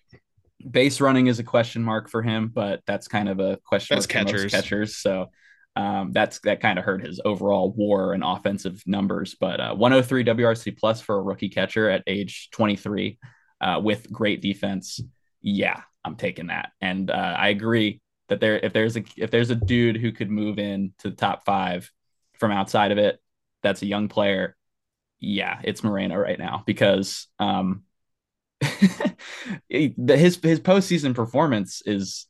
Base 0.70 1.00
running 1.02 1.28
is 1.28 1.40
a 1.40 1.44
question 1.44 1.84
mark 1.84 2.10
for 2.10 2.24
him, 2.24 2.50
but 2.54 2.82
that's 2.88 3.08
kind 3.08 3.30
of 3.30 3.40
a 3.40 3.58
question 3.66 3.96
that's 3.96 4.08
catchers. 4.08 4.52
catchers. 4.52 4.98
So 4.98 5.30
um, 5.76 6.12
that's 6.14 6.40
that 6.40 6.62
kind 6.62 6.80
of 6.80 6.86
hurt 6.86 7.06
his 7.06 7.20
overall 7.24 7.72
WAR 7.76 8.14
and 8.14 8.24
offensive 8.24 8.82
numbers. 8.86 9.36
But 9.40 9.60
uh, 9.60 9.76
103 9.76 10.24
WRC 10.24 10.78
plus 10.78 11.02
for 11.02 11.18
a 11.18 11.22
rookie 11.22 11.50
catcher 11.50 11.90
at 11.90 12.04
age 12.08 12.50
23 12.52 13.20
uh, 13.62 13.82
with 13.84 14.12
great 14.12 14.42
defense. 14.42 15.02
Yeah, 15.42 15.82
I'm 16.04 16.16
taking 16.16 16.48
that, 16.48 16.72
and 16.82 17.12
uh, 17.12 17.36
I 17.38 17.50
agree 17.50 18.02
that 18.30 18.40
there 18.40 18.58
if 18.60 18.74
there's 18.74 18.98
a 18.98 19.04
if 19.18 19.32
there's 19.32 19.50
a 19.50 19.56
dude 19.56 19.98
who 19.98 20.12
could 20.12 20.30
move 20.30 20.60
in 20.60 20.94
to 21.00 21.10
the 21.10 21.16
top 21.16 21.46
five 21.46 21.92
from 22.40 22.52
outside 22.52 22.92
of 22.92 22.98
it, 22.98 23.20
that's 23.64 23.82
a 23.82 23.88
young 23.88 24.08
player. 24.08 24.56
Yeah, 25.20 25.60
it's 25.64 25.84
Moreno 25.84 26.16
right 26.18 26.40
now 26.40 26.64
because 26.66 27.28
um, 27.40 27.84
his 29.70 29.94
his 30.08 30.60
postseason 30.60 31.16
performance 31.16 31.82
is 31.86 32.28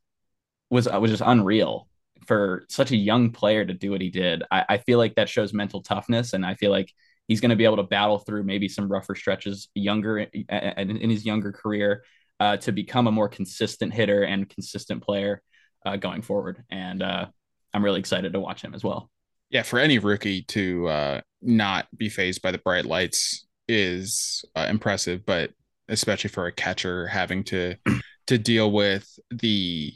was 0.69 0.87
was 0.87 1.11
just 1.11 1.23
unreal 1.25 1.87
for 2.25 2.65
such 2.69 2.91
a 2.91 2.95
young 2.95 3.31
player 3.31 3.63
to 3.63 3.73
do 3.73 3.91
what 3.91 4.01
he 4.01 4.09
did. 4.09 4.43
I, 4.49 4.65
I 4.69 4.77
feel 4.79 4.97
like 4.97 5.15
that 5.15 5.29
shows 5.29 5.53
mental 5.53 5.81
toughness, 5.81 6.33
and 6.33 6.45
I 6.45 6.55
feel 6.55 6.71
like 6.71 6.91
he's 7.27 7.41
going 7.41 7.49
to 7.49 7.55
be 7.55 7.65
able 7.65 7.77
to 7.77 7.83
battle 7.83 8.19
through 8.19 8.43
maybe 8.43 8.67
some 8.67 8.91
rougher 8.91 9.15
stretches 9.15 9.69
younger 9.73 10.19
in, 10.19 10.29
in 10.49 11.09
his 11.09 11.25
younger 11.25 11.51
career 11.51 12.03
uh, 12.39 12.57
to 12.57 12.71
become 12.71 13.07
a 13.07 13.11
more 13.11 13.29
consistent 13.29 13.93
hitter 13.93 14.23
and 14.23 14.49
consistent 14.49 15.03
player 15.03 15.41
uh, 15.85 15.95
going 15.97 16.21
forward. 16.21 16.63
And 16.69 17.01
uh, 17.01 17.27
I'm 17.73 17.83
really 17.83 17.99
excited 17.99 18.33
to 18.33 18.39
watch 18.39 18.61
him 18.61 18.73
as 18.73 18.83
well. 18.83 19.09
Yeah, 19.49 19.63
for 19.63 19.79
any 19.79 19.99
rookie 19.99 20.41
to 20.43 20.87
uh, 20.87 21.21
not 21.41 21.87
be 21.95 22.09
phased 22.09 22.41
by 22.41 22.51
the 22.51 22.57
bright 22.57 22.85
lights 22.85 23.45
is 23.67 24.43
uh, 24.55 24.65
impressive, 24.69 25.25
but 25.25 25.51
especially 25.87 26.29
for 26.29 26.47
a 26.47 26.51
catcher 26.51 27.07
having 27.07 27.43
to 27.45 27.75
to 28.27 28.37
deal 28.37 28.71
with 28.71 29.07
the 29.29 29.93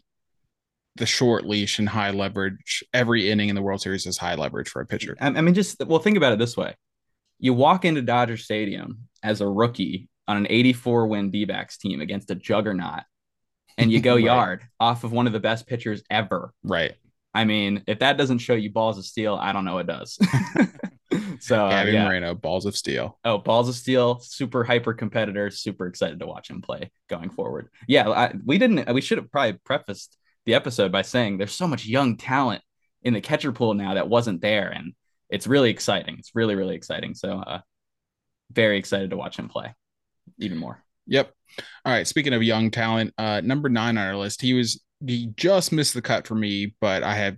the 0.95 1.05
short 1.05 1.45
leash 1.45 1.79
and 1.79 1.89
high 1.89 2.11
leverage. 2.11 2.83
Every 2.93 3.31
inning 3.31 3.49
in 3.49 3.55
the 3.55 3.61
World 3.61 3.81
Series 3.81 4.05
is 4.05 4.17
high 4.17 4.35
leverage 4.35 4.69
for 4.69 4.81
a 4.81 4.85
pitcher. 4.85 5.15
I, 5.19 5.27
I 5.27 5.41
mean, 5.41 5.53
just 5.53 5.83
well, 5.85 5.99
think 5.99 6.17
about 6.17 6.33
it 6.33 6.39
this 6.39 6.55
way: 6.55 6.75
you 7.39 7.53
walk 7.53 7.85
into 7.85 8.01
Dodger 8.01 8.37
Stadium 8.37 9.07
as 9.23 9.41
a 9.41 9.47
rookie 9.47 10.09
on 10.27 10.37
an 10.37 10.47
84 10.49 11.07
win 11.07 11.31
D 11.31 11.45
backs 11.45 11.77
team 11.77 12.01
against 12.01 12.29
a 12.29 12.35
juggernaut, 12.35 13.03
and 13.79 13.91
you 13.91 14.01
go 14.01 14.15
right. 14.15 14.23
yard 14.23 14.63
off 14.79 15.03
of 15.03 15.11
one 15.11 15.25
of 15.25 15.33
the 15.33 15.39
best 15.39 15.65
pitchers 15.65 16.03
ever. 16.09 16.53
Right. 16.63 16.93
I 17.33 17.45
mean, 17.45 17.83
if 17.87 17.99
that 17.99 18.17
doesn't 18.17 18.39
show 18.39 18.53
you 18.53 18.71
balls 18.71 18.97
of 18.97 19.05
steel, 19.05 19.35
I 19.35 19.53
don't 19.53 19.65
know 19.65 19.75
what 19.75 19.87
does. 19.87 20.17
so 21.39 21.65
uh, 21.65 21.69
Gavin 21.69 21.93
yeah. 21.93 22.05
Moreno, 22.05 22.33
balls 22.33 22.65
of 22.65 22.75
steel. 22.75 23.19
Oh, 23.23 23.37
balls 23.37 23.69
of 23.69 23.75
steel, 23.75 24.19
super 24.19 24.63
hyper 24.63 24.93
competitor, 24.93 25.49
super 25.51 25.87
excited 25.87 26.19
to 26.19 26.27
watch 26.27 26.49
him 26.49 26.61
play 26.61 26.91
going 27.07 27.29
forward. 27.29 27.69
Yeah, 27.87 28.09
I, 28.09 28.33
we 28.45 28.57
didn't. 28.57 28.91
We 28.93 29.01
should 29.01 29.19
have 29.19 29.31
probably 29.31 29.59
prefaced 29.63 30.17
the 30.45 30.55
episode 30.55 30.91
by 30.91 31.03
saying 31.03 31.37
there's 31.37 31.53
so 31.53 31.67
much 31.67 31.85
young 31.85 32.17
talent 32.17 32.63
in 33.03 33.13
the 33.13 33.21
catcher 33.21 33.51
pool 33.51 33.75
now 33.75 33.93
that 33.93 34.09
wasn't 34.09 34.41
there, 34.41 34.69
and 34.69 34.93
it's 35.29 35.47
really 35.47 35.69
exciting. 35.69 36.15
It's 36.17 36.31
really 36.33 36.55
really 36.55 36.75
exciting. 36.75 37.13
So, 37.13 37.37
uh, 37.37 37.59
very 38.51 38.79
excited 38.79 39.11
to 39.11 39.17
watch 39.17 39.37
him 39.37 39.49
play 39.49 39.75
even 40.39 40.57
more. 40.57 40.83
Yep. 41.09 41.33
All 41.85 41.93
right. 41.93 42.07
Speaking 42.07 42.33
of 42.33 42.43
young 42.43 42.71
talent, 42.71 43.13
uh, 43.17 43.41
number 43.43 43.67
nine 43.67 43.97
on 43.97 44.07
our 44.07 44.15
list, 44.15 44.41
he 44.41 44.53
was 44.53 44.81
he 45.05 45.27
just 45.35 45.71
missed 45.71 45.93
the 45.93 46.01
cut 46.01 46.27
for 46.27 46.35
me, 46.35 46.75
but 46.79 47.03
I 47.03 47.15
have 47.15 47.37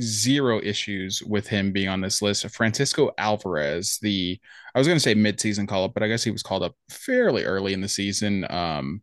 zero 0.00 0.60
issues 0.62 1.22
with 1.22 1.46
him 1.46 1.72
being 1.72 1.88
on 1.88 2.00
this 2.00 2.20
list. 2.20 2.48
Francisco 2.50 3.12
Alvarez, 3.16 3.98
the 4.02 4.38
I 4.74 4.78
was 4.78 4.88
going 4.88 4.96
to 4.96 5.02
say 5.02 5.14
mid-season 5.14 5.66
call 5.66 5.84
up, 5.84 5.94
but 5.94 6.02
I 6.02 6.08
guess 6.08 6.24
he 6.24 6.30
was 6.30 6.42
called 6.42 6.62
up 6.62 6.74
fairly 6.90 7.44
early 7.44 7.72
in 7.72 7.80
the 7.80 7.88
season. 7.88 8.44
Um, 8.50 9.02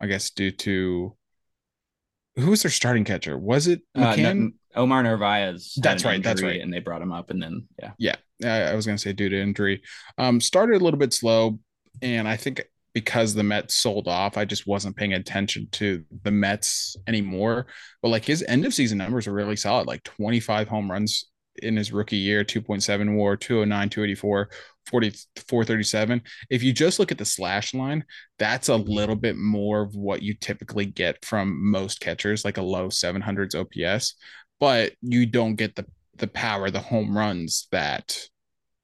I 0.00 0.06
guess 0.06 0.30
due 0.30 0.50
to 0.50 1.16
who 2.36 2.50
was 2.50 2.62
their 2.62 2.70
starting 2.70 3.04
catcher? 3.04 3.38
Was 3.38 3.66
it 3.66 3.82
McCann? 3.96 4.48
Uh, 4.48 4.80
Omar 4.80 5.02
Narvaez. 5.02 5.78
That's 5.80 6.04
right. 6.04 6.22
That's 6.22 6.42
right. 6.42 6.60
And 6.60 6.72
they 6.72 6.80
brought 6.80 7.00
him 7.00 7.12
up, 7.12 7.30
and 7.30 7.42
then 7.42 7.66
yeah, 7.98 8.16
yeah. 8.40 8.70
I 8.70 8.74
was 8.74 8.84
going 8.84 8.96
to 8.96 9.02
say 9.02 9.14
due 9.14 9.30
to 9.30 9.40
injury. 9.40 9.82
Um, 10.18 10.40
started 10.40 10.80
a 10.80 10.84
little 10.84 10.98
bit 10.98 11.14
slow, 11.14 11.58
and 12.02 12.28
I 12.28 12.36
think 12.36 12.66
because 12.96 13.34
the 13.34 13.42
Mets 13.42 13.74
sold 13.74 14.08
off, 14.08 14.38
I 14.38 14.46
just 14.46 14.66
wasn't 14.66 14.96
paying 14.96 15.12
attention 15.12 15.68
to 15.72 16.02
the 16.22 16.30
Mets 16.30 16.96
anymore. 17.06 17.66
But 18.00 18.08
like 18.08 18.24
his 18.24 18.42
end 18.48 18.64
of 18.64 18.72
season 18.72 18.96
numbers 18.96 19.26
are 19.26 19.34
really 19.34 19.54
solid, 19.54 19.86
like 19.86 20.02
25 20.04 20.66
home 20.66 20.90
runs 20.90 21.26
in 21.56 21.76
his 21.76 21.92
rookie 21.92 22.16
year, 22.16 22.42
2.7 22.42 23.14
war, 23.14 23.36
209, 23.36 23.90
284, 23.90 24.48
40, 24.86 25.10
437. 25.46 26.22
If 26.48 26.62
you 26.62 26.72
just 26.72 26.98
look 26.98 27.12
at 27.12 27.18
the 27.18 27.26
slash 27.26 27.74
line, 27.74 28.02
that's 28.38 28.70
a 28.70 28.76
little 28.76 29.14
bit 29.14 29.36
more 29.36 29.82
of 29.82 29.94
what 29.94 30.22
you 30.22 30.32
typically 30.32 30.86
get 30.86 31.22
from 31.22 31.70
most 31.70 32.00
catchers, 32.00 32.46
like 32.46 32.56
a 32.56 32.62
low 32.62 32.88
700s 32.88 33.54
OPS, 33.54 34.14
but 34.58 34.94
you 35.02 35.26
don't 35.26 35.56
get 35.56 35.74
the 35.74 35.84
the 36.16 36.28
power, 36.28 36.70
the 36.70 36.80
home 36.80 37.14
runs 37.14 37.68
that 37.72 38.26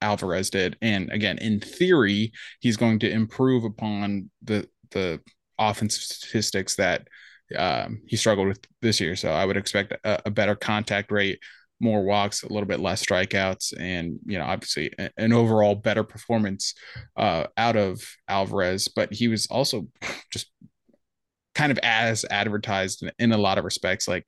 Alvarez 0.03 0.51
did. 0.51 0.77
And 0.83 1.11
again, 1.11 1.39
in 1.39 1.61
theory, 1.61 2.33
he's 2.61 2.77
going 2.77 2.99
to 3.01 3.11
improve 3.11 3.65
upon 3.65 4.31
the 4.43 4.69
the 4.91 5.21
offensive 5.59 6.03
statistics 6.03 6.77
that 6.77 7.09
um, 7.57 8.03
he 8.07 8.17
struggled 8.17 8.49
with 8.49 8.61
this 8.81 9.01
year. 9.01 9.17
So 9.17 9.31
I 9.31 9.45
would 9.45 9.57
expect 9.57 9.93
a, 10.05 10.23
a, 10.27 10.31
better 10.31 10.55
contact 10.55 11.11
rate, 11.11 11.39
more 11.81 12.03
walks, 12.03 12.43
a 12.43 12.53
little 12.53 12.67
bit 12.67 12.81
less 12.81 13.05
strikeouts, 13.05 13.75
and 13.79 14.19
you 14.27 14.39
know, 14.39 14.45
obviously 14.45 14.93
an 15.17 15.33
overall 15.33 15.75
better 15.75 16.05
performance 16.05 16.75
uh, 17.17 17.47
out 17.57 17.77
of 17.77 18.03
Alvarez. 18.29 18.89
But 18.89 19.13
he 19.13 19.29
was 19.29 19.47
also 19.47 19.89
just 20.31 20.51
kind 21.55 21.73
of 21.73 21.79
as 21.83 22.25
advertised 22.31 23.03
in, 23.03 23.13
in 23.19 23.33
a 23.33 23.39
lot 23.39 23.59
of 23.59 23.65
respects, 23.65 24.09
like 24.09 24.27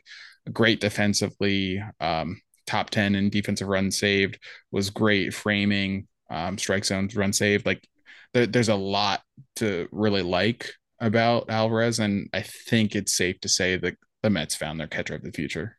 great 0.52 0.80
defensively. 0.80 1.82
Um, 2.00 2.40
top 2.66 2.90
10 2.90 3.14
in 3.14 3.30
defensive 3.30 3.68
runs 3.68 3.98
saved, 3.98 4.38
was 4.70 4.90
great 4.90 5.34
framing, 5.34 6.06
um, 6.30 6.58
strike 6.58 6.84
zones, 6.84 7.16
run 7.16 7.32
saved. 7.32 7.66
Like 7.66 7.86
there, 8.32 8.46
there's 8.46 8.68
a 8.68 8.74
lot 8.74 9.22
to 9.56 9.88
really 9.92 10.22
like 10.22 10.72
about 11.00 11.50
Alvarez. 11.50 11.98
And 11.98 12.28
I 12.32 12.42
think 12.42 12.94
it's 12.94 13.16
safe 13.16 13.40
to 13.40 13.48
say 13.48 13.76
that 13.76 13.96
the 14.22 14.30
Mets 14.30 14.54
found 14.54 14.80
their 14.80 14.86
catcher 14.86 15.14
of 15.14 15.22
the 15.22 15.32
future. 15.32 15.76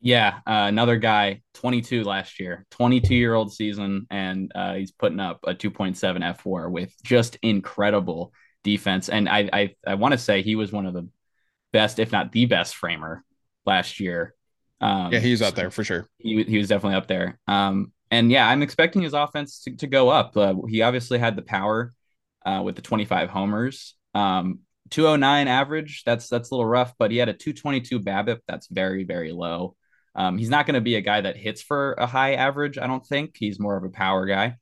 Yeah, 0.00 0.38
uh, 0.46 0.66
another 0.68 0.96
guy, 0.96 1.42
22 1.54 2.04
last 2.04 2.38
year, 2.38 2.66
22 2.70 3.14
year 3.14 3.34
old 3.34 3.52
season, 3.52 4.06
and 4.10 4.50
uh, 4.54 4.74
he's 4.74 4.92
putting 4.92 5.18
up 5.18 5.40
a 5.44 5.54
2.7 5.54 5.96
fWAR 5.96 6.70
with 6.70 6.94
just 7.02 7.36
incredible 7.42 8.32
defense. 8.62 9.08
And 9.08 9.28
I 9.28 9.50
I, 9.52 9.74
I 9.86 9.94
want 9.94 10.12
to 10.12 10.18
say 10.18 10.42
he 10.42 10.54
was 10.54 10.70
one 10.70 10.86
of 10.86 10.94
the 10.94 11.08
best, 11.72 11.98
if 11.98 12.12
not 12.12 12.30
the 12.30 12.46
best 12.46 12.76
framer 12.76 13.24
last 13.66 13.98
year. 13.98 14.34
Um, 14.80 15.12
yeah, 15.12 15.18
he's 15.18 15.42
up 15.42 15.54
there 15.54 15.70
for 15.70 15.84
sure. 15.84 16.06
He, 16.18 16.42
he 16.44 16.58
was 16.58 16.68
definitely 16.68 16.96
up 16.96 17.08
there. 17.08 17.38
Um, 17.46 17.92
and 18.10 18.30
yeah, 18.30 18.48
I'm 18.48 18.62
expecting 18.62 19.02
his 19.02 19.12
offense 19.12 19.60
to, 19.60 19.76
to 19.76 19.86
go 19.86 20.08
up. 20.08 20.36
Uh, 20.36 20.54
he 20.68 20.82
obviously 20.82 21.18
had 21.18 21.36
the 21.36 21.42
power 21.42 21.92
uh, 22.46 22.62
with 22.64 22.76
the 22.76 22.82
25 22.82 23.28
homers. 23.28 23.94
Um, 24.14 24.60
209 24.90 25.48
average, 25.48 26.02
that's 26.04 26.28
that's 26.28 26.50
a 26.50 26.54
little 26.54 26.68
rough, 26.68 26.94
but 26.98 27.10
he 27.10 27.18
had 27.18 27.28
a 27.28 27.34
222 27.34 28.00
BABIP. 28.00 28.38
That's 28.48 28.68
very 28.68 29.04
very 29.04 29.32
low. 29.32 29.76
Um, 30.14 30.38
he's 30.38 30.48
not 30.48 30.66
going 30.66 30.74
to 30.74 30.80
be 30.80 30.96
a 30.96 31.00
guy 31.00 31.20
that 31.20 31.36
hits 31.36 31.62
for 31.62 31.92
a 31.92 32.06
high 32.06 32.34
average. 32.34 32.78
I 32.78 32.86
don't 32.86 33.06
think 33.06 33.36
he's 33.36 33.60
more 33.60 33.76
of 33.76 33.84
a 33.84 33.90
power 33.90 34.26
guy, 34.26 34.56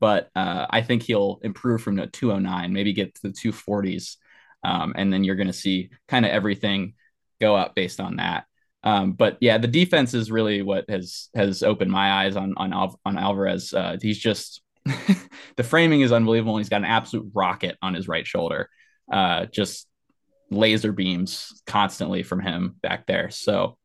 but 0.00 0.30
uh, 0.34 0.66
I 0.70 0.82
think 0.82 1.02
he'll 1.02 1.38
improve 1.42 1.82
from 1.82 1.96
the 1.96 2.06
209, 2.06 2.72
maybe 2.72 2.92
get 2.92 3.14
to 3.16 3.22
the 3.22 3.34
240s, 3.34 4.16
um, 4.64 4.94
and 4.96 5.12
then 5.12 5.22
you're 5.22 5.36
going 5.36 5.46
to 5.46 5.52
see 5.52 5.90
kind 6.08 6.24
of 6.24 6.32
everything 6.32 6.94
go 7.40 7.54
up 7.54 7.74
based 7.74 8.00
on 8.00 8.16
that. 8.16 8.46
Um, 8.86 9.12
but 9.14 9.36
yeah, 9.40 9.58
the 9.58 9.66
defense 9.66 10.14
is 10.14 10.30
really 10.30 10.62
what 10.62 10.88
has 10.88 11.28
has 11.34 11.64
opened 11.64 11.90
my 11.90 12.24
eyes 12.24 12.36
on 12.36 12.54
on 12.56 12.72
on 12.72 13.18
Alvarez. 13.18 13.74
Uh, 13.74 13.96
he's 14.00 14.18
just 14.18 14.62
the 15.56 15.64
framing 15.64 16.02
is 16.02 16.12
unbelievable. 16.12 16.56
He's 16.56 16.68
got 16.68 16.82
an 16.82 16.84
absolute 16.84 17.32
rocket 17.34 17.76
on 17.82 17.94
his 17.94 18.06
right 18.06 18.24
shoulder. 18.24 18.70
Uh, 19.10 19.46
just 19.46 19.88
laser 20.50 20.92
beams 20.92 21.62
constantly 21.66 22.22
from 22.22 22.40
him 22.40 22.76
back 22.80 23.06
there. 23.06 23.28
So 23.30 23.76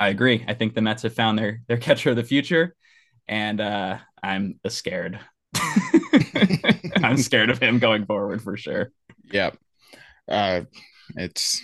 I 0.00 0.08
agree. 0.08 0.44
I 0.48 0.54
think 0.54 0.74
the 0.74 0.82
Mets 0.82 1.04
have 1.04 1.14
found 1.14 1.38
their 1.38 1.62
their 1.68 1.76
catcher 1.76 2.10
of 2.10 2.16
the 2.16 2.24
future, 2.24 2.74
and 3.28 3.60
uh, 3.60 3.98
I'm 4.20 4.58
scared. 4.68 5.20
I'm 7.02 7.18
scared 7.18 7.50
of 7.50 7.60
him 7.60 7.78
going 7.78 8.04
forward 8.04 8.42
for 8.42 8.56
sure. 8.56 8.90
Yep. 9.30 9.58
Uh, 10.26 10.62
it's 11.16 11.62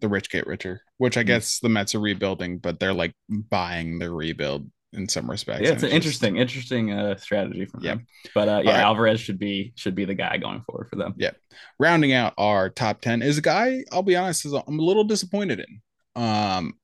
the 0.00 0.08
rich 0.08 0.30
get 0.30 0.46
richer, 0.46 0.80
which 0.98 1.16
I 1.16 1.22
hmm. 1.22 1.28
guess 1.28 1.60
the 1.60 1.68
Mets 1.68 1.94
are 1.94 2.00
rebuilding, 2.00 2.58
but 2.58 2.80
they're 2.80 2.94
like 2.94 3.14
buying 3.28 3.98
the 3.98 4.10
rebuild 4.10 4.70
in 4.92 5.08
some 5.08 5.30
respects. 5.30 5.62
Yeah, 5.62 5.72
it's 5.72 5.82
an 5.82 5.90
interesting, 5.90 6.36
interesting 6.36 6.92
uh, 6.92 7.16
strategy 7.16 7.66
from 7.66 7.82
yeah. 7.82 7.94
them. 7.94 8.06
But 8.34 8.48
uh, 8.48 8.62
yeah, 8.64 8.72
right. 8.72 8.80
Alvarez 8.80 9.20
should 9.20 9.38
be 9.38 9.72
should 9.76 9.94
be 9.94 10.04
the 10.04 10.14
guy 10.14 10.36
going 10.38 10.62
forward 10.62 10.88
for 10.88 10.96
them. 10.96 11.14
Yeah. 11.16 11.32
Rounding 11.78 12.12
out 12.12 12.34
our 12.38 12.70
top 12.70 13.00
ten 13.00 13.22
is 13.22 13.38
a 13.38 13.42
guy. 13.42 13.84
I'll 13.92 14.02
be 14.02 14.16
honest, 14.16 14.46
is 14.46 14.52
I'm 14.52 14.78
a 14.78 14.82
little 14.82 15.04
disappointed 15.04 15.60
in. 15.60 16.22
Um, 16.22 16.74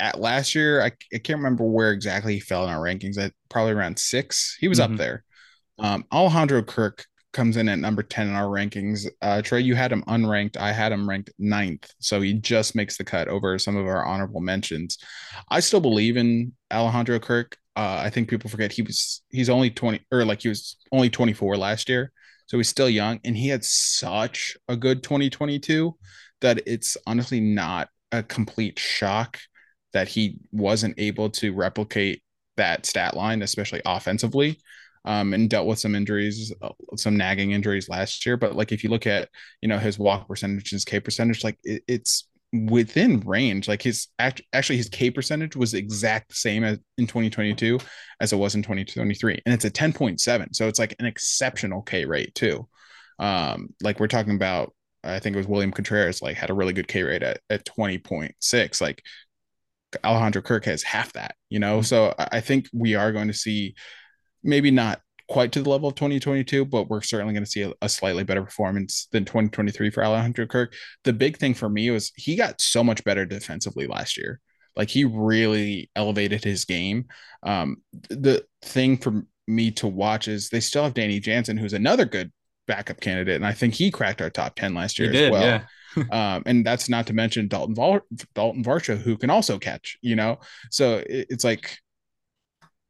at 0.00 0.20
last 0.20 0.54
year, 0.54 0.82
I, 0.82 0.92
I 1.12 1.18
can't 1.18 1.38
remember 1.38 1.64
where 1.64 1.92
exactly 1.92 2.34
he 2.34 2.40
fell 2.40 2.64
in 2.64 2.70
our 2.70 2.80
rankings. 2.80 3.18
At 3.18 3.32
probably 3.48 3.72
around 3.72 3.98
six, 3.98 4.56
he 4.58 4.68
was 4.68 4.78
mm-hmm. 4.78 4.94
up 4.94 4.98
there. 4.98 5.24
Um, 5.78 6.04
Alejandro 6.12 6.62
Kirk 6.62 7.04
comes 7.32 7.56
in 7.56 7.68
at 7.68 7.78
number 7.78 8.02
10 8.02 8.28
in 8.28 8.34
our 8.34 8.46
rankings. 8.46 9.06
Uh, 9.20 9.42
Trey, 9.42 9.60
you 9.60 9.74
had 9.74 9.92
him 9.92 10.02
unranked. 10.08 10.56
I 10.56 10.72
had 10.72 10.92
him 10.92 11.08
ranked 11.08 11.30
ninth. 11.38 11.90
So 12.00 12.20
he 12.20 12.34
just 12.34 12.74
makes 12.74 12.96
the 12.96 13.04
cut 13.04 13.28
over 13.28 13.58
some 13.58 13.76
of 13.76 13.86
our 13.86 14.04
honorable 14.04 14.40
mentions. 14.40 14.98
I 15.50 15.60
still 15.60 15.80
believe 15.80 16.16
in 16.16 16.52
Alejandro 16.72 17.18
Kirk. 17.18 17.56
Uh, 17.76 18.00
I 18.04 18.10
think 18.10 18.28
people 18.28 18.50
forget 18.50 18.72
he 18.72 18.82
was 18.82 19.22
he's 19.30 19.50
only 19.50 19.70
20 19.70 20.00
or 20.10 20.24
like 20.24 20.42
he 20.42 20.48
was 20.48 20.76
only 20.90 21.10
24 21.10 21.56
last 21.56 21.88
year. 21.88 22.12
So 22.46 22.56
he's 22.56 22.68
still 22.68 22.88
young 22.88 23.20
and 23.24 23.36
he 23.36 23.48
had 23.48 23.64
such 23.64 24.56
a 24.68 24.76
good 24.76 25.02
2022 25.02 25.96
that 26.40 26.62
it's 26.66 26.96
honestly 27.06 27.40
not 27.40 27.88
a 28.10 28.22
complete 28.22 28.78
shock 28.78 29.38
that 29.92 30.08
he 30.08 30.38
wasn't 30.50 30.94
able 30.98 31.30
to 31.30 31.52
replicate 31.52 32.22
that 32.56 32.86
stat 32.86 33.14
line, 33.16 33.42
especially 33.42 33.82
offensively 33.84 34.58
um, 35.04 35.34
and 35.34 35.50
dealt 35.50 35.66
with 35.66 35.78
some 35.78 35.94
injuries, 35.94 36.52
uh, 36.62 36.70
some 36.96 37.16
nagging 37.16 37.52
injuries 37.52 37.88
last 37.88 38.24
year. 38.26 38.36
But 38.36 38.56
like 38.56 38.72
if 38.72 38.84
you 38.84 38.90
look 38.90 39.06
at 39.06 39.28
you 39.62 39.68
know 39.68 39.78
his 39.78 39.98
walk 39.98 40.28
percentage, 40.28 40.70
his 40.70 40.84
K 40.84 41.00
percentage, 41.00 41.44
like 41.44 41.58
it, 41.64 41.82
it's 41.88 42.28
within 42.52 43.20
range. 43.20 43.68
Like 43.68 43.82
his 43.82 44.08
act, 44.18 44.42
actually 44.52 44.78
his 44.78 44.88
K 44.88 45.10
percentage 45.10 45.56
was 45.56 45.74
exact 45.74 46.34
same 46.34 46.64
as 46.64 46.78
in 46.96 47.06
2022 47.06 47.78
as 48.20 48.32
it 48.32 48.36
was 48.36 48.54
in 48.54 48.62
2023, 48.62 49.42
and 49.44 49.54
it's 49.54 49.64
a 49.64 49.70
10.7. 49.70 50.54
So 50.54 50.68
it's 50.68 50.78
like 50.78 50.94
an 50.98 51.06
exceptional 51.06 51.82
K 51.82 52.04
rate 52.04 52.34
too. 52.34 52.68
Um, 53.18 53.74
like 53.82 54.00
we're 54.00 54.08
talking 54.08 54.34
about, 54.34 54.74
I 55.04 55.18
think 55.18 55.34
it 55.34 55.38
was 55.38 55.48
William 55.48 55.72
Contreras 55.72 56.22
like 56.22 56.36
had 56.36 56.50
a 56.50 56.54
really 56.54 56.72
good 56.72 56.88
K 56.88 57.02
rate 57.02 57.22
at 57.22 57.40
at 57.50 57.64
20.6. 57.64 58.80
Like 58.80 59.02
Alejandro 60.04 60.42
Kirk 60.42 60.64
has 60.66 60.82
half 60.82 61.12
that, 61.14 61.34
you 61.48 61.58
know. 61.58 61.78
Mm-hmm. 61.78 61.84
So 61.84 62.14
I 62.18 62.40
think 62.40 62.68
we 62.72 62.94
are 62.94 63.12
going 63.12 63.28
to 63.28 63.34
see 63.34 63.74
maybe 64.48 64.70
not 64.70 65.00
quite 65.28 65.52
to 65.52 65.62
the 65.62 65.68
level 65.68 65.88
of 65.88 65.94
2022, 65.94 66.64
but 66.64 66.88
we're 66.88 67.02
certainly 67.02 67.34
going 67.34 67.44
to 67.44 67.50
see 67.50 67.62
a, 67.62 67.72
a, 67.82 67.88
slightly 67.88 68.24
better 68.24 68.42
performance 68.42 69.08
than 69.12 69.24
2023 69.26 69.90
for 69.90 70.02
Alejandro 70.02 70.46
Kirk. 70.46 70.74
The 71.04 71.12
big 71.12 71.36
thing 71.36 71.52
for 71.52 71.68
me 71.68 71.90
was 71.90 72.12
he 72.16 72.34
got 72.34 72.60
so 72.60 72.82
much 72.82 73.04
better 73.04 73.26
defensively 73.26 73.86
last 73.86 74.16
year. 74.16 74.40
Like 74.74 74.88
he 74.88 75.04
really 75.04 75.90
elevated 75.94 76.44
his 76.44 76.64
game. 76.64 77.06
Um, 77.42 77.82
the 78.08 78.44
thing 78.62 78.96
for 78.96 79.22
me 79.46 79.70
to 79.72 79.86
watch 79.86 80.28
is 80.28 80.48
they 80.48 80.60
still 80.60 80.84
have 80.84 80.94
Danny 80.94 81.20
Jansen, 81.20 81.58
who's 81.58 81.74
another 81.74 82.06
good 82.06 82.32
backup 82.66 83.00
candidate, 83.00 83.36
and 83.36 83.46
I 83.46 83.52
think 83.52 83.74
he 83.74 83.90
cracked 83.90 84.22
our 84.22 84.30
top 84.30 84.56
10 84.56 84.74
last 84.74 84.98
year 84.98 85.10
he 85.10 85.16
as 85.16 85.22
did, 85.22 85.32
well. 85.32 85.42
Yeah. 85.42 85.64
um, 86.36 86.42
and 86.46 86.64
that's 86.64 86.88
not 86.88 87.06
to 87.08 87.12
mention 87.12 87.48
Dalton 87.48 87.74
Val- 87.74 88.06
Dalton 88.34 88.62
Varsho, 88.62 88.96
who 88.96 89.16
can 89.16 89.30
also 89.30 89.58
catch. 89.58 89.98
You 90.00 90.16
know, 90.16 90.38
so 90.70 90.98
it, 90.98 91.26
it's 91.30 91.44
like, 91.44 91.76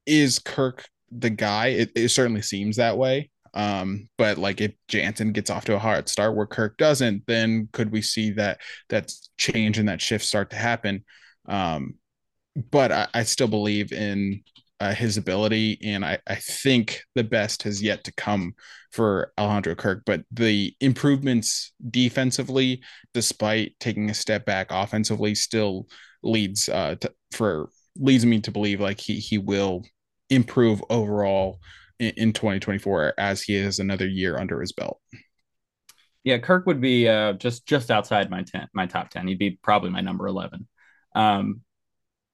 is 0.04 0.38
Kirk 0.38 0.84
the 1.10 1.30
guy. 1.30 1.68
It, 1.68 1.92
it 1.94 2.08
certainly 2.10 2.42
seems 2.42 2.76
that 2.76 2.98
way. 2.98 3.30
Um, 3.54 4.08
but 4.18 4.38
like 4.38 4.60
if 4.60 4.72
Jansen 4.88 5.32
gets 5.32 5.50
off 5.50 5.64
to 5.66 5.74
a 5.74 5.78
hard 5.78 6.08
start 6.08 6.36
where 6.36 6.46
Kirk 6.46 6.76
doesn't, 6.76 7.26
then 7.26 7.68
could 7.72 7.90
we 7.90 8.02
see 8.02 8.30
that 8.32 8.60
that 8.88 9.10
change 9.36 9.78
and 9.78 9.88
that 9.88 10.00
shift 10.00 10.24
start 10.24 10.50
to 10.50 10.56
happen? 10.56 11.04
Um, 11.46 11.94
but 12.70 12.92
I, 12.92 13.08
I 13.14 13.22
still 13.22 13.48
believe 13.48 13.92
in 13.92 14.42
uh, 14.80 14.94
his 14.94 15.16
ability, 15.16 15.78
and 15.82 16.04
I, 16.04 16.18
I 16.26 16.36
think 16.36 17.02
the 17.14 17.24
best 17.24 17.64
has 17.64 17.82
yet 17.82 18.04
to 18.04 18.12
come 18.12 18.54
for 18.92 19.32
Alejandro 19.38 19.74
Kirk. 19.74 20.02
But 20.06 20.22
the 20.30 20.74
improvements 20.80 21.72
defensively, 21.90 22.82
despite 23.12 23.74
taking 23.80 24.10
a 24.10 24.14
step 24.14 24.44
back 24.44 24.68
offensively, 24.70 25.34
still 25.34 25.88
leads 26.22 26.68
uh, 26.68 26.94
to, 27.00 27.12
for 27.32 27.70
leads 27.96 28.24
me 28.24 28.40
to 28.40 28.52
believe 28.52 28.80
like 28.80 29.00
he 29.00 29.14
he 29.14 29.38
will 29.38 29.82
improve 30.30 30.82
overall 30.90 31.60
in, 31.98 32.12
in 32.16 32.32
2024 32.32 33.14
as 33.18 33.42
he 33.42 33.54
has 33.54 33.78
another 33.78 34.06
year 34.06 34.38
under 34.38 34.60
his 34.60 34.72
belt. 34.72 35.00
Yeah, 36.24 36.38
Kirk 36.38 36.66
would 36.66 36.80
be 36.80 37.08
uh, 37.08 37.34
just 37.34 37.66
just 37.66 37.90
outside 37.90 38.28
my 38.28 38.42
ten, 38.42 38.68
my 38.74 38.86
top 38.86 39.08
ten. 39.08 39.26
He'd 39.26 39.38
be 39.38 39.58
probably 39.62 39.90
my 39.90 40.00
number 40.00 40.26
eleven. 40.26 40.68
Um, 41.14 41.62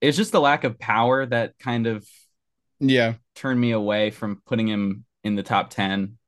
it's 0.00 0.16
just 0.16 0.32
the 0.32 0.40
lack 0.40 0.64
of 0.64 0.78
power 0.78 1.24
that 1.26 1.58
kind 1.58 1.86
of 1.86 2.06
yeah 2.80 3.14
turned 3.36 3.60
me 3.60 3.70
away 3.70 4.10
from 4.10 4.42
putting 4.46 4.66
him 4.66 5.04
in 5.22 5.36
the 5.36 5.42
top 5.42 5.70
ten. 5.70 6.18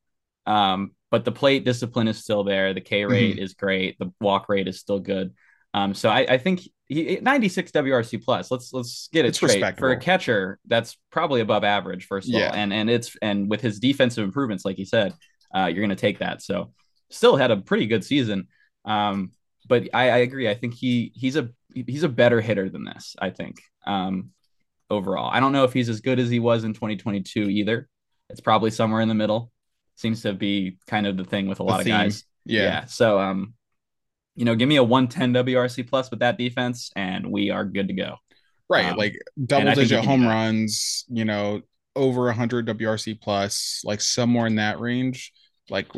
Um, 0.47 0.93
but 1.11 1.25
the 1.25 1.33
plate 1.33 1.65
discipline 1.65 2.09
is 2.09 2.19
still 2.19 2.45
there. 2.45 2.73
The 2.75 2.81
K 2.81 3.05
rate 3.05 3.37
mm-hmm. 3.37 3.45
is 3.45 3.55
great. 3.55 3.99
The 3.99 4.13
walk 4.21 4.49
rate 4.49 4.69
is 4.69 4.79
still 4.79 5.01
good. 5.01 5.35
Um, 5.75 5.95
so 5.95 6.09
I, 6.09 6.21
I 6.29 6.39
think 6.39 6.61
he 6.89 7.19
96 7.21 7.73
WRC 7.73 8.25
plus. 8.25 8.51
Let's 8.51 8.73
let's 8.73 9.09
get 9.13 9.25
it 9.25 9.29
it's 9.29 9.39
straight. 9.39 9.79
For 9.79 9.91
a 9.91 9.99
catcher, 9.99 10.59
that's 10.67 10.97
probably 11.11 11.41
above 11.41 11.65
average, 11.65 12.07
first 12.07 12.29
of 12.29 12.35
yeah. 12.35 12.49
all. 12.49 12.55
And 12.55 12.73
and 12.73 12.89
it's 12.89 13.17
and 13.21 13.51
with 13.51 13.61
his 13.61 13.81
defensive 13.81 14.25
improvements, 14.25 14.65
like 14.65 14.79
you 14.79 14.85
said, 14.85 15.15
uh, 15.55 15.67
you're 15.67 15.83
gonna 15.83 15.97
take 15.97 16.21
that. 16.21 16.43
So 16.43 16.73
still 17.11 17.37
had 17.37 17.51
a 17.51 17.57
pretty 17.57 17.87
good 17.87 18.05
season. 18.05 18.49
Um, 18.85 19.33
but 19.69 19.89
I, 19.93 20.11
I 20.11 20.17
agree. 20.19 20.49
I 20.49 20.55
think 20.55 20.75
he 20.75 21.13
he's 21.15 21.37
a 21.37 21.51
he's 21.75 22.05
a 22.05 22.09
better 22.09 22.41
hitter 22.41 22.69
than 22.69 22.85
this, 22.85 23.17
I 23.21 23.31
think. 23.31 23.61
Um, 23.85 24.31
overall. 24.91 25.31
I 25.31 25.41
don't 25.41 25.53
know 25.53 25.65
if 25.65 25.73
he's 25.73 25.89
as 25.89 26.01
good 26.01 26.19
as 26.19 26.31
he 26.31 26.39
was 26.39 26.65
in 26.65 26.73
2022 26.73 27.49
either. 27.51 27.89
It's 28.31 28.41
probably 28.41 28.71
somewhere 28.71 29.01
in 29.01 29.09
the 29.09 29.15
middle. 29.15 29.51
Seems 29.97 30.23
to 30.23 30.33
be 30.33 30.79
kind 30.87 31.07
of 31.07 31.17
the 31.17 31.25
thing 31.25 31.49
with 31.49 31.61
a 31.61 31.63
lot 31.63 31.81
of 31.81 31.87
guys. 31.87 32.25
Yeah. 32.45 32.63
yeah. 32.63 32.85
So 32.85 33.19
um 33.19 33.55
you 34.37 34.45
know, 34.45 34.55
give 34.55 34.69
me 34.69 34.77
a 34.77 34.85
110 34.85 35.45
WRC 35.45 35.89
plus 35.89 36.11
with 36.11 36.21
that 36.21 36.39
defense, 36.39 36.91
and 36.95 37.31
we 37.31 37.51
are 37.51 37.65
good 37.65 37.89
to 37.89 37.95
go. 37.95 38.17
Right, 38.69 38.87
um, 38.87 38.97
like 38.97 39.17
double 39.45 39.75
digit 39.75 40.05
home 40.05 40.27
runs, 40.27 41.05
you 41.09 41.25
know, 41.25 41.63
over 41.95 42.25
100 42.27 42.67
WRC 42.67 43.21
plus, 43.21 43.81
like 43.85 44.01
somewhere 44.01 44.47
in 44.47 44.57
that 44.57 44.81
range. 44.81 45.33
Like 45.71 45.89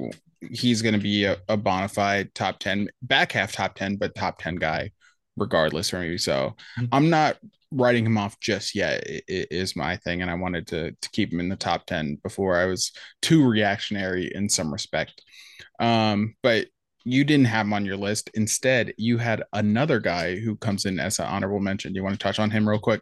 he's 0.50 0.82
going 0.82 0.94
to 0.94 1.00
be 1.00 1.24
a, 1.24 1.38
a 1.48 1.56
bona 1.56 1.88
fide 1.88 2.34
top 2.34 2.58
10, 2.58 2.88
back 3.02 3.32
half 3.32 3.52
top 3.52 3.74
10, 3.74 3.96
but 3.96 4.14
top 4.14 4.38
10 4.38 4.56
guy 4.56 4.92
regardless 5.36 5.90
for 5.90 6.00
me. 6.00 6.18
So 6.18 6.54
mm-hmm. 6.78 6.86
I'm 6.92 7.10
not 7.10 7.38
writing 7.70 8.04
him 8.06 8.16
off 8.16 8.38
just 8.40 8.74
yet 8.74 9.02
is 9.28 9.76
my 9.76 9.94
thing 9.96 10.22
and 10.22 10.30
i 10.30 10.34
wanted 10.34 10.66
to 10.66 10.90
to 11.02 11.10
keep 11.10 11.32
him 11.32 11.40
in 11.40 11.50
the 11.50 11.56
top 11.56 11.84
10 11.84 12.18
before 12.22 12.56
i 12.56 12.64
was 12.64 12.92
too 13.20 13.46
reactionary 13.46 14.30
in 14.34 14.48
some 14.48 14.72
respect 14.72 15.22
um 15.78 16.34
but 16.42 16.66
you 17.08 17.24
didn't 17.24 17.46
have 17.46 17.66
him 17.66 17.72
on 17.72 17.86
your 17.86 17.96
list. 17.96 18.30
Instead, 18.34 18.92
you 18.98 19.18
had 19.18 19.42
another 19.52 19.98
guy 19.98 20.36
who 20.36 20.56
comes 20.56 20.84
in 20.84 21.00
as 21.00 21.18
an 21.18 21.26
honorable 21.26 21.60
mention. 21.60 21.92
Do 21.92 21.96
you 21.96 22.04
want 22.04 22.18
to 22.18 22.22
touch 22.22 22.38
on 22.38 22.50
him 22.50 22.68
real 22.68 22.78
quick? 22.78 23.00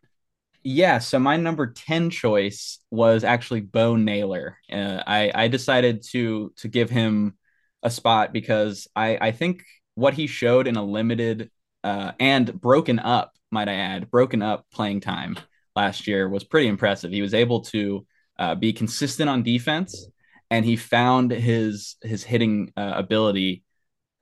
Yeah. 0.63 0.99
So 0.99 1.19
my 1.19 1.37
number 1.37 1.67
10 1.67 2.11
choice 2.11 2.79
was 2.91 3.25
actually 3.25 3.61
Bo 3.61 3.97
Naylor. 3.97 4.59
Uh, 4.71 5.03
I, 5.07 5.31
I 5.35 5.49
decided 5.49 6.03
to 6.11 6.53
to 6.57 6.69
give 6.69 6.91
him 6.91 7.37
a 7.83 7.91
spot 7.91 8.33
because 8.33 8.89
I, 8.97 9.19
I 9.21 9.33
think 9.33 9.65
what 9.95 10.15
he 10.15 10.27
showed 10.27 10.67
in 10.67 10.77
a 10.77 10.85
limited 10.85 11.51
uh, 11.85 12.13
and 12.19 12.61
broken 12.61 12.99
up, 12.99 13.33
might 13.51 13.69
I 13.69 13.75
add, 13.75 14.11
broken 14.11 14.43
up 14.43 14.67
playing 14.73 15.01
time 15.01 15.37
last 15.77 16.07
year 16.07 16.29
was 16.29 16.43
pretty 16.43 16.69
impressive. 16.69 17.13
He 17.13 17.23
was 17.23 17.35
able 17.35 17.61
to 17.63 18.07
uh, 18.39 18.55
be 18.55 18.73
consistent 18.73 19.31
on 19.31 19.43
defense 19.43 20.09
and 20.51 20.65
he 20.65 20.77
found 20.77 21.31
his 21.31 21.97
his 22.03 22.23
hitting 22.23 22.73
uh, 22.77 22.93
ability 22.97 23.65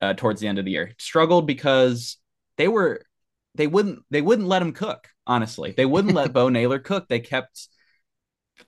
uh, 0.04 0.14
towards 0.14 0.40
the 0.40 0.48
end 0.48 0.58
of 0.58 0.64
the 0.64 0.72
year. 0.72 0.94
Struggled 0.98 1.46
because 1.46 2.18
they 2.58 2.68
were 2.68 3.02
they 3.54 3.66
wouldn't 3.66 4.00
they 4.10 4.20
wouldn't 4.20 4.48
let 4.48 4.62
him 4.62 4.72
cook. 4.72 5.08
Honestly, 5.26 5.72
they 5.76 5.86
wouldn't 5.86 6.14
let 6.14 6.32
Bo 6.34 6.48
Naylor 6.48 6.78
cook. 6.78 7.08
They 7.08 7.20
kept 7.20 7.68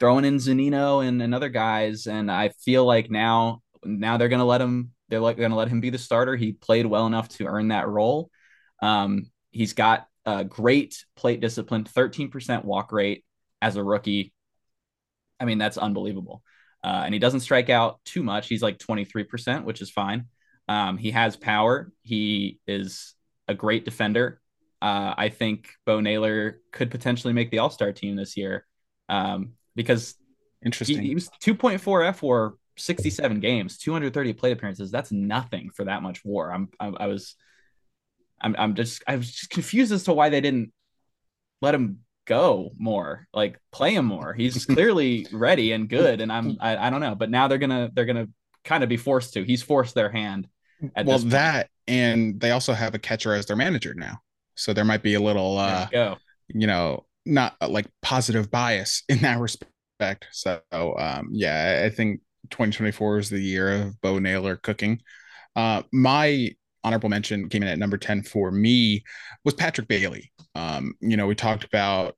throwing 0.01 0.25
in 0.25 0.37
Zunino 0.37 1.07
and, 1.07 1.21
and 1.23 1.35
other 1.35 1.49
guys, 1.49 2.07
and 2.07 2.31
I 2.31 2.51
feel 2.65 2.85
like 2.85 3.11
now 3.11 3.63
now 3.85 4.17
they're 4.17 4.29
gonna 4.29 4.45
let 4.45 4.61
him. 4.61 4.93
They're 5.09 5.21
like 5.21 5.37
gonna 5.37 5.57
let 5.57 5.69
him 5.69 5.81
be 5.81 5.91
the 5.91 5.99
starter. 5.99 6.37
He 6.37 6.53
played 6.53 6.87
well 6.87 7.07
enough 7.07 7.29
to 7.31 7.47
earn 7.47 7.69
that 7.69 7.89
role. 7.89 8.31
Um, 8.83 9.31
he's 9.51 9.75
got 9.75 10.07
a 10.25 10.45
great 10.45 11.05
plate 11.17 11.41
discipline, 11.41 11.85
13% 11.85 12.65
walk 12.65 12.93
rate 12.93 13.25
as 13.63 13.77
a 13.77 13.85
rookie. 13.85 14.33
I 15.39 15.45
mean, 15.45 15.59
that's 15.59 15.79
unbelievable. 15.79 16.43
Uh, 16.83 17.03
and 17.05 17.15
he 17.15 17.21
doesn't 17.21 17.41
strike 17.41 17.71
out 17.71 18.01
too 18.05 18.23
much. 18.23 18.49
He's 18.49 18.63
like 18.63 18.79
23%, 18.79 19.65
which 19.65 19.81
is 19.81 19.91
fine. 19.91 20.27
Um, 20.69 20.99
he 20.99 21.13
has 21.13 21.37
power. 21.37 21.93
He 22.03 22.61
is 22.67 23.15
a 23.49 23.55
great 23.55 23.85
defender. 23.85 24.41
Uh, 24.83 25.15
I 25.17 25.29
think 25.29 25.71
Bo 25.85 26.01
Naylor 26.01 26.61
could 26.73 26.91
potentially 26.91 27.33
make 27.33 27.51
the 27.51 27.59
All 27.59 27.71
Star 27.71 27.93
team 27.93 28.17
this 28.17 28.37
year 28.37 28.67
um, 29.09 29.53
because 29.75 30.15
interesting. 30.65 31.03
He, 31.03 31.09
he 31.09 31.15
was 31.15 31.29
2.4 31.43 31.81
fWAR 31.81 32.53
67 32.77 33.41
games, 33.41 33.79
230 33.79 34.33
plate 34.35 34.53
appearances. 34.53 34.91
That's 34.91 35.13
nothing 35.13 35.71
for 35.71 35.85
that 35.85 36.03
much 36.03 36.25
WAR. 36.25 36.53
I'm 36.53 36.69
I, 36.79 36.89
I 36.89 37.07
was 37.07 37.37
I'm 38.41 38.55
I'm 38.59 38.75
just 38.75 39.03
I 39.07 39.17
was 39.17 39.31
just 39.31 39.51
confused 39.51 39.93
as 39.93 40.05
to 40.05 40.13
why 40.13 40.29
they 40.29 40.41
didn't 40.41 40.73
let 41.63 41.75
him 41.75 42.01
go 42.27 42.73
more, 42.77 43.29
like 43.33 43.59
play 43.73 43.95
him 43.95 44.05
more. 44.05 44.35
He's 44.35 44.67
clearly 44.67 45.27
ready 45.33 45.73
and 45.73 45.89
good, 45.89 46.21
and 46.21 46.31
I'm 46.31 46.59
I, 46.61 46.77
I 46.77 46.91
don't 46.91 47.01
know, 47.01 47.15
but 47.15 47.31
now 47.31 47.49
they're 47.49 47.59
gonna 47.59 47.91
they're 47.95 48.05
gonna 48.05 48.29
kind 48.65 48.83
of 48.83 48.89
be 48.89 48.97
forced 48.97 49.35
to. 49.35 49.45
He's 49.45 49.63
forced 49.63 49.95
their 49.95 50.11
hand. 50.11 50.49
Well, 51.05 51.19
that 51.19 51.69
and 51.87 52.41
they 52.41 52.51
also 52.51 52.73
have 52.73 52.95
a 52.95 52.99
catcher 52.99 53.35
as 53.35 53.47
their 53.47 53.57
manager 53.57 53.95
now, 53.95 54.19
so 54.55 54.73
there 54.73 54.85
might 54.85 55.03
be 55.03 55.15
a 55.15 55.21
little 55.21 55.59
uh, 55.59 55.89
you, 55.93 56.15
you 56.49 56.67
know 56.67 57.05
not 57.25 57.57
uh, 57.61 57.69
like 57.69 57.87
positive 58.03 58.51
bias 58.51 59.03
in 59.09 59.19
that 59.19 59.39
respect. 59.39 60.27
So 60.33 60.61
um, 60.71 61.29
yeah, 61.33 61.83
I 61.85 61.91
think 61.91 62.21
2024 62.51 63.19
is 63.19 63.31
the 63.31 63.41
year 63.41 63.83
of 63.83 64.01
Bo 64.01 64.19
Naylor 64.19 64.57
cooking. 64.57 65.01
Uh, 65.55 65.83
my 65.93 66.51
honorable 66.85 67.09
mention 67.09 67.49
came 67.49 67.63
in 67.63 67.69
at 67.69 67.79
number 67.79 67.99
10 67.99 68.23
for 68.23 68.53
me 68.53 69.03
was 69.45 69.55
Patrick 69.55 69.89
Bailey. 69.89 70.33
Um, 70.55 70.95
you 71.01 71.17
know, 71.17 71.27
we 71.27 71.35
talked 71.35 71.65
about 71.65 72.15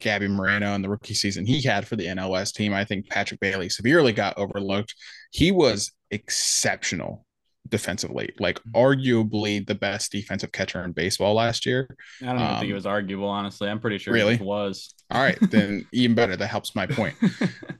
Gabby 0.00 0.28
Moreno 0.28 0.74
and 0.74 0.82
the 0.82 0.88
rookie 0.88 1.14
season 1.14 1.46
he 1.46 1.62
had 1.62 1.86
for 1.86 1.96
the 1.96 2.06
NLS 2.06 2.52
team. 2.52 2.74
I 2.74 2.84
think 2.84 3.08
Patrick 3.08 3.40
Bailey 3.40 3.68
severely 3.68 4.12
got 4.12 4.36
overlooked. 4.36 4.94
He 5.30 5.52
was 5.52 5.92
exceptional 6.10 7.24
defensively, 7.68 8.32
like 8.38 8.58
mm-hmm. 8.60 8.76
arguably 8.76 9.66
the 9.66 9.74
best 9.74 10.12
defensive 10.12 10.52
catcher 10.52 10.82
in 10.84 10.92
baseball 10.92 11.34
last 11.34 11.66
year. 11.66 11.96
I 12.22 12.26
don't 12.26 12.38
um, 12.38 12.58
think 12.58 12.70
it 12.70 12.74
was 12.74 12.86
arguable, 12.86 13.28
honestly. 13.28 13.68
I'm 13.68 13.80
pretty 13.80 13.98
sure 13.98 14.12
really? 14.14 14.34
it 14.34 14.40
was. 14.40 14.94
All 15.10 15.20
right, 15.20 15.38
then 15.40 15.86
even 15.92 16.14
better. 16.14 16.36
That 16.36 16.48
helps 16.48 16.74
my 16.74 16.86
point. 16.86 17.16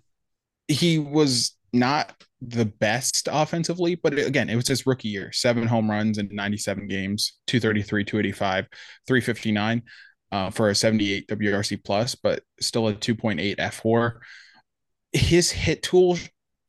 he 0.68 0.98
was 0.98 1.56
not 1.72 2.12
the 2.40 2.64
best 2.64 3.28
offensively, 3.30 3.94
but 3.94 4.18
again, 4.18 4.48
it 4.48 4.56
was 4.56 4.68
his 4.68 4.86
rookie 4.86 5.08
year. 5.08 5.30
Seven 5.32 5.66
home 5.66 5.90
runs 5.90 6.18
in 6.18 6.28
97 6.32 6.88
games, 6.88 7.38
233, 7.46 8.04
285, 8.04 8.66
359 9.06 9.82
uh, 10.32 10.50
for 10.50 10.70
a 10.70 10.74
78 10.74 11.28
WRC 11.28 11.84
plus, 11.84 12.14
but 12.14 12.42
still 12.60 12.88
a 12.88 12.94
2.8 12.94 13.56
fWAR. 13.56 14.18
His 15.12 15.50
hit 15.50 15.82
tool 15.82 16.18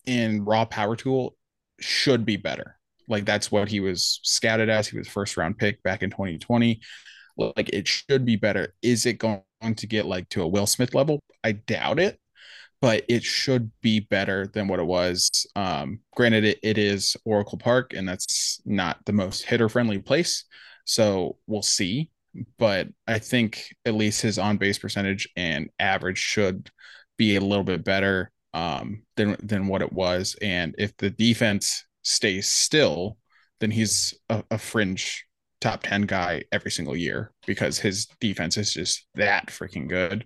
and 0.07 0.45
raw 0.45 0.66
power 0.66 0.95
tool 0.95 1.36
should 1.80 2.26
be 2.26 2.38
better. 2.38 2.78
Like 3.07 3.25
that's 3.25 3.51
what 3.51 3.69
he 3.69 3.79
was 3.79 4.19
scouted 4.23 4.69
as. 4.69 4.87
He 4.87 4.97
was 4.97 5.07
first 5.07 5.37
round 5.37 5.57
pick 5.57 5.81
back 5.83 6.03
in 6.03 6.09
2020. 6.09 6.79
Like 7.37 7.69
it 7.69 7.87
should 7.87 8.25
be 8.25 8.35
better. 8.35 8.73
Is 8.81 9.05
it 9.05 9.17
going 9.17 9.43
to 9.61 9.87
get 9.87 10.05
like 10.05 10.29
to 10.29 10.43
a 10.43 10.47
Will 10.47 10.67
Smith 10.67 10.93
level? 10.93 11.19
I 11.43 11.53
doubt 11.53 11.99
it 11.99 12.19
but 12.81 13.05
it 13.07 13.23
should 13.23 13.71
be 13.81 13.99
better 13.99 14.47
than 14.47 14.67
what 14.67 14.79
it 14.79 14.85
was. 14.85 15.29
Um, 15.55 15.99
granted, 16.15 16.43
it, 16.43 16.59
it 16.63 16.77
is 16.77 17.15
Oracle 17.25 17.59
Park, 17.59 17.93
and 17.93 18.09
that's 18.09 18.59
not 18.65 19.05
the 19.05 19.13
most 19.13 19.43
hitter 19.43 19.69
friendly 19.69 19.99
place. 19.99 20.45
So 20.85 21.37
we'll 21.45 21.61
see. 21.61 22.09
But 22.57 22.87
I 23.07 23.19
think 23.19 23.67
at 23.85 23.93
least 23.93 24.21
his 24.21 24.39
on 24.39 24.57
base 24.57 24.79
percentage 24.79 25.27
and 25.35 25.69
average 25.79 26.17
should 26.17 26.71
be 27.17 27.35
a 27.35 27.41
little 27.41 27.63
bit 27.63 27.83
better 27.83 28.31
um, 28.53 29.03
than 29.15 29.35
than 29.43 29.67
what 29.67 29.81
it 29.81 29.93
was. 29.93 30.35
And 30.41 30.73
if 30.77 30.95
the 30.97 31.09
defense 31.09 31.85
stays 32.03 32.47
still, 32.47 33.17
then 33.59 33.71
he's 33.71 34.13
a, 34.29 34.43
a 34.51 34.57
fringe 34.57 35.25
top 35.59 35.83
10 35.83 36.03
guy 36.03 36.43
every 36.51 36.71
single 36.71 36.95
year 36.95 37.31
because 37.45 37.77
his 37.77 38.07
defense 38.19 38.57
is 38.57 38.73
just 38.73 39.07
that 39.15 39.47
freaking 39.47 39.87
good. 39.87 40.25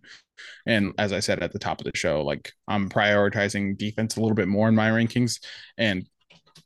And 0.65 0.93
as 0.97 1.13
I 1.13 1.19
said 1.19 1.43
at 1.43 1.51
the 1.51 1.59
top 1.59 1.79
of 1.79 1.85
the 1.85 1.95
show, 1.95 2.23
like 2.23 2.51
I'm 2.67 2.89
prioritizing 2.89 3.77
defense 3.77 4.15
a 4.15 4.21
little 4.21 4.35
bit 4.35 4.47
more 4.47 4.67
in 4.69 4.75
my 4.75 4.89
rankings. 4.89 5.39
And, 5.77 6.07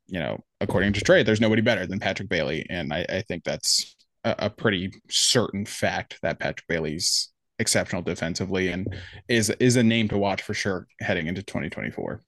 you 0.07 0.19
know, 0.19 0.39
according 0.61 0.93
to 0.93 1.01
Trey, 1.01 1.23
there's 1.23 1.41
nobody 1.41 1.61
better 1.61 1.85
than 1.85 1.99
Patrick 1.99 2.29
Bailey. 2.29 2.65
And 2.69 2.93
I, 2.93 3.05
I 3.09 3.21
think 3.21 3.43
that's 3.43 3.95
a, 4.23 4.35
a 4.39 4.49
pretty 4.49 4.91
certain 5.09 5.65
fact 5.65 6.19
that 6.21 6.39
Patrick 6.39 6.67
Bailey's 6.67 7.31
exceptional 7.59 8.01
defensively 8.01 8.69
and 8.69 8.95
is 9.27 9.49
is 9.59 9.75
a 9.75 9.83
name 9.83 10.07
to 10.07 10.17
watch 10.17 10.41
for 10.41 10.53
sure 10.53 10.87
heading 11.01 11.27
into 11.27 11.43
2024. 11.43 12.21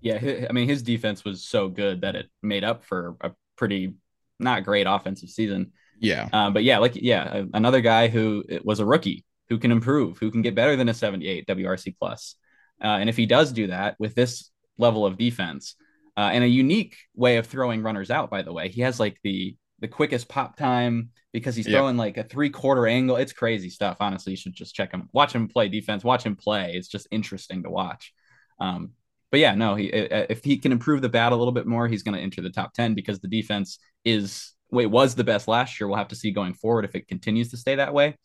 Yeah, 0.00 0.46
I 0.48 0.52
mean 0.52 0.68
his 0.68 0.82
defense 0.82 1.24
was 1.24 1.44
so 1.44 1.68
good 1.68 2.02
that 2.02 2.16
it 2.16 2.30
made 2.42 2.64
up 2.64 2.84
for 2.84 3.16
a 3.20 3.32
pretty 3.56 3.94
not 4.38 4.64
great 4.64 4.86
offensive 4.86 5.30
season. 5.30 5.72
Yeah. 5.98 6.28
Uh, 6.32 6.50
but 6.50 6.64
yeah, 6.64 6.78
like 6.78 6.96
yeah, 6.96 7.44
another 7.54 7.80
guy 7.80 8.08
who 8.08 8.44
was 8.64 8.80
a 8.80 8.84
rookie 8.84 9.24
who 9.48 9.58
can 9.58 9.70
improve, 9.70 10.18
who 10.18 10.30
can 10.30 10.42
get 10.42 10.54
better 10.54 10.76
than 10.76 10.88
a 10.88 10.94
78 10.94 11.46
WRC 11.46 11.94
plus. 11.98 12.36
Uh, 12.82 12.98
and 12.98 13.08
if 13.08 13.16
he 13.16 13.26
does 13.26 13.52
do 13.52 13.68
that 13.68 13.96
with 13.98 14.14
this 14.14 14.50
level 14.78 15.06
of 15.06 15.18
defense 15.18 15.76
uh, 16.16 16.30
and 16.32 16.42
a 16.42 16.48
unique 16.48 16.96
way 17.14 17.36
of 17.36 17.46
throwing 17.46 17.82
runners 17.82 18.10
out, 18.10 18.30
by 18.30 18.42
the 18.42 18.52
way, 18.52 18.68
he 18.68 18.80
has 18.80 18.98
like 18.98 19.18
the 19.22 19.56
the 19.80 19.88
quickest 19.88 20.28
pop 20.28 20.56
time 20.56 21.10
because 21.32 21.56
he's 21.56 21.66
throwing 21.66 21.96
yep. 21.96 21.98
like 21.98 22.16
a 22.16 22.24
three 22.24 22.50
quarter 22.50 22.86
angle. 22.86 23.16
It's 23.16 23.32
crazy 23.32 23.68
stuff. 23.68 23.96
Honestly, 24.00 24.32
you 24.32 24.36
should 24.36 24.54
just 24.54 24.74
check 24.74 24.92
him, 24.92 25.08
watch 25.12 25.34
him 25.34 25.48
play 25.48 25.68
defense, 25.68 26.04
watch 26.04 26.24
him 26.24 26.36
play. 26.36 26.72
It's 26.74 26.88
just 26.88 27.08
interesting 27.10 27.64
to 27.64 27.70
watch. 27.70 28.14
Um, 28.60 28.92
but 29.32 29.40
yeah, 29.40 29.54
no, 29.54 29.74
he 29.74 29.86
if 29.86 30.44
he 30.44 30.58
can 30.58 30.70
improve 30.72 31.00
the 31.00 31.08
bat 31.08 31.32
a 31.32 31.36
little 31.36 31.52
bit 31.52 31.66
more, 31.66 31.88
he's 31.88 32.02
going 32.02 32.14
to 32.14 32.20
enter 32.20 32.42
the 32.42 32.50
top 32.50 32.74
ten 32.74 32.94
because 32.94 33.18
the 33.18 33.28
defense 33.28 33.78
is 34.04 34.52
it 34.70 34.90
was 34.90 35.14
the 35.14 35.24
best 35.24 35.48
last 35.48 35.80
year. 35.80 35.88
We'll 35.88 35.96
have 35.96 36.08
to 36.08 36.14
see 36.14 36.30
going 36.30 36.52
forward 36.52 36.84
if 36.84 36.94
it 36.94 37.08
continues 37.08 37.50
to 37.50 37.56
stay 37.56 37.76
that 37.76 37.94
way. 37.94 38.16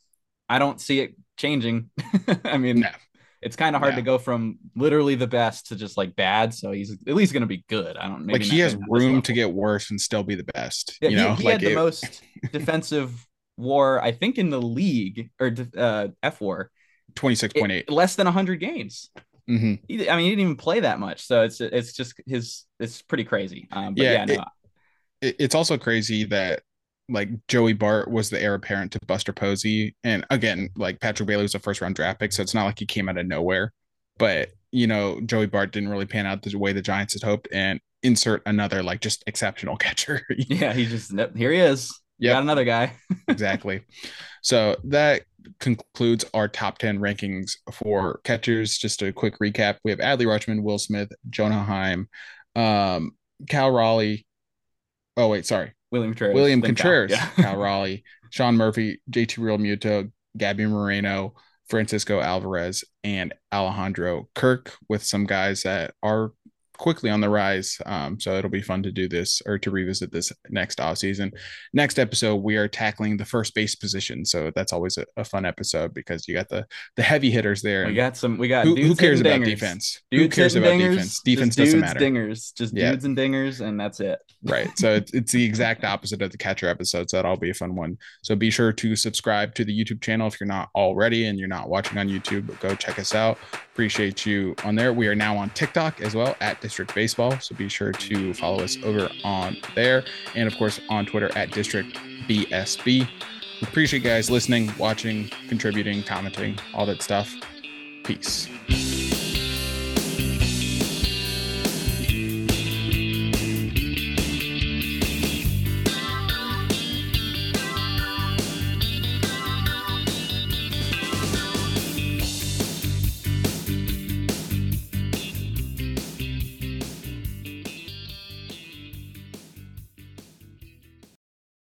I 0.49 0.59
don't 0.59 0.81
see 0.81 0.99
it 0.99 1.15
changing. 1.37 1.89
I 2.43 2.57
mean, 2.57 2.81
no. 2.81 2.89
it's 3.41 3.55
kind 3.55 3.73
of 3.73 3.81
hard 3.81 3.95
to 3.95 4.01
go 4.01 4.17
from 4.17 4.57
literally 4.75 5.15
the 5.15 5.27
best 5.27 5.67
to 5.67 5.77
just 5.77 5.95
like 5.95 6.13
bad. 6.17 6.53
So 6.53 6.71
he's 6.73 6.91
at 6.91 7.15
least 7.15 7.31
going 7.31 7.41
to 7.41 7.47
be 7.47 7.63
good. 7.69 7.95
I 7.95 8.07
don't 8.07 8.27
like 8.27 8.41
he 8.41 8.59
has 8.59 8.77
room 8.89 9.21
to 9.23 9.33
get 9.33 9.51
worse 9.51 9.91
and 9.91 9.99
still 9.99 10.23
be 10.23 10.35
the 10.35 10.43
best. 10.43 10.97
Yeah, 11.01 11.09
you 11.09 11.15
know, 11.15 11.35
he, 11.35 11.43
he 11.43 11.43
like 11.45 11.53
had 11.53 11.63
it... 11.63 11.69
the 11.69 11.75
most 11.75 12.21
defensive 12.51 13.25
war, 13.55 14.01
I 14.03 14.11
think, 14.11 14.37
in 14.37 14.49
the 14.49 14.61
league 14.61 15.29
or 15.39 15.47
uh, 15.47 16.07
fWAR. 16.21 16.65
26.8 17.13 17.89
less 17.89 18.15
than 18.15 18.25
100 18.25 18.57
games 18.57 19.09
mm-hmm. 19.49 19.73
he, 19.87 20.09
i 20.09 20.15
mean 20.15 20.25
he 20.25 20.31
didn't 20.31 20.41
even 20.41 20.55
play 20.55 20.79
that 20.79 20.99
much 20.99 21.25
so 21.25 21.43
it's 21.43 21.61
it's 21.61 21.93
just 21.93 22.13
his 22.25 22.65
it's 22.79 23.01
pretty 23.01 23.23
crazy 23.23 23.67
um 23.71 23.93
but 23.93 24.03
yeah, 24.03 24.25
yeah 24.27 24.35
no, 24.35 24.43
it, 25.21 25.35
it's 25.39 25.55
also 25.55 25.77
crazy 25.77 26.23
that 26.25 26.61
like 27.09 27.29
Joey 27.47 27.71
Bart 27.71 28.11
was 28.11 28.29
the 28.29 28.41
heir 28.41 28.53
apparent 28.53 28.91
to 28.91 28.99
Buster 29.07 29.31
Posey. 29.31 29.95
And 30.03 30.25
again, 30.29 30.69
like 30.75 30.99
Patrick 30.99 31.25
Bailey 31.25 31.43
was 31.43 31.55
a 31.55 31.59
first 31.59 31.79
round 31.79 31.95
draft 31.95 32.19
pick, 32.19 32.33
so 32.33 32.41
it's 32.41 32.53
not 32.53 32.65
like 32.65 32.79
he 32.79 32.85
came 32.85 33.07
out 33.07 33.17
of 33.17 33.25
nowhere. 33.25 33.71
But 34.17 34.49
you 34.73 34.87
know, 34.87 35.21
Joey 35.21 35.45
Bart 35.45 35.71
didn't 35.71 35.87
really 35.87 36.05
pan 36.05 36.25
out 36.25 36.41
the 36.41 36.53
way 36.57 36.73
the 36.73 36.81
Giants 36.81 37.13
had 37.13 37.23
hoped. 37.23 37.47
And 37.53 37.79
insert 38.03 38.41
another 38.45 38.83
like 38.83 39.01
just 39.01 39.23
exceptional 39.27 39.77
catcher. 39.77 40.21
yeah, 40.29 40.73
he 40.73 40.85
just 40.85 41.11
here 41.35 41.51
he 41.51 41.59
is. 41.59 41.99
Yeah, 42.19 42.33
got 42.33 42.43
another 42.43 42.65
guy. 42.65 42.93
exactly. 43.27 43.81
So 44.41 44.75
that 44.85 45.23
concludes 45.59 46.25
our 46.33 46.47
top 46.47 46.77
10 46.77 46.99
rankings 46.99 47.57
for 47.71 48.19
catchers. 48.23 48.77
Just 48.77 49.01
a 49.01 49.11
quick 49.11 49.39
recap. 49.39 49.77
We 49.83 49.91
have 49.91 49.99
Adley 49.99 50.25
Rutschman, 50.25 50.63
Will 50.63 50.77
Smith, 50.77 51.11
Jonah 51.29 51.63
Heim, 51.63 52.09
um, 52.55 53.11
Cal 53.49 53.71
Raleigh. 53.71 54.25
Oh, 55.15 55.27
wait, 55.29 55.45
sorry. 55.45 55.73
William 55.91 56.11
Contreras. 56.11 56.35
William 56.35 56.61
Contreras, 56.61 57.13
Cal, 57.13 57.31
yeah. 57.37 57.43
Cal 57.43 57.57
Raleigh, 57.57 58.03
Sean 58.29 58.55
Murphy, 58.55 59.01
JT 59.09 59.37
Realmuto, 59.39 60.11
Gabby 60.37 60.65
Moreno, 60.65 61.33
Francisco 61.69 62.19
Alvarez, 62.19 62.83
and 63.03 63.33
Alejandro 63.53 64.29
Kirk 64.35 64.73
with 64.89 65.03
some 65.03 65.25
guys 65.25 65.63
that 65.63 65.93
are 66.03 66.31
quickly 66.78 67.09
on 67.09 67.21
the 67.21 67.30
rise. 67.30 67.78
Um, 67.86 68.19
so 68.19 68.36
it'll 68.38 68.49
be 68.49 68.61
fun 68.61 68.84
to 68.84 68.91
do 68.91 69.07
this 69.07 69.41
or 69.45 69.57
to 69.59 69.71
revisit 69.71 70.11
this 70.11 70.32
next 70.49 70.80
off 70.80 70.97
season. 70.97 71.32
Next 71.73 71.99
episode, 71.99 72.36
we 72.38 72.55
are 72.57 72.67
tackling 72.67 73.17
the 73.17 73.25
first 73.25 73.53
base 73.53 73.75
position. 73.75 74.25
So 74.25 74.51
that's 74.55 74.73
always 74.73 74.97
a, 74.97 75.05
a 75.17 75.23
fun 75.23 75.45
episode 75.45 75.93
because 75.93 76.28
you 76.28 76.34
got 76.34 76.49
the 76.49 76.65
the 76.95 77.03
heavy 77.03 77.32
hitters 77.32 77.61
there. 77.61 77.86
We 77.88 77.93
got 77.93 78.17
some. 78.17 78.38
We 78.38 78.47
got 78.47 78.65
who, 78.65 78.75
who 78.75 78.95
cares 78.95 79.21
about 79.21 79.43
defense? 79.43 80.01
Dudes 80.11 80.23
who 80.23 80.41
cares 80.41 80.55
about 80.55 80.73
dingers, 80.73 80.89
defense? 80.89 81.21
Defense 81.23 81.55
doesn't 81.55 81.80
matter. 81.80 81.99
Dingers, 81.99 82.53
just 82.53 82.75
yeah. 82.75 82.91
dudes 82.91 83.05
and 83.05 83.17
dingers, 83.17 83.61
and 83.61 83.80
that's 83.80 83.99
it. 83.99 84.19
right. 84.43 84.69
So 84.78 84.93
it's, 84.93 85.13
it's 85.13 85.32
the 85.32 85.43
exact 85.43 85.84
opposite 85.84 86.21
of 86.21 86.32
the 86.32 86.38
catcher 86.38 86.67
episode. 86.67 87.09
So 87.09 87.17
that'll 87.17 87.38
be 87.38 87.49
a 87.49 87.53
fun 87.53 87.75
one. 87.75 87.97
So 88.23 88.36
be 88.36 88.49
sure 88.49 88.71
to 88.73 88.95
subscribe 88.95 89.55
to 89.55 89.65
the 89.65 89.78
YouTube 89.78 90.01
channel 90.01 90.28
if 90.28 90.39
you're 90.39 90.47
not 90.47 90.69
already 90.75 91.25
and 91.25 91.39
you're 91.39 91.47
not 91.47 91.69
watching 91.69 91.97
on 91.97 92.07
YouTube. 92.07 92.59
Go 92.59 92.75
check 92.75 92.99
us 92.99 93.15
out. 93.15 93.38
Appreciate 93.78 94.25
you 94.25 94.55
on 94.63 94.73
there. 94.73 94.91
We 94.91 95.07
are 95.07 95.13
now 95.13 95.38
on 95.38 95.51
TikTok 95.51 96.01
as 96.01 96.15
well 96.15 96.36
at 96.41 96.59
District 96.61 96.95
Baseball. 96.95 97.39
So 97.39 97.53
be 97.53 97.69
sure 97.69 97.91
to 97.91 98.34
follow 98.34 98.63
us 98.63 98.75
over 98.84 99.07
on 99.23 99.55
there. 99.75 100.03
And 100.34 100.51
of 100.51 100.57
course 100.57 100.82
on 100.89 101.05
Twitter 101.05 101.30
at 101.38 101.51
District 101.51 101.95
BSB. 102.28 102.86
We 102.86 103.07
appreciate 103.61 104.01
you 104.01 104.09
guys 104.09 104.32
listening, 104.32 104.73
watching, 104.80 105.30
contributing, 105.47 106.01
commenting, 106.01 106.57
all 106.73 106.88
that 106.88 107.03
stuff. 107.03 107.32
Peace. 108.03 108.49